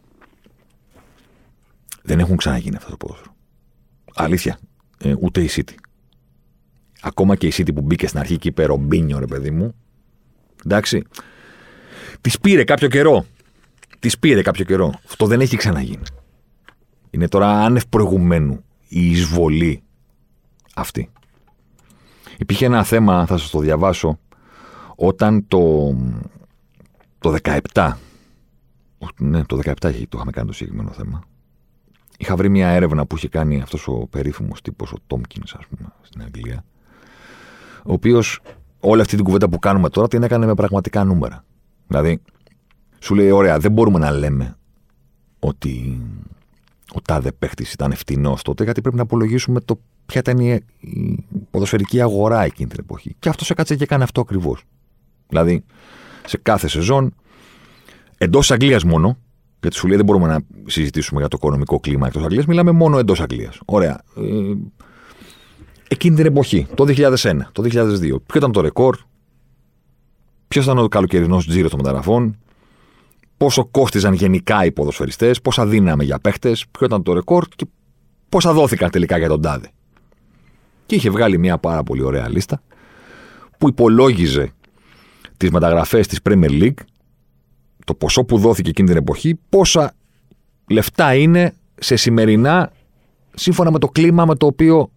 Δεν 2.04 2.20
έχουν 2.20 2.38
ξαναγίνει 2.38 2.76
αυτό 2.76 2.90
το 2.90 2.98
ποδόσφαιρο. 2.98 3.36
Αλήθεια. 4.14 4.60
Ε, 4.98 5.16
ούτε 5.20 5.42
η 5.42 5.50
City. 5.52 5.74
Ακόμα 7.02 7.36
και 7.36 7.48
η 7.48 7.52
City 7.56 7.74
που 7.76 7.82
μπήκε 7.82 8.08
στην 8.08 8.20
αρχή 8.20 8.38
και 8.38 8.48
είπε 8.48 8.66
Ρομπίνιο, 8.66 9.20
ρε 9.20 9.28
παιδί 9.28 9.52
μου. 9.52 9.74
Εντάξει. 10.66 11.04
Τη 12.22 12.32
πήρε 12.42 12.64
κάποιο 12.64 12.88
καιρό. 12.88 13.26
Τη 14.00 14.10
πήρε 14.20 14.42
κάποιο 14.42 14.66
καιρό. 14.66 14.94
Αυτό 15.06 15.26
δεν 15.26 15.42
έχει 15.42 15.58
ξαναγίνει. 15.58 16.04
Είναι 17.10 17.28
τώρα 17.28 17.48
άνευ 17.48 17.84
προηγουμένου 17.90 18.64
η 18.88 19.12
εισβολή 19.12 19.84
αυτή. 20.76 21.12
Υπήρχε 22.38 22.66
ένα 22.66 22.84
θέμα, 22.84 23.26
θα 23.26 23.38
σας 23.38 23.50
το 23.50 23.60
διαβάσω, 23.60 24.20
όταν 24.96 25.48
το, 25.48 25.94
το 27.20 27.36
17, 27.74 27.92
ναι, 29.18 29.44
το 29.44 29.60
17 29.64 29.74
το 29.82 29.92
είχαμε 30.16 30.32
κάνει 30.32 30.48
το 30.48 30.54
συγκεκριμένο 30.54 30.92
θέμα, 30.92 31.24
είχα 32.18 32.36
βρει 32.36 32.50
μια 32.50 32.68
έρευνα 32.68 33.06
που 33.06 33.16
είχε 33.16 33.28
κάνει 33.28 33.62
αυτός 33.62 33.88
ο 33.88 34.08
περίφημος 34.10 34.62
τύπος, 34.62 34.92
ο 34.92 34.98
Τόμκινς, 35.08 35.54
ας 35.54 35.66
πούμε, 35.66 35.90
στην 36.02 36.22
Αγγλία, 36.22 36.66
ο 37.84 37.94
οποίος 37.94 38.42
όλη 38.80 39.02
αυτή 39.02 39.16
την 39.16 39.26
κουβέντα 39.26 39.50
που 39.50 39.60
κάνουμε 39.60 39.90
τώρα 39.90 40.08
την 40.08 40.24
έκανε 40.24 40.46
με 40.46 40.54
πραγματικά 40.54 41.04
νούμερα. 41.04 41.44
Δηλαδή, 41.88 42.22
σου 43.00 43.16
λέει, 43.16 43.32
ωραία, 43.32 43.60
δεν 43.60 43.72
μπορούμε 43.72 44.00
να 44.00 44.12
λέμε 44.12 44.58
ότι 45.40 46.02
ο 46.94 47.02
τάδε 47.02 47.32
παίχτης 47.32 47.74
ήταν 47.74 47.94
φτηνό 47.96 48.38
τότε, 48.42 48.64
γιατί 48.64 48.82
πρέπει 48.82 48.96
να 48.96 49.02
απολογίσουμε 49.02 49.60
το 49.60 49.80
ποια 50.06 50.20
ήταν 50.20 50.40
η, 50.40 50.60
η 50.80 51.26
ποδοσφαιρική 51.52 52.02
αγορά 52.02 52.44
εκείνη 52.44 52.70
την 52.70 52.80
εποχή. 52.80 53.16
Και 53.20 53.30
αυτός 53.30 53.50
έκατσε 53.50 53.76
και 53.76 53.84
έκανε 53.84 54.04
αυτό 54.04 54.22
ακριβώς. 54.22 54.64
Δηλαδή, 55.28 55.64
σε 56.26 56.38
κάθε 56.38 56.68
σεζόν, 56.68 57.14
εντός 58.18 58.52
Αγγλίας 58.52 58.84
μόνο, 58.84 59.18
γιατί 59.62 59.76
σου 59.76 59.88
λέει 59.88 59.96
δεν 59.96 60.06
μπορούμε 60.06 60.28
να 60.28 60.40
συζητήσουμε 60.66 61.20
για 61.20 61.30
το 61.30 61.38
οικονομικό 61.40 61.80
κλίμα 61.80 62.08
εκτός 62.08 62.24
Αγγλίας, 62.24 62.46
μιλάμε 62.46 62.72
μόνο 62.72 62.98
εντός 62.98 63.22
Αγγλίας. 63.22 63.60
Ωραία. 63.66 64.02
Ε, 64.18 64.54
εκείνη 65.92 66.16
την 66.16 66.26
εποχή, 66.26 66.68
το 66.76 66.86
2001, 66.88 67.38
το 67.52 67.64
2002, 67.64 68.00
ποιο 68.00 68.36
ήταν 68.36 68.52
το 68.52 68.62
ρεκόρ, 68.62 68.98
ποιος 70.48 70.64
ήταν 70.64 70.78
ο 70.78 70.88
καλοκαιρινός 70.88 71.48
τζίρος 71.48 71.70
των 71.70 71.80
μεταγραφών, 71.80 72.38
πόσο 73.38 73.66
κόστιζαν 73.66 74.14
γενικά 74.14 74.66
οι 74.66 74.72
ποδοσφαιριστές, 74.72 75.42
πόσα 75.42 75.66
δίναμε 75.66 76.04
για 76.04 76.20
παίχτες, 76.20 76.66
ποιο 76.72 76.86
ήταν 76.86 77.04
το 77.04 77.14
ρεκόρ 77.14 77.48
και 77.56 77.66
πόσα 78.30 78.54
δόθηκαν 78.54 78.90
τελικά 78.90 79.18
για 79.18 79.28
τον 79.28 79.42
τάδε. 79.42 79.72
Και 80.86 80.96
είχε 80.96 81.10
βγάλει 81.10 81.38
μια 81.38 81.58
πάρα 81.58 81.84
πολύ 81.84 82.04
ωραία 82.04 82.30
λίστα 82.30 82.62
που 83.58 83.68
υπολόγιζε 83.68 84.52
τις 85.38 85.52
μεταγραφές 85.52 86.08
της 86.08 86.20
Premier 86.24 86.50
League, 86.50 86.82
το 87.86 87.94
ποσό 87.94 88.24
που 88.24 88.38
δόθηκε 88.38 88.70
εκείνη 88.70 88.88
την 88.88 88.98
εποχή, 88.98 89.40
πόσα 89.50 89.94
λεφτά 90.70 91.16
είναι 91.16 91.54
σε 91.80 91.96
σημερινά, 91.96 92.72
σύμφωνα 93.34 93.72
με 93.72 93.80
το 93.80 93.88
κλίμα 93.88 94.26
με 94.26 94.36
το 94.36 94.46
οποίο 94.46 94.92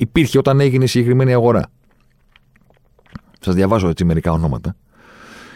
υπήρχε 0.00 0.38
όταν 0.38 0.60
έγινε 0.60 0.84
η 0.84 0.86
συγκεκριμένη 0.86 1.32
αγορά. 1.32 1.66
Σας 3.40 3.54
διαβάζω 3.54 3.88
έτσι 3.88 4.04
μερικά 4.04 4.32
ονόματα. 4.32 4.76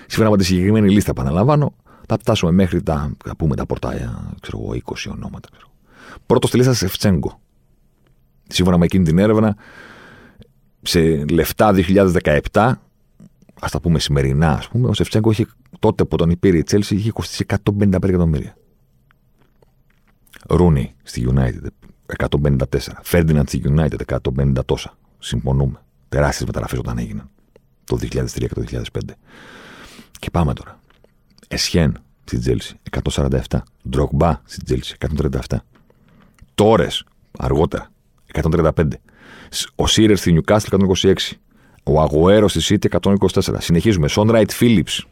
Σύμφωνα 0.07 0.31
με 0.31 0.37
τη 0.37 0.45
συγκεκριμένη 0.45 0.91
λίστα, 0.91 1.11
επαναλαμβάνω, 1.11 1.75
θα 2.07 2.17
φτάσουμε 2.21 2.53
μέχρι 2.53 2.83
τα, 2.83 3.13
θα 3.25 3.37
πούμε 3.37 3.57
τα 3.57 3.67
πορτάλια, 3.67 4.33
ξέρω 4.41 4.61
εγώ, 4.63 4.73
20 4.85 5.13
ονόματα. 5.13 5.49
Ξέρω. 5.53 5.71
Πρώτος 6.27 6.49
στη 6.49 6.59
λίστα 6.59 6.75
Σεφτσέγκο. 6.75 7.41
Σύμφωνα 8.49 8.79
με 8.79 8.85
εκείνη 8.85 9.05
την 9.05 9.19
έρευνα, 9.19 9.57
σε 10.83 11.25
λεφτά 11.25 11.73
2017, 12.53 12.73
ας 13.61 13.71
τα 13.71 13.81
πούμε 13.81 13.99
σημερινά, 13.99 14.53
ας 14.53 14.69
πούμε, 14.69 14.89
ο 14.89 14.93
Σεφτσέγκο 14.93 15.31
είχε 15.31 15.47
τότε 15.79 16.05
που 16.05 16.17
τον 16.17 16.31
υπήρε 16.31 16.59
η 16.59 16.63
Τσέλση 16.63 16.95
είχε 16.95 17.11
κοστίσει 17.11 17.47
155 17.71 18.09
εκατομμύρια. 18.09 18.57
Ρούνι 20.49 20.95
στη 21.03 21.29
United 21.35 21.67
154. 22.07 22.57
Φέρντιναντ 23.03 23.49
στη 23.49 23.63
United 23.65 24.19
150 24.37 24.65
τόσα. 24.67 24.97
Συμφωνούμε. 25.19 25.83
Τεράστιες 26.09 26.47
μεταγραφέ 26.47 26.79
όταν 26.79 26.99
έγιναν. 26.99 27.31
Το 27.85 27.97
2003 27.97 28.27
και 28.27 28.55
το 28.55 28.61
2005. 28.61 29.15
Και 30.19 30.31
πάμε 30.31 30.55
τώρα. 30.55 30.81
Εσιέν 31.49 31.99
στη 32.25 32.39
Τσέλσι 32.39 32.79
147. 33.11 33.41
Ντρογκμπά 33.89 34.41
στη 34.45 34.65
Τσέλσι 34.65 34.97
137. 35.19 35.57
Τόρες 36.55 37.05
αργότερα 37.39 37.91
135. 38.33 38.89
Ο 39.75 39.87
Σίρερ 39.87 40.17
στη 40.17 40.33
Νιούκαστλ 40.33 40.77
126. 41.03 41.15
Ο 41.83 42.01
Αγουέρο 42.01 42.49
στη 42.49 42.61
Σίτι 42.61 42.89
124. 43.03 43.15
Συνεχίζουμε. 43.59 44.09
Σον 44.09 44.31
Ράιτ 44.31 44.51
Φίλιπς 44.51 45.07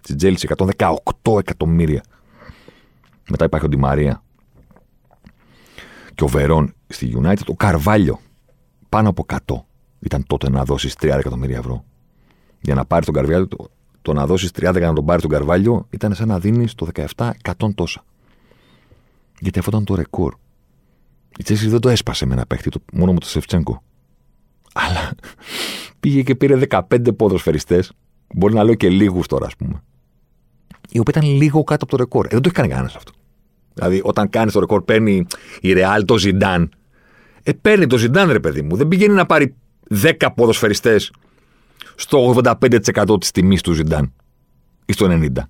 στη 0.00 0.14
Τσέλσι 0.14 0.48
118 0.56 1.38
εκατομμύρια. 1.38 2.02
Μετά 3.28 3.44
υπάρχει 3.44 3.66
ο 3.66 3.68
Ντιμαρία 3.68 4.23
και 6.14 6.24
ο 6.24 6.26
Βερόν 6.26 6.74
στη 6.86 7.16
United. 7.22 7.46
Ο 7.46 7.54
Καρβάλιο 7.54 8.20
πάνω 8.88 9.08
από 9.08 9.26
100 9.28 9.36
ήταν 10.00 10.24
τότε 10.26 10.50
να 10.50 10.64
δώσεις 10.64 10.94
30 11.00 11.06
εκατομμύρια 11.18 11.58
ευρώ. 11.58 11.84
Για 12.60 12.74
να 12.74 12.84
πάρεις 12.84 13.06
τον 13.06 13.14
Καρβάλιο, 13.14 13.48
το, 13.48 13.68
το 14.02 14.12
να 14.12 14.26
δώσεις 14.26 14.50
30 14.50 14.60
για 14.60 14.86
να 14.86 14.92
τον 14.92 15.04
πάρεις 15.04 15.22
τον 15.22 15.30
Καρβάλιο 15.30 15.86
ήταν 15.90 16.14
σαν 16.14 16.28
να 16.28 16.38
δίνεις 16.38 16.74
το 16.74 16.86
17 17.16 17.30
100 17.42 17.74
τόσα. 17.74 18.04
Γιατί 19.40 19.58
αυτό 19.58 19.70
ήταν 19.70 19.84
το 19.84 19.94
ρεκόρ. 19.94 20.34
Η 21.38 21.42
Τσέσσι 21.42 21.68
δεν 21.68 21.80
το 21.80 21.88
έσπασε 21.88 22.26
με 22.26 22.34
ένα 22.34 22.46
παίχτη, 22.46 22.70
το, 22.70 22.80
μόνο 22.92 23.12
με 23.12 23.18
το 23.18 23.26
Σεφτσέγκο. 23.26 23.82
Αλλά 24.74 25.14
πήγε 26.00 26.22
και 26.22 26.34
πήρε 26.34 26.58
15 26.68 27.16
ποδοσφαιριστές. 27.16 27.92
Μπορεί 28.34 28.54
να 28.54 28.64
λέω 28.64 28.74
και 28.74 28.88
λίγους 28.88 29.26
τώρα, 29.26 29.46
ας 29.46 29.56
πούμε. 29.56 29.82
Οι 30.88 30.98
οποίοι 30.98 31.14
ήταν 31.16 31.36
λίγο 31.36 31.64
κάτω 31.64 31.84
από 31.84 31.96
το 31.96 32.02
ρεκόρ. 32.02 32.24
Ε, 32.24 32.28
δεν 32.28 32.40
το 32.40 32.48
έχει 32.48 32.56
κάνει 32.56 32.68
κανένας 32.68 32.96
αυτό. 32.96 33.12
Δηλαδή, 33.74 34.00
όταν 34.04 34.28
κάνεις 34.28 34.52
το 34.52 34.60
ρεκόρ, 34.60 34.82
παίρνει 34.82 35.26
η 35.60 35.72
Ρεάλ 35.72 36.04
το 36.04 36.18
Ζιντάν. 36.18 36.72
Ε, 37.42 37.52
παίρνει 37.52 37.86
το 37.86 37.96
Ζιντάν, 37.96 38.30
ρε 38.30 38.40
παιδί 38.40 38.62
μου. 38.62 38.76
Δεν 38.76 38.88
πηγαίνει 38.88 39.14
να 39.14 39.26
πάρει 39.26 39.54
10 40.02 40.28
ποδοσφαιριστές 40.34 41.12
στο 41.94 42.34
85% 42.44 43.20
της 43.20 43.30
τιμής 43.30 43.60
του 43.60 43.72
Ζιντάν 43.72 44.12
ή 44.84 44.92
στο 44.92 45.06
90%. 45.10 45.48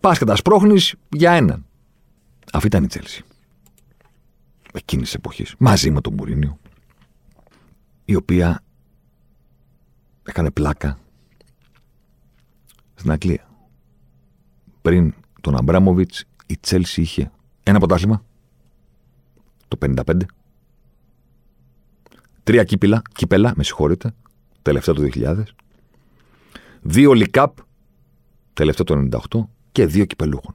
Πας 0.00 0.18
και 0.18 0.24
τα 0.24 0.36
σπρώχνεις 0.36 0.94
για 1.08 1.32
έναν. 1.32 1.66
Αυτή 2.52 2.66
ήταν 2.66 2.84
η 2.84 2.86
Τσέλση. 2.86 3.24
Εκείνης 4.72 5.04
της 5.04 5.14
εποχής. 5.14 5.54
Μαζί 5.58 5.90
με 5.90 6.00
τον 6.00 6.14
Μουρίνιο. 6.14 6.58
Η 8.04 8.14
οποία 8.14 8.62
έκανε 10.22 10.50
πλάκα 10.50 10.98
στην 12.94 13.10
Αγγλία. 13.10 13.48
Πριν 14.82 15.14
τον 15.40 15.56
Αμπράμοβιτς 15.56 16.24
η 16.46 16.56
Τσέλση 16.60 17.00
είχε 17.00 17.30
ένα 17.62 17.78
πρωτάθλημα 17.78 18.24
το 19.68 19.78
55. 20.06 20.20
Τρία 22.42 22.64
κύπελα, 22.64 23.02
κύπελα, 23.12 23.52
με 23.56 23.62
συγχωρείτε, 23.62 24.14
τελευταία 24.62 24.94
το 24.94 25.02
2000. 25.14 25.42
Δύο 26.82 27.12
Λιγκ 27.12 27.34
Καπ, 27.34 27.56
τελευταίο 28.52 28.84
το 28.84 29.18
98 29.30 29.48
και 29.72 29.86
δύο 29.86 30.04
κυπελούχων. 30.04 30.54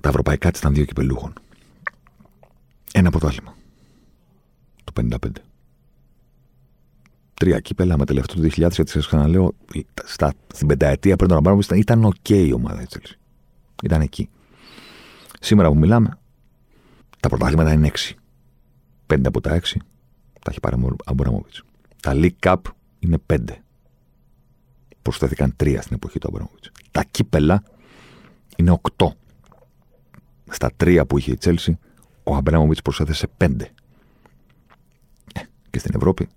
τα 0.00 0.08
ευρωπαϊκά 0.08 0.50
της 0.50 0.60
ήταν 0.60 0.74
δύο 0.74 0.84
κυπελούχων. 0.84 1.32
Ένα 2.92 3.10
πρωτάθλημα. 3.10 3.56
Το 4.84 4.92
55. 5.00 5.16
Τρία 7.34 7.60
κύπελα 7.60 7.98
με 7.98 8.04
τελευταίο 8.04 8.36
το 8.36 8.42
2000, 8.42 8.56
γιατί 8.56 8.90
σας 8.90 9.06
ξαναλέω, 9.06 9.54
στα, 10.04 10.32
στην 10.54 10.66
πενταετία 10.66 11.16
πριν 11.16 11.28
τον 11.28 11.38
Αμπράμοβιτς 11.38 11.68
ήταν 11.68 12.04
OK 12.04 12.14
okay 12.28 12.46
η 12.46 12.52
ομάδα 12.52 12.76
της 12.76 12.88
Τσέλσι. 12.88 13.18
Ήταν 13.82 14.00
εκεί. 14.00 14.28
Σήμερα 15.40 15.68
που 15.68 15.76
μιλάμε, 15.76 16.18
τα 17.20 17.28
πρωτάθληματα 17.28 17.72
είναι 17.72 17.90
6. 17.94 18.12
Πέντε 19.06 19.28
από 19.28 19.40
τα 19.40 19.60
6 19.60 19.76
τα 20.42 20.50
έχει 20.50 20.60
πάρει 20.60 20.82
ο 20.82 20.96
Αμπραμόβιτ. 21.04 21.54
Τα 22.02 22.12
League 22.14 22.38
Cup 22.40 22.56
είναι 22.98 23.18
5. 23.26 23.38
Προσθέθηκαν 25.02 25.54
3 25.60 25.78
στην 25.80 25.96
εποχή 25.96 26.18
του 26.18 26.28
Αμπραμόβιτ. 26.28 26.64
Τα 26.90 27.04
κύπελα 27.10 27.62
είναι 28.56 28.80
8. 28.96 29.06
Στα 30.50 30.70
3 30.76 31.02
που 31.08 31.18
είχε 31.18 31.30
η 31.32 31.36
Τσέλση, 31.36 31.78
ο 32.22 32.34
Αμπραμόβιτ 32.34 32.78
προσέθεσε 32.82 33.26
5. 33.38 33.46
Ε, 35.34 35.40
και 35.70 35.78
στην 35.78 35.92
Ευρώπη, 35.94 36.28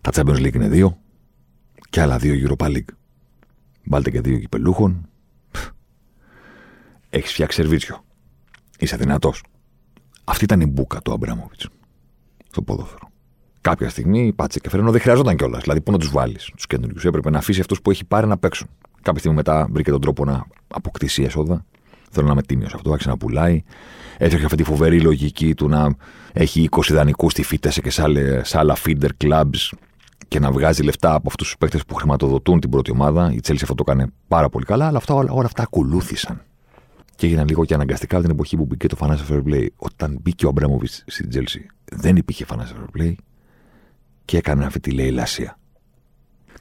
τα 0.00 0.10
Champions 0.14 0.38
League 0.38 0.54
είναι 0.54 0.68
2 0.72 0.88
και 1.90 2.00
άλλα 2.00 2.18
2 2.20 2.48
Europa 2.48 2.66
League. 2.66 2.92
Βάλτε 3.84 4.10
και 4.10 4.18
2 4.18 4.40
κυπελούχων, 4.40 5.08
έχεις 7.14 7.32
φτιάξει 7.32 7.60
σερβίτσιο. 7.60 8.04
Είσαι 8.78 8.96
δυνατός. 8.96 9.42
Αυτή 10.24 10.44
ήταν 10.44 10.60
η 10.60 10.66
μπουκα 10.66 11.00
του 11.00 11.12
Αμπράμοβιτς 11.12 11.68
στο 12.50 12.62
ποδόσφαιρο. 12.62 13.08
Κάποια 13.60 13.88
στιγμή 13.88 14.32
πάτσε 14.32 14.58
και 14.58 14.68
φέρνω 14.68 14.90
δεν 14.90 15.00
χρειαζόταν 15.00 15.36
κιόλας. 15.36 15.62
Δηλαδή, 15.62 15.80
πού 15.80 15.92
να 15.92 15.98
τους 15.98 16.10
βάλεις 16.10 16.50
τους 16.56 16.66
καινούριους. 16.66 17.04
Έπρεπε 17.04 17.30
να 17.30 17.38
αφήσει 17.38 17.60
αυτούς 17.60 17.82
που 17.82 17.90
έχει 17.90 18.04
πάρει 18.04 18.26
να 18.26 18.38
παίξουν. 18.38 18.68
Κάποια 19.02 19.18
στιγμή 19.18 19.36
μετά 19.36 19.68
βρήκε 19.70 19.90
τον 19.90 20.00
τρόπο 20.00 20.24
να 20.24 20.46
αποκτήσει 20.68 21.22
έσοδα. 21.22 21.64
Θέλω 22.10 22.26
να 22.26 22.32
είμαι 22.32 22.42
τίμιος 22.42 22.74
αυτό, 22.74 22.90
άρχισε 22.90 23.08
να 23.08 23.16
πουλάει. 23.16 23.62
Έφτιαξε 24.18 24.44
αυτή 24.44 24.56
τη 24.56 24.64
φοβερή 24.64 25.00
λογική 25.00 25.54
του 25.54 25.68
να 25.68 25.94
έχει 26.32 26.68
20 26.70 26.80
δανεικού 26.90 27.30
στη 27.30 27.42
φύτεση 27.42 27.80
και 27.80 27.90
σε 28.42 28.58
άλλα 28.58 28.76
feeder 28.84 29.08
clubs 29.24 29.72
και 30.28 30.38
να 30.38 30.52
βγάζει 30.52 30.82
λεφτά 30.82 31.14
από 31.14 31.28
αυτούς 31.28 31.46
τους 31.46 31.56
παίκτες 31.58 31.84
που 31.84 31.94
χρηματοδοτούν 31.94 32.60
την 32.60 32.70
πρώτη 32.70 32.90
ομάδα. 32.90 33.32
Η 33.32 33.40
Chelsea 33.46 33.62
αυτό 33.62 33.74
το 33.74 33.84
έκανε 33.86 34.12
πάρα 34.28 34.48
πολύ 34.48 34.64
καλά, 34.64 34.86
αλλά 34.86 34.96
αυτά, 34.96 35.14
όλα, 35.14 35.32
όλα 35.32 35.46
αυτά 35.46 35.62
ακολούθησαν 35.62 36.42
και 37.16 37.26
έγιναν 37.26 37.48
λίγο 37.48 37.64
και 37.64 37.74
αναγκαστικά 37.74 38.20
την 38.20 38.30
εποχή 38.30 38.56
που 38.56 38.64
μπήκε 38.64 38.88
το 38.88 38.96
Financial 39.00 39.32
Fair 39.32 39.42
Play. 39.44 39.66
Όταν 39.76 40.18
μπήκε 40.22 40.46
ο 40.46 40.48
Αμπράμοβιτς 40.48 41.04
στην 41.06 41.28
Τζέλση, 41.28 41.66
δεν 41.84 42.16
υπήρχε 42.16 42.44
Financial 42.48 42.54
Fair 42.54 43.00
Play 43.00 43.14
και 44.24 44.36
έκανε 44.36 44.64
αυτή 44.64 44.80
τη 44.80 44.90
λαϊλασία. 44.90 45.58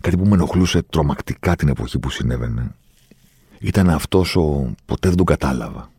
Κάτι 0.01 0.17
που 0.17 0.25
με 0.25 0.33
ενοχλούσε 0.33 0.81
τρομακτικά 0.81 1.55
την 1.55 1.67
εποχή 1.67 1.99
που 1.99 2.09
συνέβαινε 2.09 2.75
ήταν 3.59 3.89
αυτός 3.89 4.35
ο. 4.35 4.73
ποτέ 4.85 5.07
δεν 5.07 5.17
τον 5.17 5.25
κατάλαβα. 5.25 5.91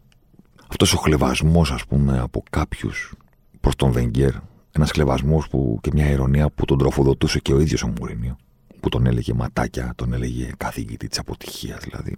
Αυτός 0.68 0.92
ο 0.92 0.96
χλεβασμός, 0.96 1.70
ας 1.70 1.86
πούμε, 1.86 2.18
από 2.18 2.42
κάποιους 2.50 3.14
προς 3.60 3.76
τον 3.76 3.92
Βενγκέρ. 3.92 4.32
Ένας 4.72 4.90
χλεβασμός 4.90 5.48
που 5.48 5.78
και 5.80 5.90
μια 5.92 6.10
ηρωνία 6.10 6.50
που 6.50 6.64
τον 6.64 6.78
τροφοδοτούσε 6.78 7.38
και 7.38 7.52
ο 7.52 7.60
ίδιος 7.60 7.82
ο 7.82 7.88
Μουρίνιο. 7.88 8.36
Που 8.80 8.88
τον 8.88 9.06
έλεγε 9.06 9.34
ματάκια, 9.34 9.92
τον 9.96 10.12
έλεγε 10.12 10.50
καθηγητή 10.56 11.08
της 11.08 11.18
αποτυχίας 11.18 11.78
δηλαδή 11.82 12.16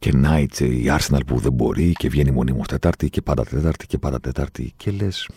και 0.00 0.12
Νάιτσε 0.12 0.66
η 0.66 0.84
Arsenal 0.88 1.20
που 1.26 1.38
δεν 1.38 1.52
μπορεί 1.52 1.92
και 1.92 2.08
βγαίνει 2.08 2.30
μονίμως 2.30 2.66
Τέταρτη 2.66 3.10
και 3.10 3.22
πάντα 3.22 3.44
Τέταρτη 3.44 3.86
και 3.86 3.98
πάντα 3.98 4.20
Τέταρτη 4.20 4.72
και 4.76 4.90
λες, 4.90 5.28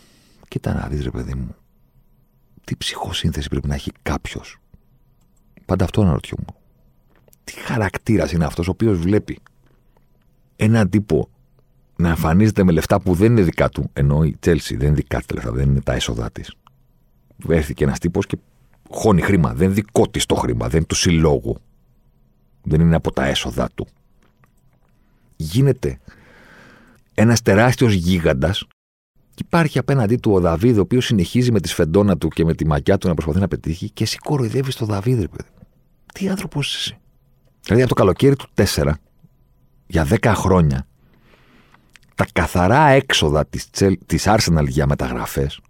κοίτα 0.48 0.74
να 0.74 0.88
δεις 0.88 1.02
ρε 1.02 1.10
παιδί 1.10 1.34
μου, 1.34 1.54
τι 2.64 2.76
ψυχοσύνθεση 2.76 3.48
πρέπει 3.48 3.68
να 3.68 3.74
έχει 3.74 3.90
κάποιος. 4.02 4.58
Πάντα 5.64 5.84
αυτό 5.84 6.00
αναρωτιόμουν. 6.00 6.54
Τι 7.44 7.52
χαρακτήρας 7.52 8.32
είναι 8.32 8.44
αυτός 8.44 8.68
ο 8.68 8.70
οποίος 8.70 8.98
βλέπει 8.98 9.38
έναν 10.56 10.88
τύπο 10.88 11.28
να 11.96 12.08
εμφανίζεται 12.08 12.64
με 12.64 12.72
λεφτά 12.72 13.00
που 13.00 13.14
δεν 13.14 13.30
είναι 13.30 13.42
δικά 13.42 13.68
του, 13.68 13.90
ενώ 13.92 14.24
η 14.24 14.36
Τσέλσι 14.40 14.76
δεν 14.76 14.86
είναι 14.86 14.96
δικά 14.96 15.18
της 15.18 15.28
λεφτά, 15.34 15.52
δεν 15.52 15.68
είναι 15.68 15.80
τα 15.80 15.92
έσοδά 15.92 16.30
της. 16.30 16.54
Έρθηκε 17.48 17.84
ένας 17.84 17.98
τύπος 17.98 18.26
και 18.26 18.38
χώνει 18.90 19.20
χρήμα. 19.20 19.54
Δεν 19.54 19.66
είναι 19.66 19.74
δικό 19.74 20.08
της 20.08 20.26
το 20.26 20.34
χρήμα, 20.34 20.68
δεν 20.68 20.76
είναι 20.76 20.86
του 20.86 20.94
συλλόγου. 20.94 21.56
Δεν 22.62 22.80
είναι 22.80 22.96
από 22.96 23.12
τα 23.12 23.24
έσοδα 23.24 23.68
του 23.74 23.86
γίνεται 25.36 25.98
ένας 27.14 27.42
τεράστιος 27.42 27.92
γίγαντας 27.92 28.66
και 29.34 29.42
υπάρχει 29.44 29.78
απέναντί 29.78 30.16
του 30.16 30.32
ο 30.32 30.40
Δαβίδ, 30.40 30.78
ο 30.78 30.80
οποίος 30.80 31.04
συνεχίζει 31.04 31.52
με 31.52 31.60
τη 31.60 31.68
σφεντόνα 31.68 32.16
του 32.16 32.28
και 32.28 32.44
με 32.44 32.54
τη 32.54 32.66
μακιά 32.66 32.98
του 32.98 33.08
να 33.08 33.14
προσπαθεί 33.14 33.38
να 33.38 33.48
πετύχει 33.48 33.90
και 33.90 34.02
εσύ 34.02 34.18
κοροϊδεύεις 34.18 34.76
τον 34.76 34.88
Δαβίδ, 34.88 35.20
ρε 35.20 35.28
παιδί. 35.28 35.48
Τι 36.14 36.28
άνθρωπος 36.28 36.68
είσαι 36.68 36.78
εσύ. 36.78 36.98
Δηλαδή 37.62 37.82
από 37.82 37.94
το 37.94 38.00
καλοκαίρι 38.00 38.36
του 38.36 38.48
4 38.54 38.90
για 39.86 40.06
10 40.10 40.32
χρόνια 40.36 40.86
τα 42.14 42.26
καθαρά 42.32 42.88
έξοδα 42.88 43.46
της, 43.46 43.70
της 44.06 44.24
Arsenal 44.26 44.66
για 44.68 44.86
μεταγραφές 44.86 45.60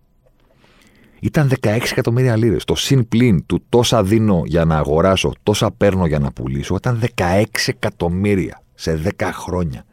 ήταν 1.20 1.50
16 1.60 1.78
εκατομμύρια 1.90 2.36
λίρες. 2.36 2.64
Το 2.64 2.74
συν 2.74 3.08
πλήν 3.08 3.46
του 3.46 3.64
τόσα 3.68 4.02
δίνω 4.02 4.42
για 4.46 4.64
να 4.64 4.76
αγοράσω, 4.76 5.32
τόσα 5.42 5.70
παίρνω 5.70 6.06
για 6.06 6.18
να 6.18 6.32
πουλήσω, 6.32 6.74
ήταν 6.74 7.02
16 7.16 7.44
εκατομμύρια 7.66 8.63
σε 8.75 9.03
10 9.18 9.31
χρόνια. 9.33 9.85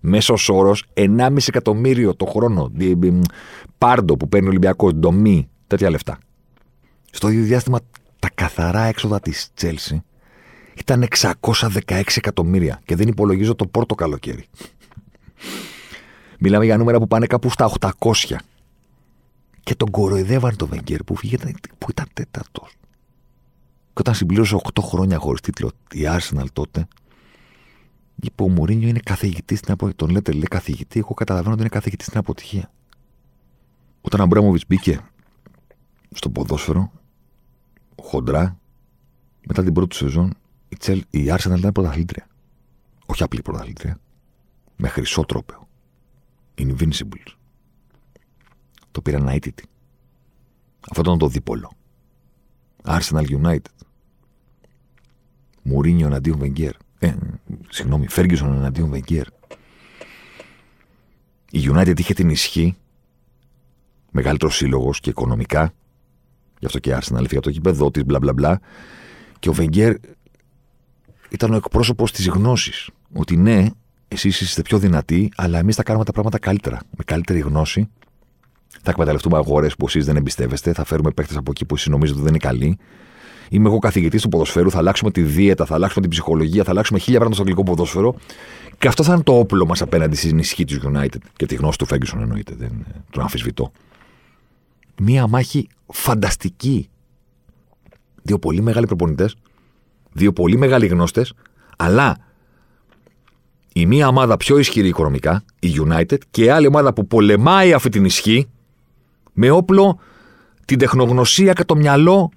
Μέσος 0.00 0.48
όρος 0.48 0.84
1,5 0.94 1.36
εκατομμύριο 1.48 2.14
το 2.14 2.24
χρόνο. 2.24 2.70
Πάρντο 3.78 4.16
που 4.16 4.28
παίρνει 4.28 4.46
ο 4.46 4.50
Ολυμπιακός, 4.50 4.92
ντομή, 4.92 5.48
τέτοια 5.66 5.90
λεφτά. 5.90 6.18
Στο 7.10 7.28
ίδιο 7.28 7.44
διάστημα 7.44 7.78
τα 8.18 8.30
καθαρά 8.34 8.82
έξοδα 8.82 9.20
της 9.20 9.50
Τσέλση 9.54 10.02
ήταν 10.74 11.08
616 11.20 12.02
εκατομμύρια 12.16 12.80
και 12.84 12.96
δεν 12.96 13.08
υπολογίζω 13.08 13.54
το 13.54 13.66
πρώτο 13.66 13.94
καλοκαίρι. 13.94 14.44
Μιλάμε 16.38 16.64
για 16.64 16.76
νούμερα 16.76 16.98
που 16.98 17.06
πάνε 17.06 17.26
κάπου 17.26 17.50
στα 17.50 17.72
800. 17.80 17.90
Και 19.62 19.74
τον 19.74 19.90
κοροϊδεύαν 19.90 20.56
το 20.56 20.66
Βενγκέρ 20.66 21.02
που, 21.04 21.16
φύγε, 21.16 21.36
που 21.78 21.86
ήταν 21.90 22.06
τέταρτος. 22.12 22.76
Και 23.82 23.98
όταν 24.00 24.14
συμπλήρωσε 24.14 24.56
8 24.74 24.82
χρόνια 24.82 25.18
χωρίς 25.18 25.40
τίτλο 25.40 25.70
η 25.92 26.00
Arsenal 26.04 26.46
τότε, 26.52 26.86
είπε 28.22 28.42
ο 28.42 28.48
Μουρίνιο 28.48 28.88
είναι 28.88 29.00
καθηγητής 29.04 29.58
στην 29.58 29.72
αποτυχία. 29.72 29.96
Τον 29.96 30.10
λέτε 30.10 30.32
λέει 30.32 30.42
καθηγητή, 30.42 30.98
εγώ 30.98 31.14
καταλαβαίνω 31.14 31.52
ότι 31.52 31.60
είναι 31.60 31.70
καθηγητής 31.70 32.06
στην 32.06 32.18
αποτυχία. 32.18 32.70
Όταν 34.00 34.20
ο 34.20 34.22
Αμπράμοβιτς 34.22 34.64
μπήκε 34.66 35.00
στο 36.10 36.30
ποδόσφαιρο, 36.30 36.92
χοντρά, 38.02 38.58
μετά 39.46 39.62
την 39.62 39.72
πρώτη 39.72 39.96
σεζόν, 39.96 40.34
η, 40.68 40.76
Τσέλ, 40.76 41.04
η 41.10 41.26
Arsenal 41.28 41.58
ήταν 41.58 41.72
πρωταθλήτρια. 41.72 42.26
Όχι 43.06 43.22
απλή 43.22 43.42
πρωταθλήτρια. 43.42 43.98
Με 44.76 44.88
χρυσό 44.88 45.24
τρόπεο. 45.24 45.68
Invincibles. 46.58 47.34
Το 48.90 49.00
πήραν 49.02 49.28
αίτητη. 49.28 49.64
Αυτό 50.90 51.00
ήταν 51.00 51.18
το 51.18 51.28
δίπολο. 51.28 51.72
Arsenal 52.84 53.26
United. 53.42 53.86
Μουρίνιο 55.62 56.06
εναντίον 56.06 56.38
Βενγκέρ. 56.38 56.74
Ε, 57.02 57.14
συγγνώμη, 57.68 58.08
Φέργκισον 58.08 58.52
εναντίον 58.52 58.90
Βενγκέρ. 58.90 59.26
Η 61.50 61.70
United 61.72 61.98
είχε 61.98 62.14
την 62.14 62.30
ισχύ, 62.30 62.76
μεγαλύτερος 64.10 64.56
σύλλογος 64.56 65.00
και 65.00 65.10
οικονομικά, 65.10 65.72
γι' 66.58 66.66
αυτό 66.66 66.78
και 66.78 66.90
η 66.90 66.92
Arsenal 66.96 67.22
έφυγε 67.22 67.36
από 67.36 67.42
το 67.42 67.50
κήπεδο 67.50 67.90
της, 67.90 68.04
μπλα 68.04 68.18
μπλα 68.18 68.32
μπλα. 68.32 68.60
Και 69.38 69.48
ο 69.48 69.52
Βενγκέρ 69.52 69.94
ήταν 71.30 71.52
ο 71.52 71.56
εκπρόσωπος 71.56 72.12
της 72.12 72.28
γνώσης. 72.28 72.90
Ότι 73.12 73.36
ναι, 73.36 73.66
εσείς 74.08 74.40
είστε 74.40 74.62
πιο 74.62 74.78
δυνατοί, 74.78 75.32
αλλά 75.36 75.58
εμείς 75.58 75.76
θα 75.76 75.82
κάνουμε 75.82 76.04
τα 76.04 76.12
πράγματα 76.12 76.38
καλύτερα. 76.38 76.80
Με 76.96 77.04
καλύτερη 77.04 77.38
γνώση. 77.38 77.88
Θα 78.82 78.90
εκμεταλλευτούμε 78.90 79.36
αγορές 79.36 79.76
που 79.76 79.86
εσείς 79.86 80.04
δεν 80.04 80.16
εμπιστεύεστε. 80.16 80.72
Θα 80.72 80.84
φέρουμε 80.84 81.10
παίχτε 81.10 81.36
από 81.36 81.50
εκεί 81.50 81.64
που 81.64 81.74
εσείς 81.74 81.86
νομίζετε 81.86 82.18
ότι 82.18 82.28
δεν 82.28 82.34
είναι 82.34 82.48
καλοί. 82.48 82.78
Είμαι 83.52 83.68
εγώ 83.68 83.78
καθηγητής 83.78 84.22
του 84.22 84.28
ποδοσφαίρου. 84.28 84.70
Θα 84.70 84.78
αλλάξουμε 84.78 85.10
τη 85.10 85.22
δίαιτα, 85.22 85.64
θα 85.64 85.74
αλλάξουμε 85.74 86.00
την 86.00 86.10
ψυχολογία, 86.10 86.64
θα 86.64 86.70
αλλάξουμε 86.70 86.98
χίλια 86.98 87.18
πράγματα 87.18 87.42
στο 87.42 87.50
αγγλικό 87.50 87.70
ποδόσφαιρο. 87.70 88.14
Και 88.78 88.88
αυτό 88.88 89.02
θα 89.02 89.12
είναι 89.12 89.22
το 89.22 89.38
όπλο 89.38 89.66
μας 89.66 89.82
απέναντι 89.82 90.16
στην 90.16 90.38
ισχύ 90.38 90.64
του 90.64 90.92
United. 90.94 91.18
Και 91.36 91.46
τη 91.46 91.54
γνώση 91.54 91.78
του 91.78 91.86
Ferguson 91.86 92.20
εννοείται. 92.20 92.54
Δεν 92.58 92.86
τον 93.10 93.22
αμφισβητώ. 93.22 93.72
Μία 95.00 95.26
μάχη 95.26 95.68
φανταστική. 95.86 96.88
Δύο 98.22 98.38
πολύ 98.38 98.60
μεγάλοι 98.60 98.86
προπονητές. 98.86 99.36
Δύο 100.12 100.32
πολύ 100.32 100.56
μεγάλοι 100.56 100.86
γνώστες. 100.86 101.32
Αλλά 101.76 102.16
η 103.72 103.86
μία 103.86 104.08
ομάδα 104.08 104.36
πιο 104.36 104.58
ισχυρή 104.58 104.88
οικονομικά, 104.88 105.44
η 105.60 105.72
United, 105.88 106.18
και 106.30 106.44
η 106.44 106.48
άλλη 106.48 106.66
ομάδα 106.66 106.92
που 106.92 107.06
πολεμάει 107.06 107.72
αυτή 107.72 107.88
την 107.88 108.04
ισχύ 108.04 108.48
με 109.32 109.50
όπλο 109.50 109.98
την 110.64 110.78
τεχνογνωσία 110.78 111.52
και 111.52 111.64
το 111.64 111.76
μυαλό 111.76 112.30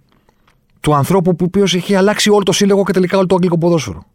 του 0.86 0.96
ανθρώπου 0.96 1.36
που 1.36 1.46
οποίος 1.48 1.74
έχει 1.74 1.96
αλλάξει 1.96 2.30
όλο 2.30 2.44
το 2.44 2.52
σύλλογο 2.52 2.84
και 2.84 2.92
τελικά 2.92 3.18
όλο 3.18 3.26
το 3.26 3.36
αγγλικό 3.36 3.58
ποδόσφαιρο. 3.58 4.06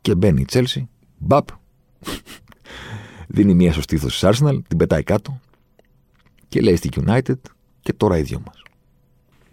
Και 0.00 0.14
μπαίνει 0.14 0.40
η 0.40 0.46
Chelsea, 0.52 0.82
μπαπ, 1.18 1.48
δίνει 3.34 3.54
μία 3.54 3.72
στο 3.72 3.82
στήθο 3.82 4.06
τη 4.06 4.18
Arsenal, 4.20 4.58
την 4.68 4.78
πετάει 4.78 5.02
κάτω 5.02 5.40
και 6.48 6.60
λέει 6.60 6.76
στη 6.76 6.88
United 7.06 7.34
και 7.80 7.92
τώρα 7.92 8.18
οι 8.18 8.22
δυο 8.22 8.42
μας. 8.46 8.62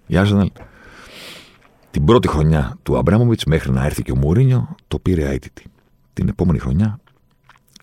Η 0.07 0.13
Arsenal 0.17 0.61
την 1.91 2.05
πρώτη 2.05 2.27
χρονιά 2.27 2.77
του 2.83 2.97
Αμπράμοβιτ 2.97 3.41
μέχρι 3.45 3.71
να 3.71 3.85
έρθει 3.85 4.01
και 4.01 4.11
ο 4.11 4.15
Μουρίνιο 4.15 4.75
το 4.87 4.99
πήρε 4.99 5.29
αίτητη. 5.29 5.63
Την 6.13 6.27
επόμενη 6.27 6.59
χρονιά 6.59 6.99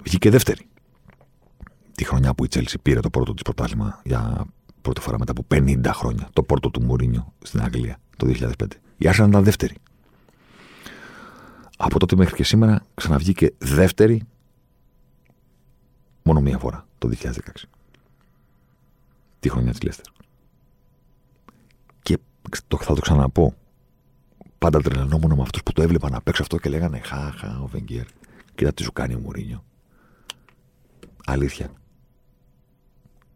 βγήκε 0.02 0.30
δεύτερη. 0.30 0.66
Τη 1.94 2.04
χρονιά 2.04 2.34
που 2.34 2.44
η 2.44 2.48
Chelsea 2.54 2.74
πήρε 2.82 3.00
το 3.00 3.10
πρώτο 3.10 3.34
της 3.34 3.42
πρωτάθλημα 3.42 4.00
για 4.04 4.46
πρώτη 4.82 5.00
φορά 5.00 5.18
μετά 5.18 5.32
από 5.36 5.46
50 5.54 5.80
χρόνια. 5.86 6.28
Το 6.32 6.42
πρώτο 6.42 6.70
του 6.70 6.82
Μουρίνιο 6.82 7.32
στην 7.42 7.62
Αγγλία 7.62 7.98
το 8.16 8.26
2005. 8.26 8.66
Η 8.96 9.08
Arsenal 9.08 9.26
ήταν 9.28 9.44
δεύτερη. 9.44 9.74
Από 11.76 11.98
τότε 11.98 12.16
μέχρι 12.16 12.34
και 12.34 12.44
σήμερα 12.44 12.82
ξαναβγήκε 12.94 13.54
δεύτερη 13.58 14.22
μόνο 16.22 16.40
μία 16.40 16.58
φορά 16.58 16.86
το 16.98 17.10
2016. 17.20 17.32
Τη 19.40 19.48
χρονιά 19.48 19.70
της 19.70 19.82
Λέστερ. 19.82 20.04
Και 22.02 22.18
το, 22.68 22.76
θα 22.76 22.94
το 22.94 23.00
ξαναπώ. 23.00 23.54
Πάντα 24.58 24.82
τρελανόμουν 24.82 25.34
με 25.34 25.42
αυτούς 25.42 25.62
που 25.62 25.72
το 25.72 25.82
έβλεπαν 25.82 26.12
να 26.12 26.20
παίξω 26.20 26.42
αυτό 26.42 26.58
και 26.58 26.68
λέγανε 26.68 26.98
Χαχα, 26.98 27.60
ο 27.60 27.66
Βενγκέρ. 27.66 28.04
Κοίτα 28.54 28.72
τι 28.72 28.82
σου 28.82 28.92
κάνει 28.92 29.14
ο 29.14 29.18
Μουρίνιο. 29.18 29.64
Αλήθεια. 31.26 31.70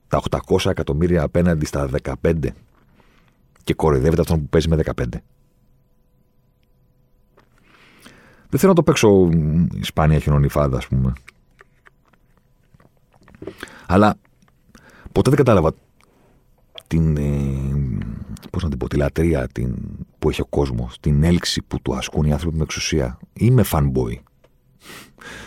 Τα 0.09 0.23
800 0.31 0.71
εκατομμύρια 0.71 1.23
απέναντι 1.23 1.67
στα 1.67 1.89
15 2.23 2.35
και 3.65 3.75
κοροϊδεύεται 3.75 4.21
αυτόν 4.21 4.41
που 4.41 4.49
παίζει 4.49 4.69
με 4.69 4.77
15. 4.85 5.05
Δεν 8.51 8.59
θέλω 8.59 8.73
να 8.73 8.75
το 8.75 8.83
παίξω 8.83 9.29
Ισπάνια 9.75 10.19
χιονονιφάδα, 10.19 10.77
ας 10.77 10.87
πούμε. 10.87 11.13
Αλλά 13.87 14.15
ποτέ 15.13 15.31
δεν 15.31 15.39
κατάλαβα 15.39 15.73
την. 16.87 17.17
Ε, 17.17 17.31
πώς 18.51 18.63
να 18.63 18.69
την 18.69 18.79
πω, 18.79 18.89
τη 18.89 18.97
λατρεία 18.97 19.49
την, 19.49 19.77
που 20.19 20.31
έχει 20.31 20.41
ο 20.41 20.47
κόσμος, 20.47 20.97
την 21.01 21.23
έλξη 21.23 21.63
που 21.63 21.81
του 21.83 21.95
ασκούν 21.95 22.25
οι 22.27 22.33
άνθρωποι 22.33 22.57
με 22.57 22.63
εξουσία. 22.63 23.19
Είμαι 23.33 23.65
fanboy. 23.71 24.15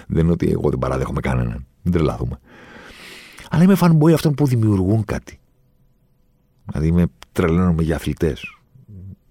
δεν 0.07 0.23
είναι 0.23 0.31
ότι 0.31 0.49
εγώ 0.49 0.69
δεν 0.69 0.79
παραδέχομαι 0.79 1.19
κανέναν. 1.19 1.65
Δεν 1.81 1.91
τρελάθουμε. 1.91 2.39
Αλλά 3.49 3.63
είμαι 3.63 3.77
fanboy 3.79 4.13
αυτών 4.13 4.33
που 4.33 4.45
δημιουργούν 4.45 5.05
κάτι. 5.05 5.39
Δηλαδή 6.65 6.87
είμαι 6.87 7.05
τρελαίνομαι 7.33 7.83
για 7.83 7.95
αθλητές. 7.95 8.57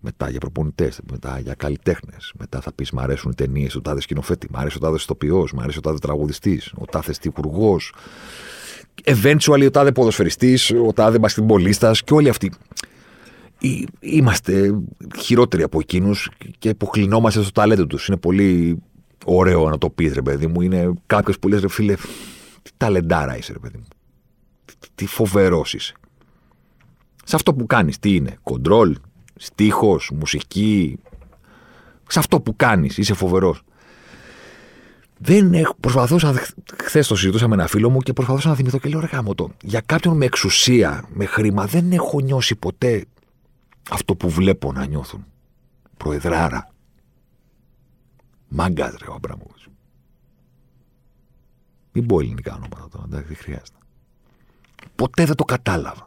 Μετά 0.05 0.30
για 0.30 0.40
προπονητές, 0.40 1.00
μετά 1.11 1.38
για 1.38 1.55
καλλιτέχνες. 1.55 2.32
Μετά 2.38 2.61
θα 2.61 2.72
πεις: 2.72 2.90
Μ' 2.90 2.98
αρέσουν 2.98 3.30
οι 3.30 3.34
ταινίες 3.34 3.72
του 3.72 3.80
τάδες 3.80 4.03
σκηνοθέτη, 4.03 4.46
μ' 4.50 4.57
αρέσει 4.57 4.76
ο 4.76 4.80
τάδες 4.80 5.03
ηθοποιός, 5.03 5.53
μ' 5.53 5.61
αρέσει 5.61 5.78
ο 5.78 5.80
τάδες 5.80 6.00
τραγουδιστής, 6.00 6.72
ο 6.76 6.84
τάδες 6.84 7.18
τυχουργό. 7.18 7.76
Eventually 9.05 9.64
ο 9.66 9.70
τάδε 9.70 9.92
ποδοσφαιριστής, 9.92 10.70
ο 10.86 10.92
τάδε 10.92 11.18
μπασκετμπολίστας 11.18 12.03
και 12.03 12.14
όλοι 12.14 12.28
αυτοί. 12.28 12.53
Είμαστε 14.00 14.80
χειρότεροι 15.18 15.62
από 15.62 15.78
εκείνους 15.80 16.30
και 16.59 16.68
αποκλεινόμαστε 16.68 17.42
στο 17.42 17.53
ταλέντο 17.53 17.86
τους. 17.86 18.07
Είναι 18.07 18.16
πολύ 18.16 18.82
ωραίο 19.24 19.68
να 19.68 19.78
το 19.78 19.90
πεις, 19.90 20.12
ρε 20.12 20.22
παιδί 20.22 20.46
μου. 20.46 20.61
Είναι 20.61 20.92
κάποιος 21.07 21.38
που 21.38 21.48
λες, 21.48 21.61
ρε 21.61 21.68
φίλε, 21.68 21.94
τι 22.62 22.70
ταλεντάρα 22.76 23.36
είσαι, 23.36 23.53
ρε 23.53 23.59
παιδί 23.59 23.76
μου. 23.76 23.86
Τι 24.94 25.07
φοβερός 25.07 25.74
είσαι 25.74 25.94
σε 27.25 27.37
αυτό 27.37 27.55
που 27.55 27.66
κάνεις. 27.66 27.99
Τι 27.99 28.14
είναι, 28.14 28.37
κοντρόλ, 28.43 28.97
στίχος, 29.35 30.11
μουσική; 30.14 30.99
Σε 32.09 32.18
αυτό 32.18 32.41
που 32.41 32.57
κάνεις, 32.57 32.99
είσαι 32.99 33.14
φοβερός. 33.14 33.62
Δεν 35.18 35.55
έχω, 35.55 35.75
προσπαθούσα, 35.81 36.35
χθες 36.83 37.07
το 37.07 37.16
συζητούσα 37.16 37.49
με 37.49 37.55
ένα 37.55 37.66
φίλο 37.66 37.91
μου 37.91 37.99
και 37.99 38.12
προσπαθούσα 38.12 38.49
να 38.49 38.55
θυμηθώ 38.55 38.79
και 38.79 38.89
λέω 38.89 39.01
ρε 39.01 39.09
το, 39.35 39.51
για 39.62 39.81
κάποιον 39.81 40.16
με 40.16 40.25
εξουσία, 40.25 41.05
με 41.12 41.25
χρήμα, 41.25 41.66
δεν 41.66 41.93
έχω 41.93 42.20
νιώσει 42.20 42.57
ποτέ 42.57 43.05
αυτό 43.91 44.14
που 44.14 44.29
βλέπω 44.29 44.73
να 44.73 44.87
νιώθουν. 44.87 45.25
Προεδράρα. 45.97 46.70
Μάγκα 48.49 48.91
ρε 48.91 49.07
ο 49.09 49.14
Αμπράμοβιτς. 49.14 49.57
Μην 51.93 52.07
πω 52.07 52.20
ελληνικά 52.20 52.55
ονόματα 52.55 52.89
τώρα, 52.89 53.05
δεν 53.09 53.37
χρειάζεται. 53.37 53.79
Ποτέ 54.95 55.25
δεν 55.25 55.35
το 55.35 55.45
κατάλαβα. 55.45 56.05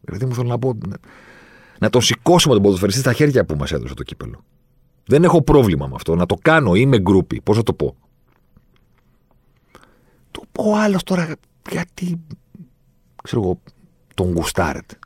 Δηλαδή 0.00 0.24
μου 0.24 0.34
θέλω 0.34 0.48
να 0.48 0.58
πω. 0.58 0.78
Να 1.78 1.90
τον 1.90 2.02
σηκώσουμε 2.02 2.54
τον 2.54 2.62
ποδοσφαιριστή 2.62 3.00
στα 3.00 3.12
χέρια 3.12 3.44
που 3.44 3.56
μας 3.56 3.72
έδωσε 3.72 3.94
το 3.94 4.02
κύπελο. 4.02 4.44
Δεν 5.04 5.24
έχω 5.24 5.42
πρόβλημα 5.42 5.86
με 5.86 5.94
αυτό. 5.94 6.14
Να 6.14 6.26
το 6.26 6.36
κάνω. 6.42 6.74
Είμαι 6.74 6.98
γκρούπι. 6.98 7.40
Πώς 7.40 7.56
θα 7.56 7.62
το 7.62 7.72
πω; 7.72 7.96
Το 10.30 10.42
πω 10.52 10.74
άλλος 10.74 11.02
τώρα. 11.02 11.34
Γιατί. 11.70 12.20
ξέρω 13.22 13.42
εγώ. 13.42 13.60
Τον 14.14 14.32
γουστάρετε. 14.32 14.98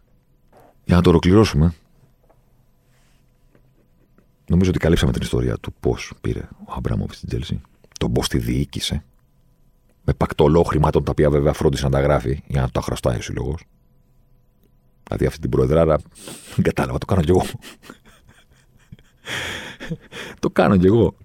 Για 0.84 0.96
να 0.96 1.02
το 1.02 1.10
ολοκληρώσουμε. 1.10 1.74
Νομίζω 4.46 4.70
ότι 4.70 4.78
καλύψαμε 4.78 5.12
την 5.12 5.22
ιστορία 5.22 5.56
του 5.58 5.74
πώς 5.80 6.12
πήρε 6.20 6.48
ο 6.66 6.72
Αμπράμοβιτς 6.76 7.16
στην 7.16 7.28
Τζέλση. 7.28 7.60
Τον 7.98 8.12
πώς 8.12 8.28
τη 8.28 8.38
διοίκησε. 8.38 9.04
Με 10.04 10.12
πακτολό 10.12 10.62
χρημάτων 10.62 11.04
τα 11.04 11.10
οποία 11.10 11.30
βέβαια 11.30 11.52
φρόντισε 11.52 11.84
να 11.84 11.90
τα 11.90 12.00
γράφει 12.00 12.42
για 12.46 12.60
να 12.60 12.68
τα 12.68 12.80
χρωστάει 12.80 13.16
ο 13.16 13.22
σύλλογος. 13.22 13.64
Δηλαδή 15.16 15.26
αυτή 15.26 15.40
την 15.40 15.50
προεδράρα 15.50 15.98
δεν 16.54 16.64
κατάλαβα, 16.64 16.98
το 16.98 17.06
κάνω 17.06 17.22
κι 17.22 17.30
εγώ. 17.30 17.44
το 20.40 20.50
κάνω 20.50 20.76
κι 20.76 20.86
εγώ. 20.86 21.16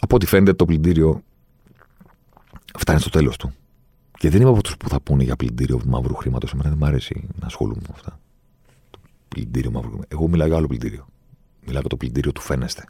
Από 0.00 0.14
ό,τι 0.14 0.26
φαίνεται 0.26 0.52
το 0.52 0.64
πλυντήριο 0.64 1.22
φτάνει 2.78 3.00
στο 3.00 3.10
τέλος 3.10 3.36
του. 3.36 3.54
Και 4.18 4.30
δεν 4.30 4.40
είμαι 4.40 4.50
από 4.50 4.62
του 4.62 4.76
που 4.76 4.88
θα 4.88 5.00
πούνε 5.00 5.22
για 5.22 5.36
πλυντήριο 5.36 5.80
μαύρου 5.86 6.14
χρήματος. 6.14 6.52
Εμένα 6.52 6.68
δεν 6.68 6.78
μου 6.80 6.86
αρέσει 6.86 7.28
να 7.40 7.46
ασχολούμαι 7.46 7.80
με 7.80 7.88
αυτά. 7.92 8.18
Το 8.90 8.98
πλυντήριο 9.28 9.70
μαύρου 9.70 9.88
χρήματος. 9.90 10.18
Εγώ 10.18 10.28
μιλάω 10.28 10.46
για 10.46 10.56
άλλο 10.56 10.66
πλυντήριο. 10.66 11.06
Μιλάω 11.60 11.80
για 11.80 11.88
το 11.88 11.96
πλυντήριο 11.96 12.32
του 12.32 12.40
φαίνεστε. 12.40 12.84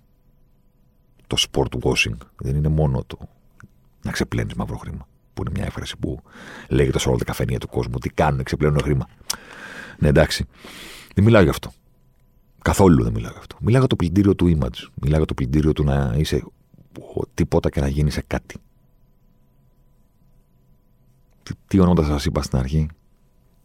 Το 1.27 1.37
sport 1.51 1.79
washing. 1.83 2.17
Δεν 2.37 2.57
είναι 2.57 2.69
μόνο 2.69 3.05
το 3.07 3.19
να 4.03 4.11
ξεπλένεις 4.11 4.55
μαύρο 4.55 4.77
χρήμα. 4.77 5.09
Που 5.35 5.43
είναι 5.43 5.51
μια 5.55 5.65
έκφραση 5.65 5.97
που 5.97 6.23
λέγεται 6.69 6.99
σε 6.99 7.09
όλα 7.09 7.19
τα 7.19 7.25
καφενεία 7.25 7.59
του 7.59 7.69
κόσμου. 7.69 7.99
Τι 7.99 8.09
κάνουν, 8.09 8.43
ξεπλένουν 8.43 8.81
χρήμα. 8.83 9.09
Ναι, 9.99 10.09
εντάξει. 10.09 10.47
Δεν 11.15 11.25
μιλάω 11.25 11.43
γι' 11.43 11.49
αυτό. 11.49 11.73
Καθόλου 12.63 13.03
δεν 13.03 13.13
μιλάω 13.13 13.33
γι' 13.33 13.39
αυτό. 13.39 13.57
Μιλάω 13.61 13.79
για 13.79 13.89
το 13.89 13.97
πλυντήριο 13.97 14.35
του 14.35 14.47
image. 14.47 14.89
Μιλάω 14.95 15.17
για 15.17 15.27
το 15.27 15.35
πλυντήριο 15.35 15.73
του 15.73 15.85
να 15.85 16.15
είσαι 16.17 16.45
τίποτα 17.35 17.71
και 17.71 17.81
να 17.81 17.89
γίνει 17.89 18.11
σε 18.11 18.23
κάτι. 18.27 18.57
Τι, 21.43 21.53
τι 21.67 21.79
ονόματα 21.81 22.07
σας 22.07 22.25
είπα 22.25 22.43
στην 22.43 22.59
αρχή, 22.59 22.89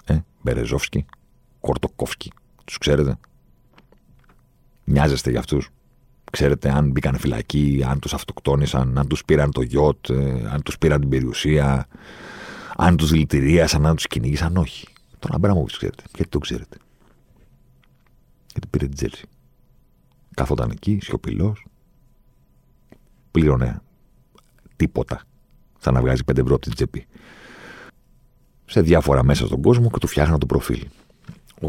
ε, 0.06 0.20
Μπερεζόφσκι, 0.42 1.06
Κορτοκόφσκι. 1.60 2.32
Τους 2.66 2.78
ξέρετε; 2.78 3.18
Μοιάζεστε 4.84 5.30
για 5.30 5.40
αυτούς; 5.40 5.70
Ξέρετε 6.32 6.70
αν 6.70 6.92
μπήκαν 6.92 7.18
φυλακή, 7.18 7.84
αν 7.88 8.00
τους 8.00 8.14
αυτοκτόνησαν, 8.14 8.98
αν 8.98 9.08
τους 9.08 9.26
πήραν 9.26 9.52
το 9.52 9.62
γιότ, 9.62 10.10
ε, 10.10 10.50
αν 10.52 10.62
τους 10.64 10.78
πήραν 10.78 11.00
την 11.00 11.10
περιουσία, 11.10 11.88
αν 12.78 12.98
τους 12.98 13.10
δηλητηρίασαν, 13.10 13.86
αν 13.86 13.96
τους 13.96 14.08
κυνήγησαν. 14.08 14.58
Όχι. 14.58 14.88
Τον 15.20 15.32
Αμπράμοβιτς 15.34 15.78
ξέρετε. 15.78 16.04
Γιατί 16.16 16.30
το 16.30 16.40
ξέρετε. 16.40 16.78
Γιατί 18.52 18.68
πήρε 18.70 18.86
την 18.86 18.96
Τζέλση. 18.96 19.26
Καθόταν 20.34 20.70
εκεί, 20.70 21.00
σιωπηλός. 21.02 21.66
Πλήρωνε 23.32 23.82
τίποτα. 24.76 25.22
Σαν 25.80 25.94
να 25.94 26.02
βγάζει 26.02 26.22
5 26.32 26.38
ευρώ 26.38 26.56
από 26.56 26.64
την 26.64 26.74
τσέπη. 26.74 27.06
Σε 28.66 28.82
διάφορα 28.82 29.24
μέσα 29.24 29.46
στον 29.46 29.62
κόσμο 29.62 29.90
και 29.90 29.98
του 30.00 30.08
φτιάχνα 30.08 30.38
το 30.38 30.46
προφίλ. 30.46 30.88
Ο 31.62 31.68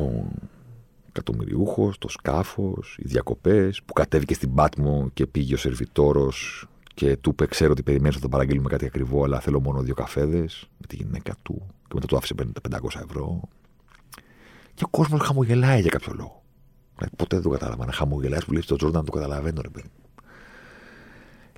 εκατομμυριούχο, 1.20 1.92
το 1.98 2.08
σκάφος, 2.08 2.96
οι 2.98 3.04
διακοπές, 3.06 3.82
που 3.84 3.92
κατέβηκε 3.92 4.34
στην 4.34 4.54
Πάτμο 4.54 5.10
και 5.14 5.26
πήγε 5.26 5.54
ο 5.54 5.56
σερβιτόρος 5.56 6.68
και 6.94 7.16
του 7.16 7.30
είπε: 7.30 7.46
Ξέρω 7.46 7.70
ότι 7.70 7.82
περιμένεις 7.82 8.14
να 8.14 8.20
το 8.20 8.28
παραγγείλουμε 8.28 8.68
κάτι 8.68 8.84
ακριβό, 8.84 9.24
αλλά 9.24 9.40
θέλω 9.40 9.60
μόνο 9.60 9.82
δύο 9.82 9.94
καφέδες 9.94 10.68
με 10.78 10.86
τη 10.86 10.96
γυναίκα 10.96 11.36
του. 11.42 11.62
Και 11.88 11.94
μετά 11.94 12.06
του 12.06 12.16
άφησε 12.16 12.34
500 12.70 13.00
ευρώ. 13.04 13.40
Και 14.74 14.84
ο 14.84 14.88
κόσμος 14.88 15.20
χαμογελάει 15.20 15.80
για 15.80 15.90
κάποιο 15.90 16.12
λόγο. 16.16 16.42
Δηλαδή, 16.96 17.16
ποτέ 17.16 17.36
δεν 17.36 17.44
το 17.44 17.50
κατάλαβα. 17.50 17.86
Να 17.86 17.92
χαμογελάει 17.92 18.44
που 18.44 18.52
λέει 18.52 18.62
στον 18.62 18.76
Τζόρνταν, 18.76 19.04
το 19.04 19.12
καταλαβαίνω, 19.12 19.60
ρε 19.60 19.68
παιδί. 19.68 19.88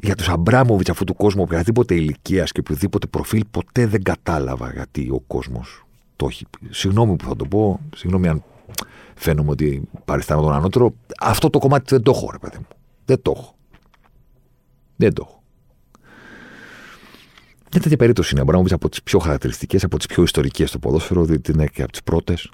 Για 0.02 0.14
τους 0.14 0.28
Αμπράμοβιτς 0.28 0.90
αυτού 0.90 1.04
του 1.04 1.14
κόσμου, 1.14 1.42
οποιαδήποτε 1.42 1.94
ηλικίας 1.94 2.52
και 2.52 2.60
οποιοδήποτε 2.60 3.06
προφίλ, 3.06 3.44
ποτέ 3.50 3.86
δεν 3.86 4.02
κατάλαβα 4.02 4.72
γιατί 4.72 5.08
ο 5.10 5.20
κόσμος 5.20 5.84
το 6.16 6.26
έχει. 6.26 6.46
Συγγνώμη 6.70 7.16
που 7.16 7.24
θα 7.24 7.36
το 7.36 7.44
πω, 7.44 7.80
συγγνώμη 7.94 8.28
αν 8.28 8.42
φαίνομαι 9.14 9.50
ότι 9.50 9.82
παριστάνω 10.04 10.42
τον 10.42 10.52
ανώτερο. 10.52 10.94
Αυτό 11.20 11.50
το 11.50 11.58
κομμάτι 11.58 11.84
δεν 11.88 12.02
το 12.02 12.10
έχω, 12.14 12.28
ρε 12.30 12.38
παιδί 12.38 12.56
μου. 12.58 12.66
Δεν 13.04 13.22
το 13.22 13.32
έχω. 13.36 13.54
Δεν 14.96 15.14
το 15.14 15.26
έχω. 15.28 15.42
Μια 17.72 17.80
τέτοια 17.80 17.96
περίπτωση 17.96 18.30
είναι 18.30 18.40
ο 18.40 18.42
Αμπράμοβιτ 18.42 18.72
από 18.72 18.88
τις 18.88 19.02
πιο 19.02 19.18
χαρακτηριστικές, 19.18 19.84
από 19.84 19.96
τις 19.96 20.06
πιο 20.06 20.22
ιστορικές 20.22 20.68
στο 20.68 20.78
ποδόσφαιρο, 20.78 21.24
διότι 21.24 21.52
είναι 21.52 21.66
και 21.66 21.82
από 21.82 21.92
τις 21.92 22.02
πρώτες. 22.02 22.50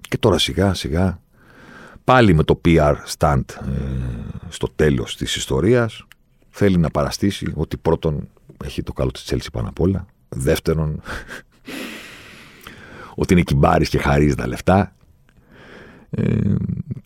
Και 0.00 0.18
τώρα 0.18 0.38
σιγά 0.38 0.74
σιγά 0.74 1.20
πάλι 2.04 2.34
με 2.34 2.42
το 2.42 2.60
PR 2.64 2.94
stand 3.18 3.42
ε, 3.48 3.64
στο 4.48 4.68
τέλος 4.76 5.16
της 5.16 5.36
ιστορίας 5.36 6.04
θέλει 6.50 6.76
να 6.76 6.90
παραστήσει 6.90 7.52
ότι 7.54 7.76
πρώτον 7.76 8.28
έχει 8.64 8.82
το 8.82 8.92
καλό 8.92 9.10
της 9.10 9.24
Τσέλσι 9.24 9.50
πάνω 9.50 9.68
απ' 9.68 9.80
όλα 9.80 10.06
δεύτερον 10.28 11.02
ότι 13.20 13.32
είναι 13.32 13.42
κυμπάρης 13.42 13.88
και 13.88 13.98
χαρίζει 13.98 14.34
τα 14.34 14.46
λεφτά 14.46 14.94
ε, 16.10 16.54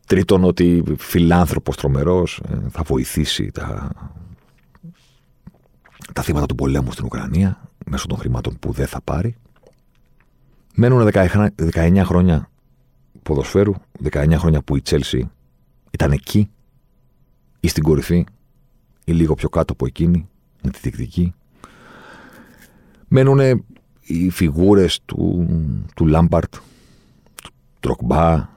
τρίτον 0.06 0.44
ότι 0.44 0.82
φιλάνθρωπος 0.98 1.76
τρομερός 1.76 2.42
ε, 2.48 2.68
θα 2.68 2.82
βοηθήσει 2.82 3.50
τα, 3.50 3.90
τα 6.12 6.22
θύματα 6.22 6.46
του 6.46 6.54
πολέμου 6.54 6.92
στην 6.92 7.04
Ουκρανία 7.04 7.68
μέσω 7.86 8.06
των 8.06 8.18
χρημάτων 8.18 8.56
που 8.58 8.72
δεν 8.72 8.86
θα 8.86 9.00
πάρει 9.00 9.36
μένουν 10.74 11.10
19 11.72 12.00
χρόνια 12.04 12.50
ποδοσφαίρου, 13.22 13.74
19 14.10 14.32
χρόνια 14.36 14.62
που 14.62 14.76
η 14.76 14.80
Τσέλσι 14.80 15.30
ήταν 15.90 16.12
εκεί 16.12 16.50
ή 17.60 17.68
στην 17.68 17.82
κορυφή 17.82 18.26
ή 19.04 19.12
λίγο 19.12 19.34
πιο 19.34 19.48
κάτω 19.48 19.72
από 19.72 19.86
εκείνη 19.86 20.28
με 20.62 20.70
τη 20.70 20.78
διεκδική. 20.82 21.34
Μένουν 23.08 23.64
οι 24.04 24.30
φιγούρες 24.30 25.00
του, 25.04 25.46
του 25.94 26.06
Λάμπαρτ, 26.06 26.54
του 27.42 27.50
Τροκμπά, 27.80 28.48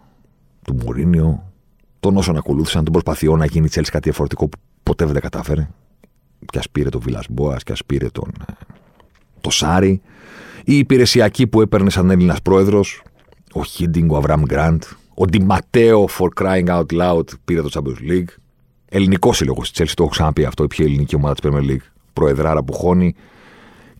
του 0.63 0.73
Μουρίνιο, 0.73 1.51
των 1.99 2.17
όσων 2.17 2.37
ακολούθησαν, 2.37 2.83
των 2.83 2.93
προσπαθειών 2.93 3.39
να 3.39 3.45
γίνει 3.45 3.65
η 3.65 3.69
Τσέλσι 3.69 3.91
κάτι 3.91 4.03
διαφορετικό 4.03 4.47
που 4.47 4.57
ποτέ 4.83 5.05
δεν 5.05 5.21
κατάφερε. 5.21 5.69
Και 6.45 6.57
ας 6.57 6.69
πήρε 6.69 6.89
τον 6.89 7.01
Βίλα 7.01 7.23
Μπόα 7.29 7.55
και 7.55 7.71
ας 7.71 7.85
πήρε 7.85 8.09
τον, 8.09 8.31
ε, 8.49 8.53
το 9.41 9.49
Σάρι. 9.49 10.01
Η 10.65 10.77
υπηρεσιακή 10.77 11.47
που 11.47 11.61
έπαιρνε 11.61 11.89
σαν 11.89 12.09
Έλληνας 12.09 12.41
πρόεδρος, 12.41 13.01
ο 13.53 13.63
Χίντινγκ, 13.63 14.11
ο 14.11 14.17
Αβραμ 14.17 14.41
Γκραντ, 14.43 14.83
ο 15.13 15.25
Ντιματέο 15.25 16.07
for 16.19 16.27
crying 16.41 16.67
out 16.67 16.85
loud 17.01 17.23
πήρε 17.45 17.61
το 17.61 17.69
Champions 17.73 18.11
League. 18.11 18.29
Ελληνικός 18.89 19.37
σύλλογος 19.37 19.71
της 19.71 19.81
Chelsea, 19.81 19.93
το 19.95 20.03
έχω 20.03 20.11
ξαναπεί 20.11 20.45
αυτό, 20.45 20.63
η 20.63 20.67
πιο 20.67 20.85
ελληνική 20.85 21.15
ομάδα 21.15 21.35
της 21.35 21.49
Premier 21.49 21.69
League. 21.69 21.85
Προεδράρα 22.13 22.63
που 22.63 22.73
χώνει 22.73 23.15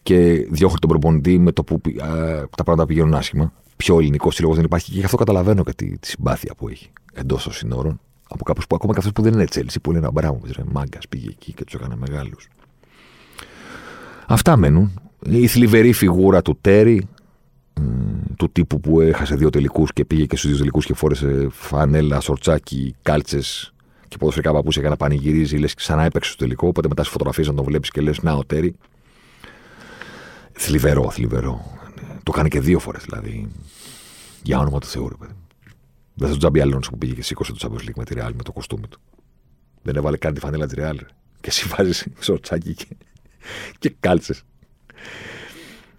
και 0.07 0.47
διώχνει 0.49 0.77
τον 0.79 0.89
προπονητή 0.89 1.39
με 1.39 1.51
το 1.51 1.63
που 1.63 1.81
α, 2.01 2.09
τα 2.57 2.63
πράγματα 2.63 2.85
πηγαίνουν 2.85 3.13
άσχημα. 3.13 3.53
Πιο 3.77 3.99
ελληνικός 3.99 4.35
σύλλογος 4.35 4.55
δεν 4.57 4.65
υπάρχει 4.65 4.91
και 4.91 4.99
γι' 4.99 5.05
αυτό 5.05 5.17
καταλαβαίνω 5.17 5.63
και 5.63 5.73
τη, 5.73 5.97
τη 5.97 6.07
συμπάθεια 6.07 6.53
που 6.57 6.69
έχει 6.69 6.89
εντός 7.13 7.43
των 7.43 7.53
συνόρων. 7.53 7.99
Από 8.29 8.43
κάπου 8.43 8.61
που 8.69 8.75
ακόμα 8.75 8.93
και 8.93 8.99
αυτό 8.99 9.11
που 9.11 9.21
δεν 9.21 9.33
είναι 9.33 9.45
Chelsea, 9.51 9.75
που 9.81 9.89
είναι 9.89 9.99
ένα 9.99 10.11
μπράβο, 10.11 10.41
μάγκας 10.71 11.07
πήγε 11.07 11.29
εκεί 11.29 11.53
και 11.53 11.63
τους 11.63 11.73
έκανε 11.73 11.95
μεγάλους. 11.95 12.47
Αυτά 14.27 14.57
μένουν. 14.57 15.01
Η 15.29 15.47
θλιβερή 15.47 15.93
φιγούρα 15.93 16.41
του 16.41 16.57
Τέρι, 16.61 17.07
του 18.37 18.49
τύπου 18.51 18.79
που 18.79 19.01
έχασε 19.01 19.35
δύο 19.35 19.49
τελικούς 19.49 19.93
και 19.93 20.05
πήγε 20.05 20.25
και 20.25 20.35
στους 20.35 20.49
δύο 20.49 20.59
τελικούς 20.59 20.85
και 20.85 20.93
φόρεσε 20.93 21.47
φανέλα, 21.51 22.19
σορτσάκι, 22.19 22.95
κάλτσες 23.01 23.73
και 24.07 24.17
ποδοσφαιρικά 24.17 24.53
παππούσια 24.53 24.81
για 24.81 24.89
να 24.89 24.97
πανηγυρίζει, 24.97 25.57
λες 25.57 25.73
σαν 25.77 25.97
να 25.97 26.03
έπαιξε 26.03 26.29
στο 26.29 26.43
τελικό. 26.43 26.67
Οπότε 26.67 26.87
μετά 26.87 27.03
στι 27.03 27.11
φωτογραφίες 27.11 27.47
να 27.47 27.53
τον 27.53 27.63
βλέπεις 27.63 27.89
και 27.89 28.01
λες 28.01 28.21
Να, 28.21 28.33
ο 28.33 28.45
Τέρι. 28.45 28.75
Θλιβερό, 30.57 31.11
θλιβερό. 31.11 31.77
Το 32.23 32.31
κάνει 32.31 32.49
και 32.49 32.59
δύο 32.59 32.79
φορές 32.79 33.03
δηλαδή. 33.03 33.51
Για 34.43 34.59
όνομα 34.59 34.79
του 34.79 34.87
Θεού, 34.87 35.09
ρε 35.09 35.15
παιδί. 35.15 35.33
Δεν 36.13 36.27
θα 36.27 36.33
του 36.33 36.39
τζαμπι 36.39 36.61
άλλον 36.61 36.79
που 36.79 36.97
πήγε 36.97 37.13
και 37.13 37.23
σήκωσε 37.23 37.53
το 37.53 37.57
Champions 37.61 37.89
League 37.89 37.95
με 37.95 38.03
τη 38.03 38.15
Real 38.17 38.31
με 38.35 38.43
το 38.43 38.51
κοστούμι 38.51 38.87
του. 38.87 38.99
Δεν 39.81 39.95
έβαλε 39.95 40.17
καν 40.17 40.33
τη 40.33 40.39
φανέλα 40.39 40.65
της 40.67 40.75
Real. 40.77 40.97
Και 41.41 41.49
εσύ 41.49 41.67
βάζει 41.67 42.11
σορτσάκι 42.19 42.73
και, 42.73 42.87
και 43.79 43.95
κάλτσες 43.99 44.43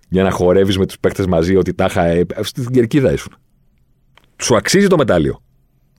για 0.09 0.23
να 0.23 0.31
χορεύεις 0.31 0.79
με 0.79 0.87
τους 0.87 0.99
παίκτες 0.99 1.27
μαζί 1.27 1.57
ότι 1.57 1.75
τάχα. 1.75 2.05
Ε, 2.05 2.27
στην 2.41 2.71
κερκίδα 2.71 3.13
ήσουν. 3.13 3.33
Σου 4.37 4.57
αξίζει 4.57 4.87
το 4.87 4.97
μετάλλιο. 4.97 5.43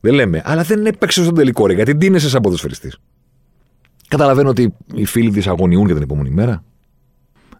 Δεν 0.01 0.13
λέμε. 0.13 0.41
Αλλά 0.45 0.63
δεν 0.63 0.85
έπαιξε 0.85 1.23
στον 1.23 1.35
τελικό 1.35 1.65
ρε, 1.65 1.73
γιατί 1.73 1.93
ντύνεσαι 1.93 2.29
σαν 2.29 2.41
ποδοσφαιριστής. 2.41 2.97
Καταλαβαίνω 4.07 4.49
ότι 4.49 4.73
οι 4.93 5.05
φίλοι 5.05 5.31
τη 5.31 5.49
αγωνιούν 5.49 5.85
για 5.85 5.93
την 5.93 6.03
επόμενη 6.03 6.29
μέρα. 6.29 6.63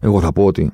Εγώ 0.00 0.20
θα 0.20 0.32
πω 0.32 0.44
ότι 0.44 0.72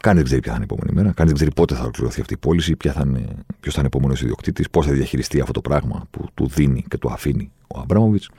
κανείς 0.00 0.22
δεν 0.22 0.24
ξέρει 0.24 0.40
ποια 0.40 0.50
θα 0.52 0.56
είναι 0.56 0.66
η 0.70 0.74
επόμενη 0.74 0.96
μέρα. 0.96 1.12
Κανείς 1.14 1.32
δεν 1.32 1.34
ξέρει 1.34 1.54
πότε 1.54 1.74
θα 1.74 1.80
ολοκληρωθεί 1.80 2.20
αυτή 2.20 2.34
η 2.34 2.36
πώληση, 2.36 2.76
ποιο 2.76 2.92
θα 2.92 3.02
είναι, 3.06 3.34
ποιος 3.60 3.74
θα 3.74 3.80
είναι 3.80 3.88
επόμενος 3.92 4.22
ιδιοκτήτης, 4.22 4.70
πώς 4.70 4.86
θα 4.86 4.92
διαχειριστεί 4.92 5.40
αυτό 5.40 5.52
το 5.52 5.60
πράγμα 5.60 6.06
που 6.10 6.26
του 6.34 6.46
δίνει 6.46 6.84
και 6.88 6.98
του 6.98 7.12
αφήνει 7.12 7.52
ο 7.66 7.78
Αμπράμοβιτς. 7.78 8.30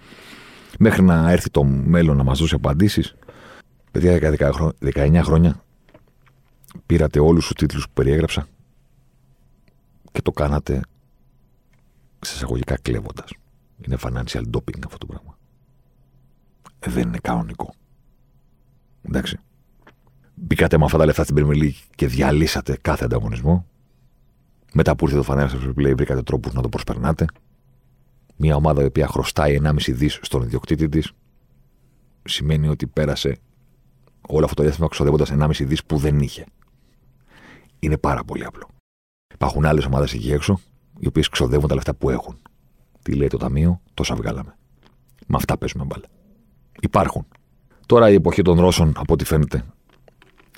Μέχρι 0.80 1.04
να 1.04 1.32
έρθει 1.32 1.50
το 1.50 1.64
μέλλον 1.64 2.18
να 2.18 2.24
μας 2.24 2.40
δώσει 2.40 2.56
απαντήσεις. 2.56 3.16
Παιδιά, 3.92 4.20
19 4.80 5.22
χρόνια 5.24 5.64
πήρατε 6.86 7.20
όλους 7.20 7.46
τους 7.46 7.56
τίτλους 7.56 7.86
που 7.86 7.94
περιέγραψα 7.94 8.48
και 10.12 10.22
το 10.22 10.32
κάνατε 10.32 10.82
σε 12.20 12.36
εισαγωγικά 12.36 12.78
κλέβοντας. 12.82 13.30
Είναι 13.86 13.98
financial 14.02 14.44
doping 14.54 14.80
αυτό 14.86 14.98
το 14.98 15.06
πράγμα. 15.06 15.38
Ε, 16.80 16.92
δεν 16.92 17.08
είναι 17.08 17.20
κανονικό. 17.22 17.74
Εντάξει. 19.02 19.38
Μπήκατε 20.44 20.78
με 20.78 20.86
αυτά 20.86 20.98
τα 20.98 21.06
λεφτά 21.06 21.24
στην 21.24 21.36
Premier 21.40 21.64
League 21.64 21.80
και 21.96 22.08
διαλύσατε 22.08 22.78
κάθε 22.82 23.06
ανταγωνισμό. 23.06 23.66
Μετά 24.74 24.96
που 24.96 25.08
ήρθε 25.10 25.22
το 25.22 25.26
Financial 25.28 25.66
Fair 25.66 25.74
Play, 25.80 25.96
βρήκατε 25.96 26.24
τρόπους 26.24 26.54
να 26.54 26.62
το 26.62 26.70
προσπερνάτε. 26.70 27.26
Μια 28.36 28.56
ομάδα 28.56 28.82
η 28.82 28.86
οποία 28.86 29.08
χρωστάει 29.08 29.60
1,5 29.64 29.94
δις 29.94 30.20
στον 30.22 30.42
ιδιοκτήτη 30.42 30.90
της 30.90 31.12
σημαίνει 32.24 32.68
ότι 32.68 32.88
πέρασε 32.88 33.38
όλο 34.28 34.44
αυτό 34.44 34.56
το 34.56 34.64
διάστημα 34.64 34.88
ξοδεύοντας 34.88 35.32
1,5 35.32 35.66
δις 35.66 35.84
που 35.84 35.98
δεν 35.98 36.20
είχε. 36.20 36.46
Είναι 37.80 37.98
πάρα 37.98 38.24
πολύ 38.24 38.46
απλό. 38.46 38.68
Υπάρχουν 39.34 39.66
άλλες 39.66 39.86
ομάδες 39.86 40.14
εκεί 40.14 40.32
έξω, 40.32 40.60
οι 41.00 41.08
οποίες 41.08 41.30
ξοδεύουν 41.30 41.68
τα 41.68 41.76
λεφτά 41.76 41.94
που 41.94 42.10
έχουν. 42.10 42.38
Τι 43.02 43.14
λέει 43.14 43.28
το 43.28 43.38
Ταμείο, 43.38 43.82
τόσα 43.94 44.16
βγάλαμε. 44.16 44.56
Με 45.28 45.36
αυτά 45.36 45.58
παίζουμε 45.58 45.84
μπάλα. 45.84 46.06
Υπάρχουν. 46.82 47.28
Τώρα 47.86 48.10
η 48.10 48.14
εποχή 48.14 48.42
των 48.42 48.60
Ρώσων, 48.60 48.94
από 48.96 49.14
ό,τι 49.14 49.26
φαίνεται, 49.26 49.66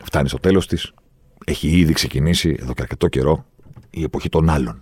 φτάνει 0.03 0.27
στο 0.27 0.37
τέλος 0.37 0.67
της. 0.67 0.93
Έχει 1.45 1.67
ήδη 1.67 1.93
ξεκινήσει 1.93 2.55
εδώ 2.59 2.73
και 2.73 2.81
αρκετό 2.81 3.07
καιρό 3.07 3.45
η 3.89 4.03
εποχή 4.03 4.29
των 4.29 4.49
άλλων. 4.49 4.81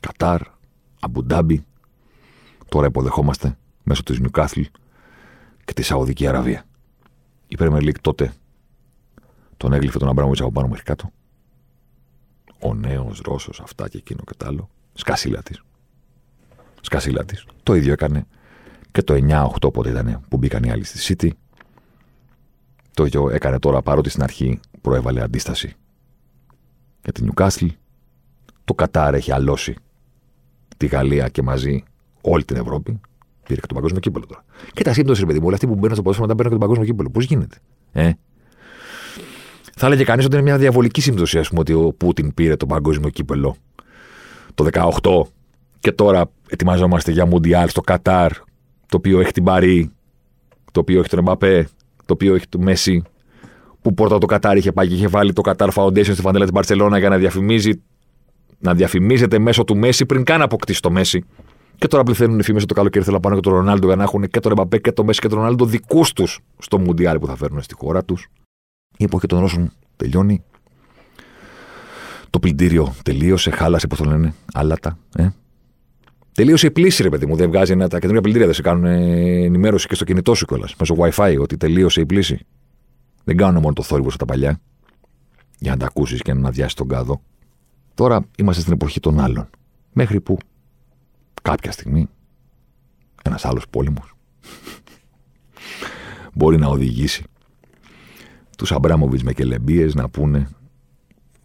Κατάρ, 0.00 0.40
Αμπουντάμπι. 1.00 1.64
Τώρα 2.68 2.86
υποδεχόμαστε 2.86 3.58
μέσω 3.82 4.02
της 4.02 4.18
Νιουκάθλ 4.20 4.60
και 5.64 5.72
της 5.72 5.86
Σαουδική 5.86 6.26
Αραβία. 6.26 6.64
Η 7.48 7.56
Premier 7.58 7.82
League 7.82 8.00
τότε 8.00 8.32
Τον 9.56 9.72
έγλυφε 9.72 9.98
τον 9.98 10.08
Αμπράμοβιτς 10.08 10.40
από 10.40 10.52
πάνω 10.52 10.68
μέχρι 10.68 10.84
κάτω. 10.84 11.10
Ο 12.60 12.74
νέος 12.74 13.20
Ρώσος, 13.24 13.60
αυτά 13.60 13.88
και 13.88 13.96
εκείνο 13.96 14.22
και 14.26 14.34
το 14.36 14.46
άλλο. 14.46 14.70
Σκασίλα 14.94 15.42
της. 15.42 15.62
Σκασίλα 16.80 17.24
της. 17.24 17.46
Το 17.62 17.74
ίδιο 17.74 17.92
έκανε 17.92 18.26
και 18.92 19.02
το 19.02 19.14
9-8 19.14 19.72
πότε 19.72 19.90
ήταν 19.90 20.24
που 20.28 20.36
μπήκαν 20.36 20.62
οι 20.64 20.70
άλλοι 20.70 20.84
στη 20.84 21.14
City. 21.18 21.30
Το 23.00 23.06
ίδιο 23.06 23.30
έκανε 23.30 23.58
τώρα 23.58 23.82
παρότι 23.82 24.10
στην 24.10 24.22
αρχή 24.22 24.60
προέβαλε 24.80 25.22
αντίσταση 25.22 25.74
για 27.02 27.12
την 27.12 27.30
Newcastle. 27.30 27.68
Το 28.64 28.74
Κατάρ 28.74 29.14
έχει 29.14 29.32
αλώσει 29.32 29.76
τη 30.76 30.86
Γαλλία 30.86 31.28
και 31.28 31.42
μαζί 31.42 31.82
όλη 32.20 32.44
την 32.44 32.56
Ευρώπη. 32.56 33.00
Πήρε 33.42 33.60
και 33.60 33.66
το 33.66 33.74
παγκόσμιο 33.74 34.00
κύπελο 34.00 34.26
τώρα. 34.26 34.44
Και 34.72 34.82
τα 34.84 34.92
σύμπτωση, 34.92 35.20
ρε 35.20 35.26
παιδί 35.26 35.38
μου, 35.38 35.44
όλοι 35.46 35.54
αυτοί 35.54 35.66
που 35.66 35.74
μπαίνουν 35.74 35.92
στο 35.92 36.02
ποδόσφαιρο 36.02 36.26
μετά 36.26 36.42
παίρνουν 36.42 36.58
και 36.58 36.66
το 36.66 36.66
παγκόσμιο 36.66 36.90
κύπελο. 36.92 37.10
Πώς 37.10 37.24
γίνεται. 37.24 37.56
Ε; 37.92 38.12
Θα 39.76 39.86
έλεγε 39.86 40.04
κανείς 40.04 40.24
ότι 40.24 40.34
είναι 40.34 40.44
μια 40.44 40.58
διαβολική 40.58 41.00
σύμπτωση, 41.00 41.38
ας 41.38 41.48
πούμε, 41.48 41.60
ότι 41.60 41.72
ο 41.72 41.92
Πούτιν 41.92 42.34
πήρε 42.34 42.56
το 42.56 42.66
παγκόσμιο 42.66 43.08
κύπελο 43.08 43.56
το 44.54 44.66
18 44.72 45.22
και 45.78 45.92
τώρα 45.92 46.30
ετοιμαζόμαστε 46.48 47.12
για 47.12 47.26
Μουντιάλ 47.26 47.68
στο 47.68 47.80
Κατάρ, 47.80 48.32
το 48.86 48.96
οποίο 48.96 49.20
έχει 49.20 49.32
την 49.32 49.44
Παρή, 49.44 49.90
το 50.72 50.80
οποίο 50.80 50.98
έχει 50.98 51.08
τον 51.08 51.18
Εμπαπέ, 51.18 51.68
το 52.10 52.16
οποίο 52.24 52.34
έχει 52.34 52.48
το 52.48 52.58
Μέση, 52.58 53.02
που 53.82 53.94
πρώτα 53.94 54.18
το 54.18 54.26
Κατάρ 54.26 54.56
είχε 54.56 54.72
πάει 54.72 54.88
και 54.88 54.94
είχε 54.94 55.08
βάλει 55.08 55.32
το 55.32 55.40
Κατάρ 55.40 55.68
Foundation 55.74 56.12
στη 56.12 56.20
φαντέλα 56.20 56.44
της 56.44 56.52
Μπαρσελόνα 56.52 56.98
για 56.98 57.08
να 57.08 57.18
διαφημίζει 57.18 57.82
να 58.58 58.74
διαφημίζεται 58.74 59.38
μέσω 59.38 59.64
του 59.64 59.76
Μέση 59.76 60.06
πριν 60.06 60.24
καν 60.24 60.42
αποκτήσει 60.42 60.82
το 60.82 60.90
Μέση. 60.90 61.24
Και 61.78 61.86
τώρα 61.86 62.02
πληθαίνουν 62.02 62.38
οι 62.38 62.42
φήμες 62.42 62.64
το 62.64 62.74
καλοκαίρι 62.74 63.04
θέλω 63.04 63.16
να 63.16 63.22
πάνε 63.22 63.34
και 63.34 63.40
τον 63.40 63.52
Ρονάλντο 63.52 63.86
για 63.86 63.96
να 63.96 64.02
έχουν 64.02 64.28
και 64.28 64.40
τον 64.40 64.52
Εμπαπέ 64.52 64.78
και 64.78 64.92
τον 64.92 65.06
Μέση 65.06 65.20
και 65.20 65.28
τον 65.28 65.38
Ρονάλντο 65.38 65.64
δικούς 65.64 66.12
τους 66.12 66.40
στο 66.58 66.78
Μουντιάλ 66.78 67.18
που 67.18 67.26
θα 67.26 67.36
φέρουν 67.36 67.62
στη 67.62 67.74
χώρα 67.74 68.04
τους. 68.04 68.28
Η 68.96 69.04
εποχή 69.04 69.26
των 69.26 69.40
Ρώσων 69.40 69.72
τελειώνει. 69.96 70.42
Το 72.30 72.38
πλυντήριο 72.38 72.94
τελείωσε, 73.02 73.50
χάλασε, 73.50 73.86
πώς 73.86 73.98
το 73.98 74.04
λένε, 74.04 74.34
άλατα. 74.52 74.98
Ε. 75.16 75.28
Τελείωσε 76.32 76.66
η 76.66 76.70
πλήση, 76.70 77.02
ρε 77.02 77.08
παιδί 77.08 77.26
μου. 77.26 77.36
Δεν 77.36 77.48
βγάζει 77.48 77.72
ένα. 77.72 77.88
Τα 77.88 77.98
καινούργια 77.98 78.20
πλυντήρια 78.22 78.46
δεν 78.46 78.56
σε 78.56 78.62
κάνουν 78.62 78.84
ενημέρωση 78.84 79.86
και 79.86 79.94
στο 79.94 80.04
κινητό 80.04 80.34
σου 80.34 80.44
κιόλας. 80.46 80.74
Μέσω 80.76 80.96
WiFi 80.98 81.36
ότι 81.40 81.56
τελείωσε 81.56 82.00
η 82.00 82.06
πλήση. 82.06 82.46
Δεν 83.24 83.36
κάνουν 83.36 83.62
μόνο 83.62 83.74
το 83.74 83.82
θόρυβο 83.82 84.10
στα 84.10 84.24
παλιά. 84.24 84.60
Για 85.58 85.70
να 85.70 85.76
τα 85.76 85.86
ακούσεις 85.86 86.22
και 86.22 86.32
να 86.32 86.48
αδειάσεις 86.48 86.74
τον 86.74 86.88
κάδο. 86.88 87.22
Τώρα 87.94 88.26
είμαστε 88.38 88.60
στην 88.60 88.72
εποχή 88.72 89.00
των 89.00 89.20
άλλων. 89.20 89.48
Μέχρι 89.92 90.20
που 90.20 90.38
κάποια 91.42 91.72
στιγμή 91.72 92.08
ένας 93.24 93.44
άλλος 93.44 93.64
πόλεμος 93.70 94.14
μπορεί 96.34 96.58
να 96.58 96.66
οδηγήσει 96.66 97.24
τους 98.60 98.72
Αμπράμοβιτς 98.72 99.22
με 99.22 99.32
κελεμπίες 99.32 99.94
να 99.94 100.08
πούνε 100.08 100.48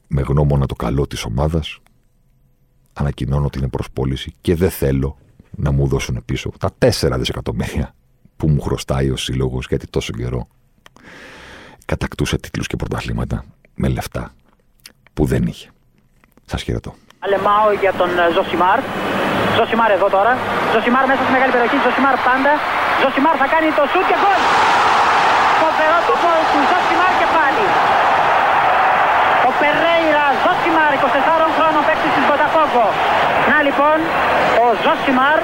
με 0.08 0.22
γνώμονα 0.22 0.66
το 0.66 0.76
καλό 0.76 1.08
της 1.08 1.24
ομάδας. 1.24 1.80
Ανακοινώνω 2.98 3.46
ότι 3.46 3.58
είναι 3.58 3.68
προς 3.68 3.94
πώληση 3.94 4.34
και 4.42 4.56
δεν 4.56 4.70
θέλω 4.70 5.18
να 5.52 5.72
μου 5.72 5.88
δώσουν 5.88 6.24
πίσω 6.26 6.52
τα 6.60 6.70
4 6.80 6.90
δισεκατομμύρια 7.18 7.94
που 8.38 8.48
μου 8.50 8.62
χρωστάει 8.62 9.10
ο 9.10 9.18
σύλλογος 9.18 9.66
γιατί 9.70 9.88
τόσο 9.88 10.12
καιρό 10.14 10.48
κατακτούσε 11.86 12.38
τίτλους 12.38 12.68
και 12.68 12.76
πρωταθλήματα 12.76 13.38
με 13.76 13.88
λεφτά 13.88 14.24
που 15.14 15.26
δεν 15.26 15.44
είχε. 15.52 15.68
Σας 16.52 16.62
χαιρετώ. 16.66 16.92
Αλεμάο 17.26 17.68
για 17.84 17.94
τον 18.00 18.10
ε, 18.20 18.26
Ζωσιμάρ. 18.36 18.80
Ζωσιμάρ 19.58 19.90
εδώ 19.98 20.08
τώρα. 20.18 20.34
Ζωσιμάρ 20.74 21.04
μέσα 21.10 21.22
στη 21.26 21.32
μεγάλη 21.36 21.52
περιοχή. 21.56 21.78
Ζωσιμάρ 21.86 22.16
πάντα. 22.28 22.52
Ζωσιμάρ 23.02 23.36
θα 23.42 23.48
κάνει 23.54 23.70
το 23.78 23.84
σουτ 23.92 24.06
και 24.10 24.18
γκολ. 24.22 24.42
Φοβερό 25.62 25.98
το 26.10 26.14
γκολ 26.22 26.42
του 26.52 26.60
Ζωσιμάρ 26.72 27.14
και 27.20 27.28
πάλι. 27.38 27.66
Ο 29.50 29.52
Περέιρα 29.60 30.26
Ζωσιμάρ, 30.44 30.92
24 30.98 31.48
χρόνων 31.58 31.82
παίκτης 31.88 32.14
της 32.76 32.82
Μποταφόγκο. 32.82 32.88
Να 33.52 33.58
λοιπόν, 33.68 33.98
ο 34.64 34.66
Ζωσιμάρ, 34.84 35.40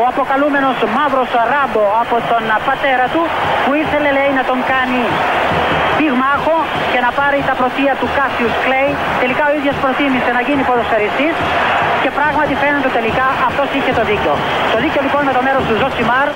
ο 0.00 0.02
αποκαλούμενος 0.12 0.76
μαύρος 0.96 1.30
ράμπο 1.52 1.84
από 2.02 2.16
τον 2.30 2.42
πατέρα 2.68 3.06
του, 3.12 3.22
που 3.64 3.72
ήθελε 3.82 4.10
λέει 4.18 4.30
να 4.38 4.44
τον 4.50 4.58
κάνει 4.72 5.02
πυγμάχο 5.98 6.56
και 6.92 7.00
να 7.06 7.10
πάρει 7.18 7.38
τα 7.48 7.54
πρωτεία 7.60 7.92
του 8.00 8.08
Κάσιους 8.16 8.54
Κλέη. 8.64 8.90
Τελικά 9.22 9.42
ο 9.50 9.52
ίδιος 9.58 9.76
προτίμησε 9.82 10.30
να 10.36 10.42
γίνει 10.46 10.62
ποδοσφαιριστής 10.68 11.34
και 12.02 12.10
πράγματι 12.18 12.54
φαίνεται 12.62 12.90
τελικά 12.98 13.26
αυτός 13.48 13.68
είχε 13.76 13.92
το 13.98 14.02
δίκιο. 14.10 14.34
Το 14.72 14.78
δίκιο 14.82 15.00
λοιπόν 15.06 15.22
με 15.28 15.32
το 15.36 15.42
μέρος 15.46 15.62
του 15.68 15.74
Ζωσιμάρ. 15.80 16.28